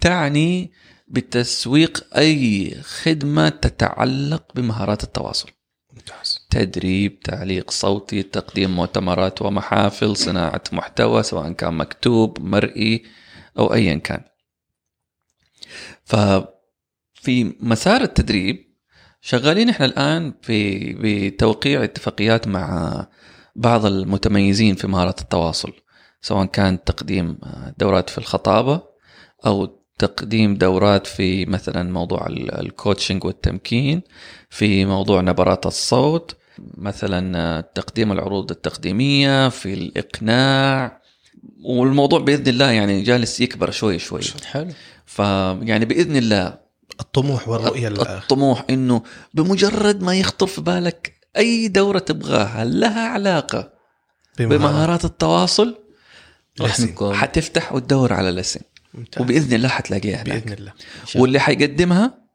تعني 0.02 0.72
بتسويق 1.08 2.18
أي 2.18 2.76
خدمة 2.82 3.50
تتعلق 3.50 4.44
بمهارات 4.56 5.04
التواصل. 5.04 5.50
ممتاز 5.94 6.48
تدريب 6.50 7.20
تعليق 7.20 7.72
صوتي 7.72 8.24
تقديم 8.24 8.76
مؤتمرات 8.76 9.42
ومحافل 9.42 10.16
صناعة 10.18 10.62
محتوى 10.72 11.24
سواء 11.24 11.52
كان 11.52 11.74
مكتوب 11.74 12.42
مرئي 12.42 13.04
أو 13.58 13.74
أيا 13.74 13.96
كان 13.96 14.22
ففي 16.04 17.56
مسار 17.60 18.02
التدريب 18.02 18.76
شغالين 19.22 19.70
إحنا 19.70 19.86
الآن 19.86 20.34
في 20.42 20.80
بتوقيع 20.94 21.84
اتفاقيات 21.84 22.48
مع 22.48 23.08
بعض 23.56 23.86
المتميزين 23.86 24.76
في 24.76 24.88
مهارة 24.88 25.16
التواصل 25.22 25.74
سواء 26.22 26.46
كان 26.46 26.84
تقديم 26.84 27.38
دورات 27.78 28.10
في 28.10 28.18
الخطابة 28.18 28.82
أو 29.46 29.85
تقديم 29.98 30.56
دورات 30.56 31.08
في 31.08 31.46
مثلا 31.46 31.92
موضوع 31.92 32.28
ال- 32.28 32.52
الكوتشنج 32.60 33.24
والتمكين 33.26 34.02
في 34.50 34.86
موضوع 34.86 35.22
نبرات 35.22 35.66
الصوت 35.66 36.36
مثلا 36.78 37.62
تقديم 37.76 38.12
العروض 38.12 38.52
التقديمية 38.52 39.50
في 39.50 39.74
الإقناع. 39.74 41.02
والموضوع 41.64 42.20
بإذن 42.20 42.48
الله 42.48 42.72
يعني 42.72 43.02
جالس 43.02 43.40
يكبر 43.40 43.72
شوي 43.72 44.00
شوي. 44.00 44.22
حلو. 44.46 44.72
فيعني 45.06 45.86
بإذن 45.86 46.16
الله 46.16 46.58
الطموح 47.00 47.48
والرؤية 47.50 47.88
ال- 47.88 48.08
الطموح 48.08 48.66
إنه 48.70 49.02
بمجرد 49.34 50.04
ما 50.04 50.16
يخطر 50.16 50.48
في 50.48 50.62
بالك 50.62 51.14
أي 51.38 51.68
دورة 51.68 52.00
تبغاها 52.00 52.66
لها 52.66 53.08
علاقة 53.08 53.72
بمهارات. 54.40 55.06
التواصل 55.06 55.78
لسن. 56.60 56.88
نكون 56.88 57.16
حتفتح 57.16 57.74
وتدور 57.74 58.14
على 58.14 58.32
لسن. 58.32 58.60
ممتاز. 58.96 59.22
وبإذن 59.24 59.54
الله 59.56 59.68
حتلاقيها 59.68 60.16
هناك 60.24 60.44
بإذن 60.44 60.54
الله 60.54 60.74
واللي 61.16 61.40
حيقدمها 61.40 62.26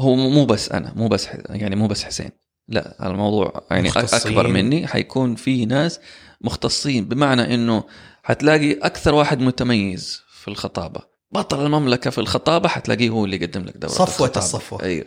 هو 0.00 0.16
مو 0.16 0.44
بس 0.44 0.72
أنا 0.72 0.92
مو 0.96 1.08
بس 1.08 1.28
يعني 1.48 1.76
مو 1.76 1.86
بس 1.86 2.04
حسين 2.04 2.30
لا 2.68 3.06
الموضوع 3.10 3.66
يعني 3.70 3.88
مختصين. 3.88 4.32
أكبر 4.32 4.48
مني 4.48 4.86
حيكون 4.86 5.34
في 5.34 5.66
ناس 5.66 6.00
مختصين 6.40 7.04
بمعنى 7.04 7.54
إنه 7.54 7.84
حتلاقي 8.22 8.72
أكثر 8.72 9.14
واحد 9.14 9.40
متميز 9.40 10.22
في 10.42 10.48
الخطابة 10.48 11.00
بطل 11.32 11.66
المملكة 11.66 12.10
في 12.10 12.18
الخطابة 12.18 12.68
حتلاقيه 12.68 13.08
هو 13.10 13.24
اللي 13.24 13.36
يقدم 13.36 13.64
لك 13.64 13.76
دورة 13.76 13.92
صفوة 13.92 14.26
الخطابة. 14.26 14.38
الصفوة. 14.46 14.82
أيوه 14.82 15.06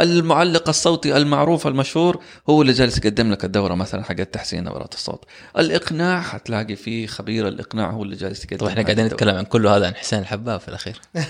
المعلق 0.00 0.68
الصوتي 0.68 1.16
المعروف 1.16 1.66
المشهور 1.66 2.22
هو 2.50 2.62
اللي 2.62 2.72
جالس 2.72 2.98
يقدم 2.98 3.32
لك 3.32 3.44
الدورة 3.44 3.74
مثلا 3.74 4.04
حقت 4.04 4.34
تحسين 4.34 4.64
نبرات 4.64 4.94
الصوت. 4.94 5.24
الإقناع 5.58 6.20
حتلاقي 6.20 6.76
فيه 6.76 7.06
خبير 7.06 7.48
الإقناع 7.48 7.90
هو 7.90 8.02
اللي 8.02 8.16
جالس 8.16 8.44
يقدم 8.44 8.66
إحنا 8.66 8.82
قاعدين. 8.82 9.06
نتكلم 9.06 9.36
عن 9.36 9.44
كل 9.44 9.66
هذا 9.66 9.86
عن 9.86 9.94
حسين 9.94 10.18
الحباب 10.18 10.60
في 10.60 10.68
الأخير. 10.68 11.00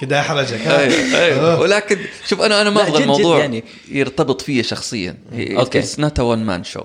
كده 0.00 0.20
احرجك 0.20 0.60
ها؟ 0.60 0.80
أيوه 0.80 1.18
أيوه. 1.18 1.60
ولكن 1.60 1.98
شوف 2.26 2.40
أنا 2.40 2.62
أنا 2.62 2.70
ما 2.70 2.88
أبغى 2.88 3.02
الموضوع 3.02 3.38
يعني. 3.38 3.64
يرتبط 3.88 4.40
فيا 4.40 4.62
شخصيا. 4.62 5.18
Okay. 5.32 5.78
It's 5.78 6.00
not 6.00 6.20
a 6.20 6.22
one 6.22 6.38
man 6.38 6.64
show 6.64 6.80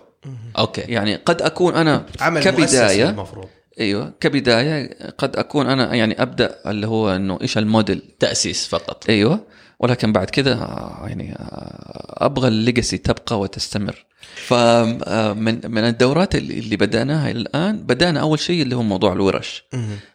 okay. 0.58 0.82
يعني 0.82 1.16
قد 1.16 1.42
أكون 1.42 1.76
أنا 1.76 2.06
عمل 2.22 2.44
كبدايه 2.44 3.10
المفروض. 3.10 3.48
أيوه 3.80 4.14
كبداية 4.20 4.98
قد 5.18 5.36
أكون 5.36 5.68
أنا 5.68 5.96
يعني 5.96 6.22
أبدأ 6.22 6.60
اللي 6.66 6.88
هو 6.88 7.16
إنه 7.16 7.40
إيش 7.42 7.58
الموديل. 7.58 8.02
تأسيس 8.20 8.68
فقط. 8.68 9.10
أيوه. 9.10 9.40
ولكن 9.80 10.12
بعد 10.14 10.30
كده 10.30 10.54
آه، 10.54 11.06
يعني 11.08 11.34
آه، 11.34 12.26
أبغى 12.26 12.48
ال 12.48 12.55
legacy 12.55 12.98
تبقى 12.98 13.40
وتستمر. 13.40 14.06
فمن 14.36 15.72
من 15.72 15.84
الدورات 15.84 16.36
اللي 16.36 16.60
اللي 16.60 16.78
بدأناها 16.78 17.32
إلى 17.32 17.40
الآن 17.40 17.84
بدأنا 17.84 18.20
أول 18.20 18.40
شيء 18.40 18.62
اللي 18.62 18.76
هو 18.76 18.84
موضوع 18.84 19.14
الورش. 19.14 19.64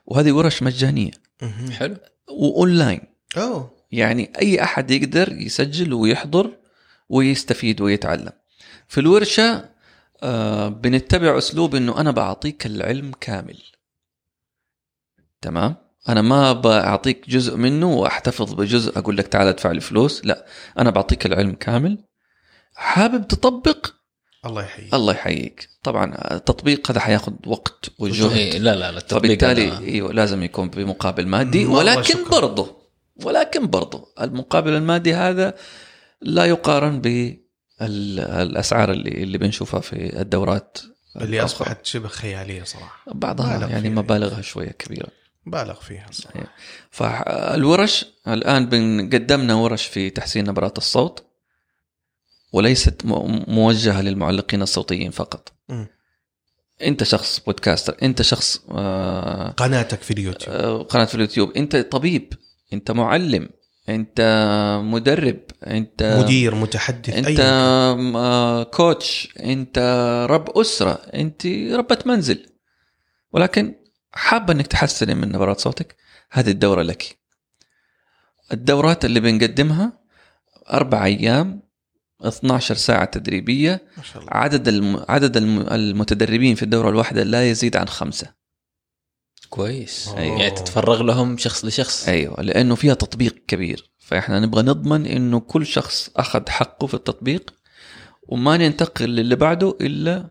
وهذه 0.07 0.33
ورش 0.33 0.63
مجانية. 0.63 1.11
حلو. 1.73 1.97
وأونلاين. 2.29 3.01
أوه. 3.37 3.71
يعني 3.93 4.33
أي 4.43 4.63
أحد 4.63 4.91
يقدر 4.91 5.33
يسجل 5.33 5.93
ويحضر 5.93 6.51
ويستفيد 7.09 7.81
ويتعلم. 7.81 8.33
في 8.89 9.01
الورشة 9.01 9.69
آه 10.23 10.69
بنتبع 10.69 11.39
أسلوب 11.39 11.75
إنه 11.75 12.01
أنا 12.01 12.11
بعطيك 12.11 12.67
العلم 12.67 13.13
كامل. 13.21 13.59
تمام؟ 15.41 15.75
أنا 16.09 16.23
ما 16.23 16.53
بعطيك 16.53 17.31
جزء 17.31 17.57
منه 17.57 17.93
وأحتفظ 17.93 18.53
بجزء 18.53 18.99
أقول 18.99 19.17
لك 19.17 19.27
تعال 19.27 19.47
أدفع 19.47 19.73
لي 19.73 19.81
فلوس 19.81 20.25
لا 20.25 20.47
أنا 20.79 20.91
بعطيك 20.91 21.27
العلم 21.27 21.53
كامل. 21.53 21.99
حابب 22.75 23.29
تطبق؟ 23.29 23.87
الله 24.47 24.63
يحييك. 24.63 24.95
الله 24.95 25.13
يحييك. 25.13 25.69
طبعا 25.83 26.35
التطبيق 26.35 26.91
هذا 26.91 27.01
حياخذ 27.01 27.33
وقت 27.47 27.91
وجهد. 27.99 28.33
إيه 28.33 28.59
لا 28.59 28.75
لا 28.75 28.91
التطبيق 28.91 29.31
فبالتالي 29.31 29.79
إيوه 29.79 30.13
لازم 30.13 30.43
يكون 30.43 30.69
بمقابل 30.69 31.27
مادي 31.27 31.67
ولكن 31.67 32.03
شكراً. 32.03 32.41
برضه 32.41 32.77
ولكن 33.25 33.67
برضه 33.67 34.13
المقابل 34.21 34.73
المادي 34.73 35.15
هذا 35.15 35.55
لا 36.21 36.45
يقارن 36.45 37.01
بالاسعار 37.81 38.91
اللي 38.91 39.23
اللي 39.23 39.39
بنشوفها 39.39 39.81
في 39.81 40.21
الدورات 40.21 40.79
اللي. 41.21 41.41
أصبحت 41.41 41.87
شبه 41.87 42.09
خيالية 42.09 42.63
صراحة. 42.63 43.05
بعضها 43.15 43.69
يعني. 43.69 43.91
مبالغها 43.91 44.41
شوية 44.41 44.71
كبيرة. 44.71 45.09
بالغ 45.47 45.75
فيها 45.81 46.07
صراحة 46.11 46.55
فالورش 46.91 48.07
الآن 48.29 48.67
قدمنا 49.15 49.55
ورش 49.55 49.87
في 49.87 50.11
تحسين 50.11 50.45
نبرات 50.45 50.79
الصوت 50.79 51.25
وليست 52.53 53.05
م- 53.07 53.45
موجهة 53.55 54.03
للمعلقين 54.03 54.63
الصوتيين 54.63 55.11
فقط. 55.11 55.53
مم. 55.69 55.87
أنت 56.83 57.05
شخص 57.05 57.41
بودكاستر 57.41 57.97
أنت 58.03 58.23
شخص 58.23 58.61
آه 58.71 59.51
قناتك 59.51 60.03
في 60.03 60.11
اليوتيوب. 60.11 60.57
آه، 60.57 60.83
قناة 60.83 61.05
في 61.05 61.15
اليوتيوب. 61.15 61.53
أنت 61.57 61.77
طبيب 61.77 62.33
أنت 62.73 62.91
معلم 62.91 63.49
أنت 63.89 64.21
مدرب 64.85 65.41
أنت 65.67 66.19
مدير 66.23 66.55
متحدث 66.55 67.15
أنت 67.15 67.27
أي 67.27 67.37
آه، 67.41 68.63
كوتش 68.63 69.29
أنت 69.41 69.79
رب 70.31 70.51
أسرة 70.59 70.93
أنت 71.15 71.47
ربة 71.73 71.99
منزل. 72.07 72.47
ولكن 73.33 73.75
حابة 74.13 74.53
إنك 74.53 74.67
تحسني 74.67 75.15
من 75.15 75.33
نبرات 75.33 75.61
صوتك؟ 75.61 75.97
هذه 76.31 76.51
الدورة 76.51 76.83
لك. 76.83 77.19
الدورات 78.53 79.05
اللي 79.05 79.21
بنقدمها 79.21 79.93
أربع 80.73 81.05
أيام 81.05 81.63
12 82.23 82.75
ساعة 82.75 83.05
تدريبية. 83.05 83.83
ما 83.97 84.03
شاء 84.03 84.23
الله. 84.23 84.33
عدد 84.35 84.69
الم... 84.69 85.05
عدد 85.09 85.37
الم... 85.37 85.61
المتدربين 85.61 86.55
في 86.55 86.63
الدورة 86.63 86.89
الواحدة 86.89 87.23
لا 87.23 87.51
يزيد 87.51 87.77
عن 87.77 87.89
خمسة. 87.89 88.35
كويس. 89.51 90.09
أوه. 90.09 90.21
يعني 90.21 90.51
تتفرغ 90.51 91.03
لهم 91.03 91.37
شخص 91.37 91.65
لشخص. 91.65 92.09
أيوه 92.09 92.43
لأنه 92.43 92.75
فيها 92.75 92.95
تطبيق 92.95 93.45
كبير. 93.49 93.91
فإحنا 93.99 94.41
نبغى 94.41 94.63
نضمن 94.63 95.07
إنه 95.07 95.41
كل 95.41 95.67
شخص 95.67 96.11
أخذ 96.17 96.49
حقه 96.49 96.87
في 96.87 96.95
التطبيق 96.95 97.55
وما 98.29 98.57
ننتقل 98.57 99.09
للي 99.09 99.37
بعده 99.37 99.77
إلا 99.81 100.31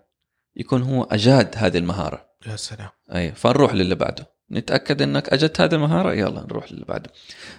يكون 0.55 0.82
هو 0.82 1.03
أجاد 1.03 1.53
هذه 1.57 1.77
المهارة. 1.77 2.30
يا 2.47 2.55
سلام. 2.55 2.89
أيوه 3.13 3.33
فنروح 3.33 3.73
للي 3.73 3.95
بعده. 3.95 4.31
نتأكد 4.51 5.01
إنك 5.01 5.29
أجدت 5.29 5.61
هذه 5.61 5.75
المهارة؟ 5.75 6.13
يلا 6.13 6.41
نروح 6.41 6.71
للي 6.71 6.85
بعده. 6.85 7.11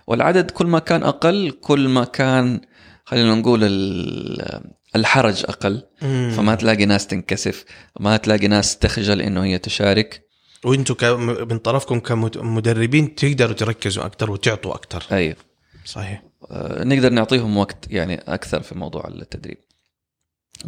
والعدد 0.06 0.50
كل 0.50 0.66
ما 0.66 0.78
كان 0.78 1.02
أقل 1.02 1.50
كل 1.60 1.88
ما 1.88 2.04
كان 2.04 2.60
خلينا 3.04 3.34
نقول 3.34 3.64
ال- 3.64 4.70
الحرج 4.96 5.44
أقل. 5.48 5.82
مم. 6.02 6.32
فما 6.36 6.54
تلاقي 6.54 6.84
ناس 6.86 7.06
تنكسف 7.06 7.64
ما 8.00 8.16
تلاقي 8.16 8.48
ناس 8.48 8.78
تخجل 8.78 9.22
إنه 9.22 9.44
هي 9.44 9.58
تشارك. 9.58 10.26
وأنتم 10.64 10.94
ك... 10.94 11.04
من 11.50 11.58
طرفكم 11.58 11.98
كمدربين 12.00 13.14
تقدروا 13.14 13.52
تركزوا 13.52 14.04
أكثر 14.06 14.30
وتعطوا 14.30 14.74
أكثر 14.74 15.04
أيوه 15.12 15.36
صحيح. 15.84 16.22
آه، 16.50 16.84
نقدر 16.84 17.10
نعطيهم 17.10 17.56
وقت 17.56 17.90
يعني 17.90 18.14
أكثر 18.14 18.62
في 18.62 18.78
موضوع 18.78 19.08
التدريب. 19.08 19.58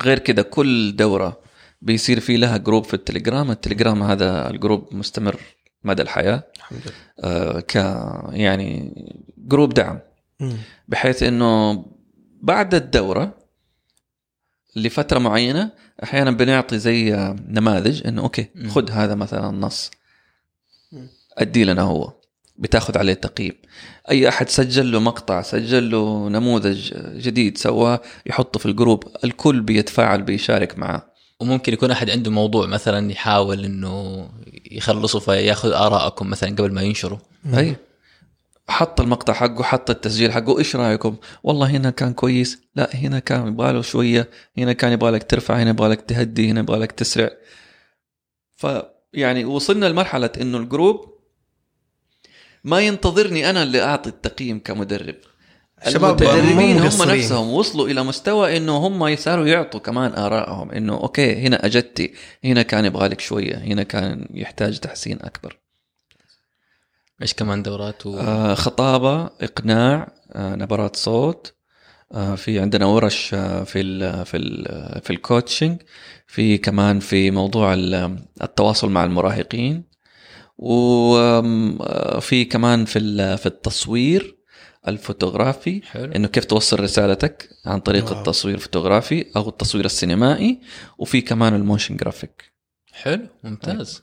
غير 0.02 0.18
كذا 0.18 0.42
كل 0.42 0.96
دورة 0.96 1.40
بيصير 1.84 2.20
في 2.20 2.36
لها 2.36 2.56
group 2.56 2.84
في 2.84 2.94
التليجرام. 2.94 3.50
التليجرام 3.50 4.02
هذا 4.02 4.50
ال 4.50 4.56
group 4.56 4.88
مستمر 4.94 5.36
مدى 5.84 6.02
الحياة. 6.02 6.42
الحمد 6.56 6.80
لله. 6.84 6.94
آه، 7.30 7.60
ك 7.60 7.74
يعني 8.34 8.94
group 9.38 9.74
دعم. 9.74 9.98
مم. 10.40 10.56
بحيث 10.88 11.22
إنه 11.22 11.84
بعد 12.42 12.74
الدورة 12.74 13.34
لفترة 14.76 15.18
معينة 15.18 15.70
أحيانا 16.02 16.30
بنعطي 16.30 16.78
زي 16.78 17.14
آه، 17.14 17.36
نماذج 17.48 18.06
إنه 18.06 18.22
okay 18.22 18.46
مم. 18.54 18.70
خذ 18.70 18.90
هذا 18.90 19.14
مثلا 19.14 19.50
النص. 19.50 19.90
أدي 21.38 21.64
لنا 21.64 21.82
هو. 21.82 22.12
بتاخذ 22.56 22.98
عليه 22.98 23.14
تقييم. 23.14 23.52
أي 24.10 24.28
أحد 24.28 24.48
سجل 24.48 24.92
له 24.92 25.00
مقطع 25.00 25.42
سجل 25.42 25.90
له 25.90 26.28
نموذج 26.28 26.94
جديد 27.18 27.58
سواه 27.58 28.00
يحطه 28.26 28.58
في 28.58 28.66
ال 28.66 28.72
group 28.72 29.04
الكل 29.24 29.60
بيتفاعل 29.60 30.22
بيشارك 30.22 30.78
معاه 30.78 31.13
وممكن 31.40 31.72
يكون 31.72 31.90
أحد 31.90 32.10
عنده 32.10 32.30
موضوع 32.30 32.66
مثلا 32.66 33.12
يحاول 33.12 33.64
إنه 33.64 34.28
يخلصه 34.70 35.18
فيأخذ 35.18 35.72
ارائكم 35.72 36.30
مثلا 36.30 36.50
قبل 36.50 36.72
ما 36.72 36.82
ينشره. 36.82 37.22
أي. 37.54 37.76
حط 38.68 39.00
المقطع 39.00 39.32
حقه 39.32 39.62
حط 39.62 39.90
التسجيل 39.90 40.32
حقه. 40.32 40.58
إيش 40.58 40.76
رأيكم؟ 40.76 41.16
والله 41.42 41.70
هنا 41.70 41.90
كان 41.90 42.12
كويس. 42.12 42.58
لا 42.76 42.96
هنا 42.96 43.18
كان 43.18 43.46
يبغى 43.48 43.72
له 43.72 43.82
شوية. 43.82 44.30
هنا 44.58 44.72
كان 44.72 44.92
يبغى 44.92 45.10
لك 45.10 45.30
ترفع 45.30 45.62
هنا 45.62 45.70
يبغى 45.70 45.88
لك 45.88 46.00
تهدي 46.00 46.50
هنا 46.50 46.60
يبغى 46.60 46.78
لك 46.78 46.92
تسرع 46.92 47.30
فيعني 48.56 49.44
وصلنا 49.44 49.86
لمرحلة 49.86 50.30
إنه 50.40 50.58
ال 50.58 50.67
group 50.67 51.14
ما 52.64 52.80
ينتظرني 52.80 53.50
أنا 53.50 53.62
اللي 53.62 53.82
أعطي 53.82 54.10
التقييم 54.10 54.58
كمدرب. 54.58 55.16
المدربين 55.86 56.76
مو 56.76 56.82
هم. 56.82 56.86
نفسهم 57.20 57.48
وصلوا 57.50 57.88
إلى 57.88 58.02
مستوى 58.04 58.56
إنه 58.56 58.76
هم 58.76 59.06
يصاروا 59.06 59.46
يعطوا 59.46 59.80
كمان 59.80 60.12
آرائهم 60.14 60.70
إنه 60.70 60.92
okay 60.94 61.34
هنا 61.34 61.66
أجدتي 61.66 62.12
هنا 62.44 62.62
كان 62.62 62.84
يبغى 62.84 63.08
لك 63.08 63.20
شوية 63.20 63.56
هنا 63.56 63.82
كان 63.82 64.26
يحتاج 64.34 64.78
تحسين 64.78 65.18
أكبر 65.22 65.58
إيش 67.22 67.34
كمان 67.34 67.62
دورات 67.62 68.06
و... 68.06 68.18
آه 68.18 68.54
خطابة 68.54 69.24
إقناع 69.40 70.12
آه 70.32 70.54
نبرات 70.54 70.96
صوت 70.96 71.54
آه 72.12 72.34
في 72.34 72.60
عندنا 72.60 72.86
ورش 72.86 73.34
آه 73.34 73.64
في 73.64 73.80
ال 73.80 74.26
في 74.26 74.36
ال 74.36 75.00
في 75.02 75.10
ال 75.10 75.18
coaching 75.18 75.82
في 76.26 76.58
كمان 76.58 77.00
في 77.00 77.30
موضوع 77.30 77.74
ال- 77.74 78.18
التواصل 78.42 78.90
مع 78.90 79.04
المراهقين 79.04 79.84
وفي 80.58 82.44
كمان 82.44 82.84
في 82.84 82.98
ال- 82.98 83.38
في 83.38 83.46
التصوير 83.46 84.36
الفوتوغرافي. 84.88 85.82
حلو. 85.84 86.12
إنه 86.12 86.28
كيف 86.28 86.44
توصل 86.44 86.80
رسالتك 86.80 87.48
عن 87.66 87.80
طريق 87.80 88.04
wow. 88.10 88.18
التصوير 88.18 88.54
الفوتوغرافي 88.54 89.26
أو 89.36 89.48
التصوير 89.48 89.84
السينمائي 89.84 90.58
وفي 90.98 91.20
كمان 91.20 91.54
ال 91.54 91.60
motion 91.60 91.96
graphic. 91.96 92.52
حلو 92.92 93.26
ممتاز. 93.44 94.02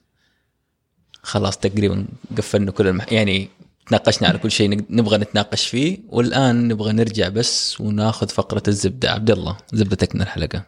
خلاص 1.23 1.57
تقريبا 1.57 2.05
قفلنا 2.37 2.71
كل 2.71 2.87
المح... 2.87 3.13
يعني 3.13 3.49
تناقشنا 3.87 4.27
على 4.27 4.37
كل 4.37 4.51
شيء 4.51 4.85
نبغى 4.89 5.17
نتناقش 5.17 5.67
فيه. 5.67 5.99
والآن 6.09 6.67
نبغى 6.67 6.93
نرجع 6.93 7.29
بس 7.29 7.81
وناخذ 7.81 8.29
فقرة 8.29 8.63
الزبدة. 8.67 9.11
عبد 9.11 9.31
الله 9.31 9.57
زبدتك 9.73 10.15
من 10.15 10.21
الحلقة. 10.21 10.65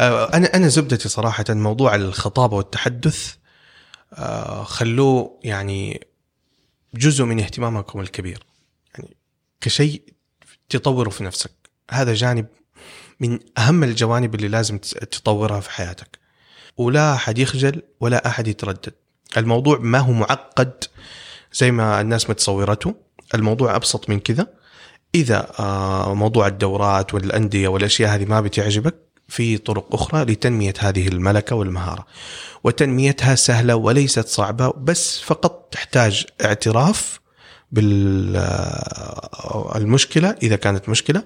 آه، 0.00 0.34
أنا 0.34 0.56
أنا 0.56 0.68
زبدتي 0.68 1.08
صراحة 1.08 1.44
موضوع 1.48 1.94
الخطابه 1.94 2.56
والتحدث 2.56 3.34
آه، 4.12 4.62
خلوه 4.62 5.40
يعني 5.44 6.06
جزء 6.94 7.24
من 7.24 7.40
اهتمامكم 7.40 8.00
الكبير. 8.00 8.47
كشيء 9.60 10.02
تطوره 10.68 11.10
في 11.10 11.24
نفسك. 11.24 11.50
هذا 11.90 12.14
جانب 12.14 12.46
من 13.20 13.38
أهم 13.58 13.84
الجوانب 13.84 14.34
اللي 14.34 14.48
لازم 14.48 14.78
تطورها 14.78 15.60
في 15.60 15.70
حياتك. 15.70 16.18
ولا 16.76 17.14
أحد 17.14 17.38
يخجل 17.38 17.82
ولا 18.00 18.26
أحد 18.26 18.48
يتردد. 18.48 18.94
الموضوع 19.36 19.78
ما 19.78 19.98
هو 19.98 20.12
معقد 20.12 20.84
زي 21.52 21.70
ما 21.70 22.00
الناس 22.00 22.30
متصورته. 22.30 22.94
الموضوع 23.34 23.76
أبسط 23.76 24.10
من 24.10 24.20
كذا. 24.20 24.46
إذا 25.14 25.52
آه، 25.58 26.14
موضوع 26.14 26.46
الدورات 26.46 27.14
والأندية 27.14 27.68
والأشياء 27.68 28.14
هذه 28.14 28.24
ما 28.24 28.40
بتعجبك 28.40 28.94
في 29.28 29.58
طرق 29.58 29.94
أخرى 29.94 30.24
لتنمية 30.24 30.74
هذه 30.78 31.08
الملكة 31.08 31.56
والمهارة. 31.56 32.06
وتنميتها 32.64 33.34
سهلة 33.34 33.76
وليست 33.76 34.28
صعبة 34.28 34.70
بس 34.70 35.20
فقط 35.20 35.68
تحتاج 35.72 36.26
اعتراف 36.44 37.20
بالمشكلة 39.72 40.36
إذا 40.42 40.56
كانت 40.56 40.88
مشكلة. 40.88 41.22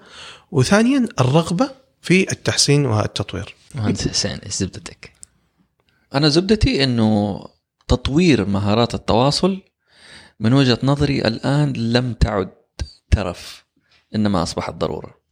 وثانيا 0.50 1.08
الرغبة 1.20 1.70
في 2.00 2.32
التحسين 2.32 2.86
والتطوير. 2.86 3.54
مهندس 3.74 4.08
حسين 4.08 4.38
إيش 4.38 4.54
زبدتك؟ 4.54 5.12
أنا 6.14 6.28
زبدتي 6.28 6.84
إنه 6.84 7.40
تطوير 7.88 8.44
مهارات 8.44 8.94
التواصل 8.94 9.62
من 10.40 10.52
وجهة 10.52 10.78
نظري 10.82 11.18
الآن 11.20 11.72
لم 11.72 12.12
تعد 12.12 12.50
ترف 13.10 13.64
إنما 14.14 14.42
أصبحت 14.42 14.74
ضرورة. 14.74 15.22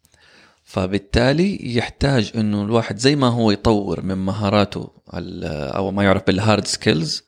فبالتالي 0.65 1.77
يحتاج 1.77 2.33
إنه 2.35 2.63
الواحد 2.63 2.99
زي 2.99 3.17
ما 3.17 3.29
هو 3.29 3.51
يطور 3.51 4.03
من 4.03 4.15
مهاراته 4.15 4.91
ال- 5.15 5.45
أو 5.45 5.91
ما 5.91 6.05
يعرف 6.05 6.23
بال 6.27 6.40
hard 6.40 6.67
skills 6.67 7.23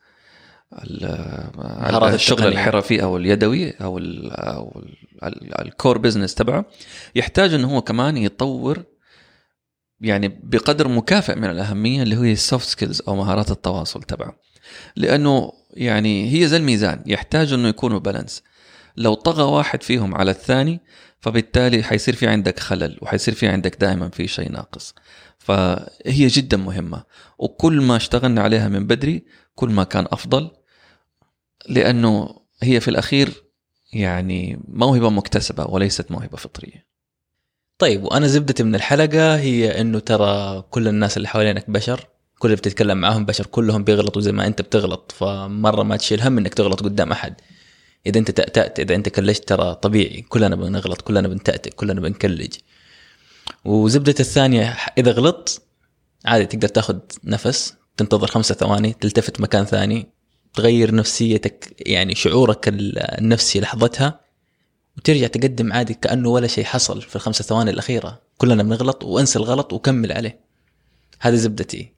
الشغل. 2.14 2.46
الحرفي 2.46 3.02
أو 3.02 3.16
اليدوي 3.16 3.70
أو 3.70 3.98
ال 3.98 4.30
أو 4.30 4.82
ال- 5.22 5.60
ال 5.60 5.68
core 5.68 5.98
business 5.98 6.34
تبعه. 6.34 6.64
يحتاج 7.14 7.54
إنه 7.54 7.74
هو 7.74 7.82
كمان 7.82 8.16
يطور 8.16 8.82
يعني 10.00 10.28
بقدر 10.42 10.88
مكافئ 10.88 11.34
من 11.34 11.50
الأهمية 11.50 12.02
اللي 12.02 12.16
هي 12.16 12.32
ال 12.32 12.39
soft 12.39 12.68
skills 12.68 13.02
أو 13.08 13.16
مهارات 13.16 13.50
التواصل 13.50 14.02
تبعه. 14.02 14.36
لأنه 14.96 15.52
يعني 15.74 16.32
هي 16.34 16.46
زي 16.48 16.56
الميزان 16.56 17.02
يحتاج 17.06 17.52
إنه 17.52 17.68
يكونوا 17.68 17.98
balance 17.98 18.42
لو 18.96 19.14
طغى 19.14 19.42
واحد 19.42 19.82
فيهم 19.82 20.14
على 20.14 20.30
الثاني 20.30 20.80
فبالتالي 21.20 21.82
حيصير 21.82 22.14
في 22.14 22.26
عندك 22.26 22.58
خلل 22.60 22.98
وحيصير 23.02 23.34
في 23.34 23.48
عندك 23.48 23.76
دائما 23.80 24.08
في 24.08 24.28
شيء 24.28 24.52
ناقص. 24.52 24.94
فهي 25.38 26.26
جدا 26.26 26.56
مهمة. 26.56 27.02
وكل 27.38 27.80
ما 27.80 27.96
اشتغلنا 27.96 28.42
عليها 28.42 28.68
من 28.68 28.86
بدري 28.86 29.24
كل 29.54 29.70
ما 29.70 29.84
كان 29.84 30.06
أفضل 30.12 30.50
لأنه 31.68 32.42
هي 32.62 32.80
في 32.80 32.88
الأخير 32.88 33.42
يعني 33.92 34.60
موهبة 34.68 35.10
مكتسبة 35.10 35.64
وليست 35.64 36.10
موهبة 36.10 36.36
فطرية. 36.36 36.86
طيب 37.78 38.04
وأنا 38.04 38.26
زبدتي 38.26 38.62
من 38.62 38.74
الحلقة 38.74 39.36
هي 39.36 39.80
إنه 39.80 39.98
ترى 39.98 40.62
كل 40.70 40.88
الناس 40.88 41.16
اللي 41.16 41.28
حوالينك 41.28 41.70
بشر 41.70 42.08
كل 42.38 42.48
اللي 42.48 42.56
بتتكلم 42.56 42.98
معاهم 42.98 43.24
بشر 43.24 43.46
كلهم 43.46 43.84
بيغلطوا 43.84 44.22
زي 44.22 44.32
ما 44.32 44.46
أنت 44.46 44.62
بتغلط 44.62 45.12
فمرة 45.12 45.82
ما 45.82 45.96
تشيل 45.96 46.20
هم 46.20 46.38
إنك 46.38 46.54
تغلط 46.54 46.82
قدام 46.82 47.12
أحد. 47.12 47.34
إذا 48.06 48.18
أنت 48.18 48.30
تأتأت 48.30 48.80
إذا 48.80 48.94
أنت 48.94 49.08
كلجت 49.08 49.48
ترى 49.48 49.74
طبيعي 49.74 50.22
كلنا 50.22 50.56
بنغلط 50.56 51.00
كلنا 51.00 51.28
بنتأتئ 51.28 51.70
كلنا 51.70 52.00
بنكلج. 52.00 52.54
وزبدة 53.64 54.14
الثانية 54.20 54.76
إذا 54.98 55.12
غلطت 55.12 55.62
عادي 56.24 56.46
تقدر 56.46 56.68
تاخذ 56.68 56.98
نفس 57.24 57.74
تنتظر 57.96 58.26
خمسة 58.26 58.54
ثواني 58.54 58.92
تلتفت 58.92 59.40
مكان 59.40 59.64
ثاني 59.64 60.11
تغير 60.54 60.94
نفسيتك 60.94 61.74
يعني 61.86 62.14
شعورك 62.14 62.64
النفسي 62.68 63.60
لحظتها 63.60 64.20
وترجع 64.96 65.26
تقدم 65.26 65.72
عادي 65.72 65.94
كأنه 65.94 66.28
ولا 66.28 66.46
شيء 66.46 66.64
حصل 66.64 67.02
في 67.02 67.16
الخمسة 67.16 67.44
ثواني 67.44 67.70
الأخيرة. 67.70 68.22
كلنا 68.38 68.62
بنغلط 68.62 69.04
وأنسى 69.04 69.38
الغلط 69.38 69.72
وكمل 69.72 70.12
عليه. 70.12 70.40
هذه 71.20 71.34
زبدتي. 71.34 71.92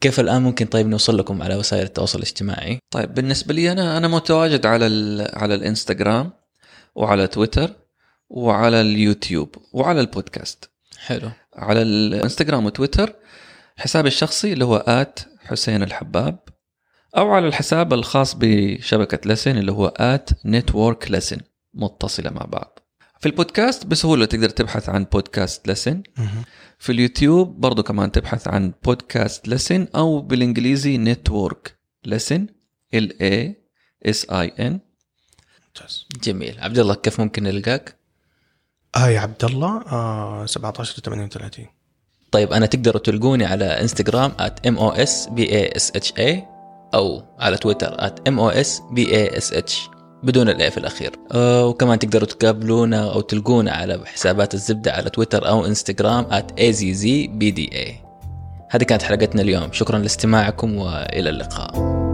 كيف 0.00 0.20
الآن 0.20 0.42
ممكن 0.42 0.66
طيب 0.66 0.86
نوصل 0.86 1.18
لكم 1.18 1.42
على 1.42 1.56
وسائل 1.56 1.82
التواصل 1.82 2.18
الاجتماعي؟ 2.18 2.78
طيب 2.90 3.14
بالنسبة 3.14 3.54
لي 3.54 3.72
أنا 3.72 3.96
أنا 3.96 4.08
متواجد 4.08 4.66
على 4.66 4.86
على 5.34 5.54
الإنستغرام 5.54 6.32
وعلى 6.94 7.26
تويتر 7.26 7.70
وعلى 8.28 8.80
اليوتيوب 8.80 9.56
وعلى 9.72 10.00
البودكاست. 10.00 10.70
حلو. 10.98 11.30
على 11.54 11.82
الإنستغرام 11.82 12.66
وتويتر 12.66 13.12
حسابي 13.76 14.08
الشخصي 14.08 14.52
اللي 14.52 14.64
هو 14.64 14.76
at 14.76 15.20
حسين 15.44 15.82
الحباب. 15.82 16.38
أو 17.16 17.30
على 17.30 17.48
الحساب 17.48 17.92
الخاص 17.92 18.34
بشبكة 18.34 19.30
لسن 19.30 19.58
اللي 19.58 19.72
هو 19.72 19.86
at 19.86 20.30
network 20.46 21.10
لسن 21.10 21.40
متصلة 21.74 22.30
مع 22.30 22.44
بعض. 22.44 22.78
في 23.20 23.26
البودكاست 23.26 23.86
بسهولة 23.86 24.24
تقدر 24.24 24.48
تبحث 24.48 24.88
عن 24.88 25.04
بودكاست 25.04 25.68
لسن. 25.68 26.02
في 26.78 26.92
اليوتيوب 26.92 27.60
برضو 27.60 27.82
كمان 27.82 28.12
تبحث 28.12 28.48
عن 28.48 28.72
بودكاست 28.84 29.48
لسن 29.48 29.86
أو 29.94 30.20
بالإنجليزي 30.20 30.98
network 30.98 31.78
لسن 32.04 32.46
L 32.96 33.08
A 33.08 33.52
S 34.08 34.24
I 34.30 34.50
N. 34.58 34.72
ممتاز. 35.66 36.06
جميل. 36.24 36.60
عبد 36.60 36.78
الله 36.78 36.94
كيف 36.94 37.20
ممكن 37.20 37.42
نلقاك؟ 37.42 37.96
آه 38.96 39.08
يا 39.08 39.20
عبد 39.20 39.44
الله 39.44 39.82
آه 39.86 40.46
17 40.46 41.02
38 41.02 41.66
طيب 42.30 42.52
أنا 42.52 42.66
تقدروا 42.66 43.00
تلقوني 43.00 43.44
على 43.44 43.64
انستغرام 43.64 44.32
at 44.32 44.68
أو 46.96 47.22
على 47.38 47.56
تويتر 47.56 48.10
mosbash 48.28 49.72
بدون 50.22 50.48
الاي 50.48 50.70
في 50.70 50.78
الأخير. 50.78 51.10
وكمان 51.34 51.98
تقدروا 51.98 52.26
تقابلونا 52.26 53.12
أو 53.12 53.20
تلقونا 53.20 53.72
على 53.72 54.00
حسابات 54.04 54.54
الزبدة 54.54 54.92
على 54.92 55.10
تويتر 55.10 55.48
أو 55.48 55.66
إنستغرام 55.66 56.24
azzbda 56.40 57.92
هذه 58.70 58.82
كانت 58.82 59.02
حلقتنا 59.02 59.42
اليوم. 59.42 59.72
شكرا 59.72 59.98
لاستماعكم 59.98 60.76
وإلى 60.76 61.30
اللقاء. 61.30 62.05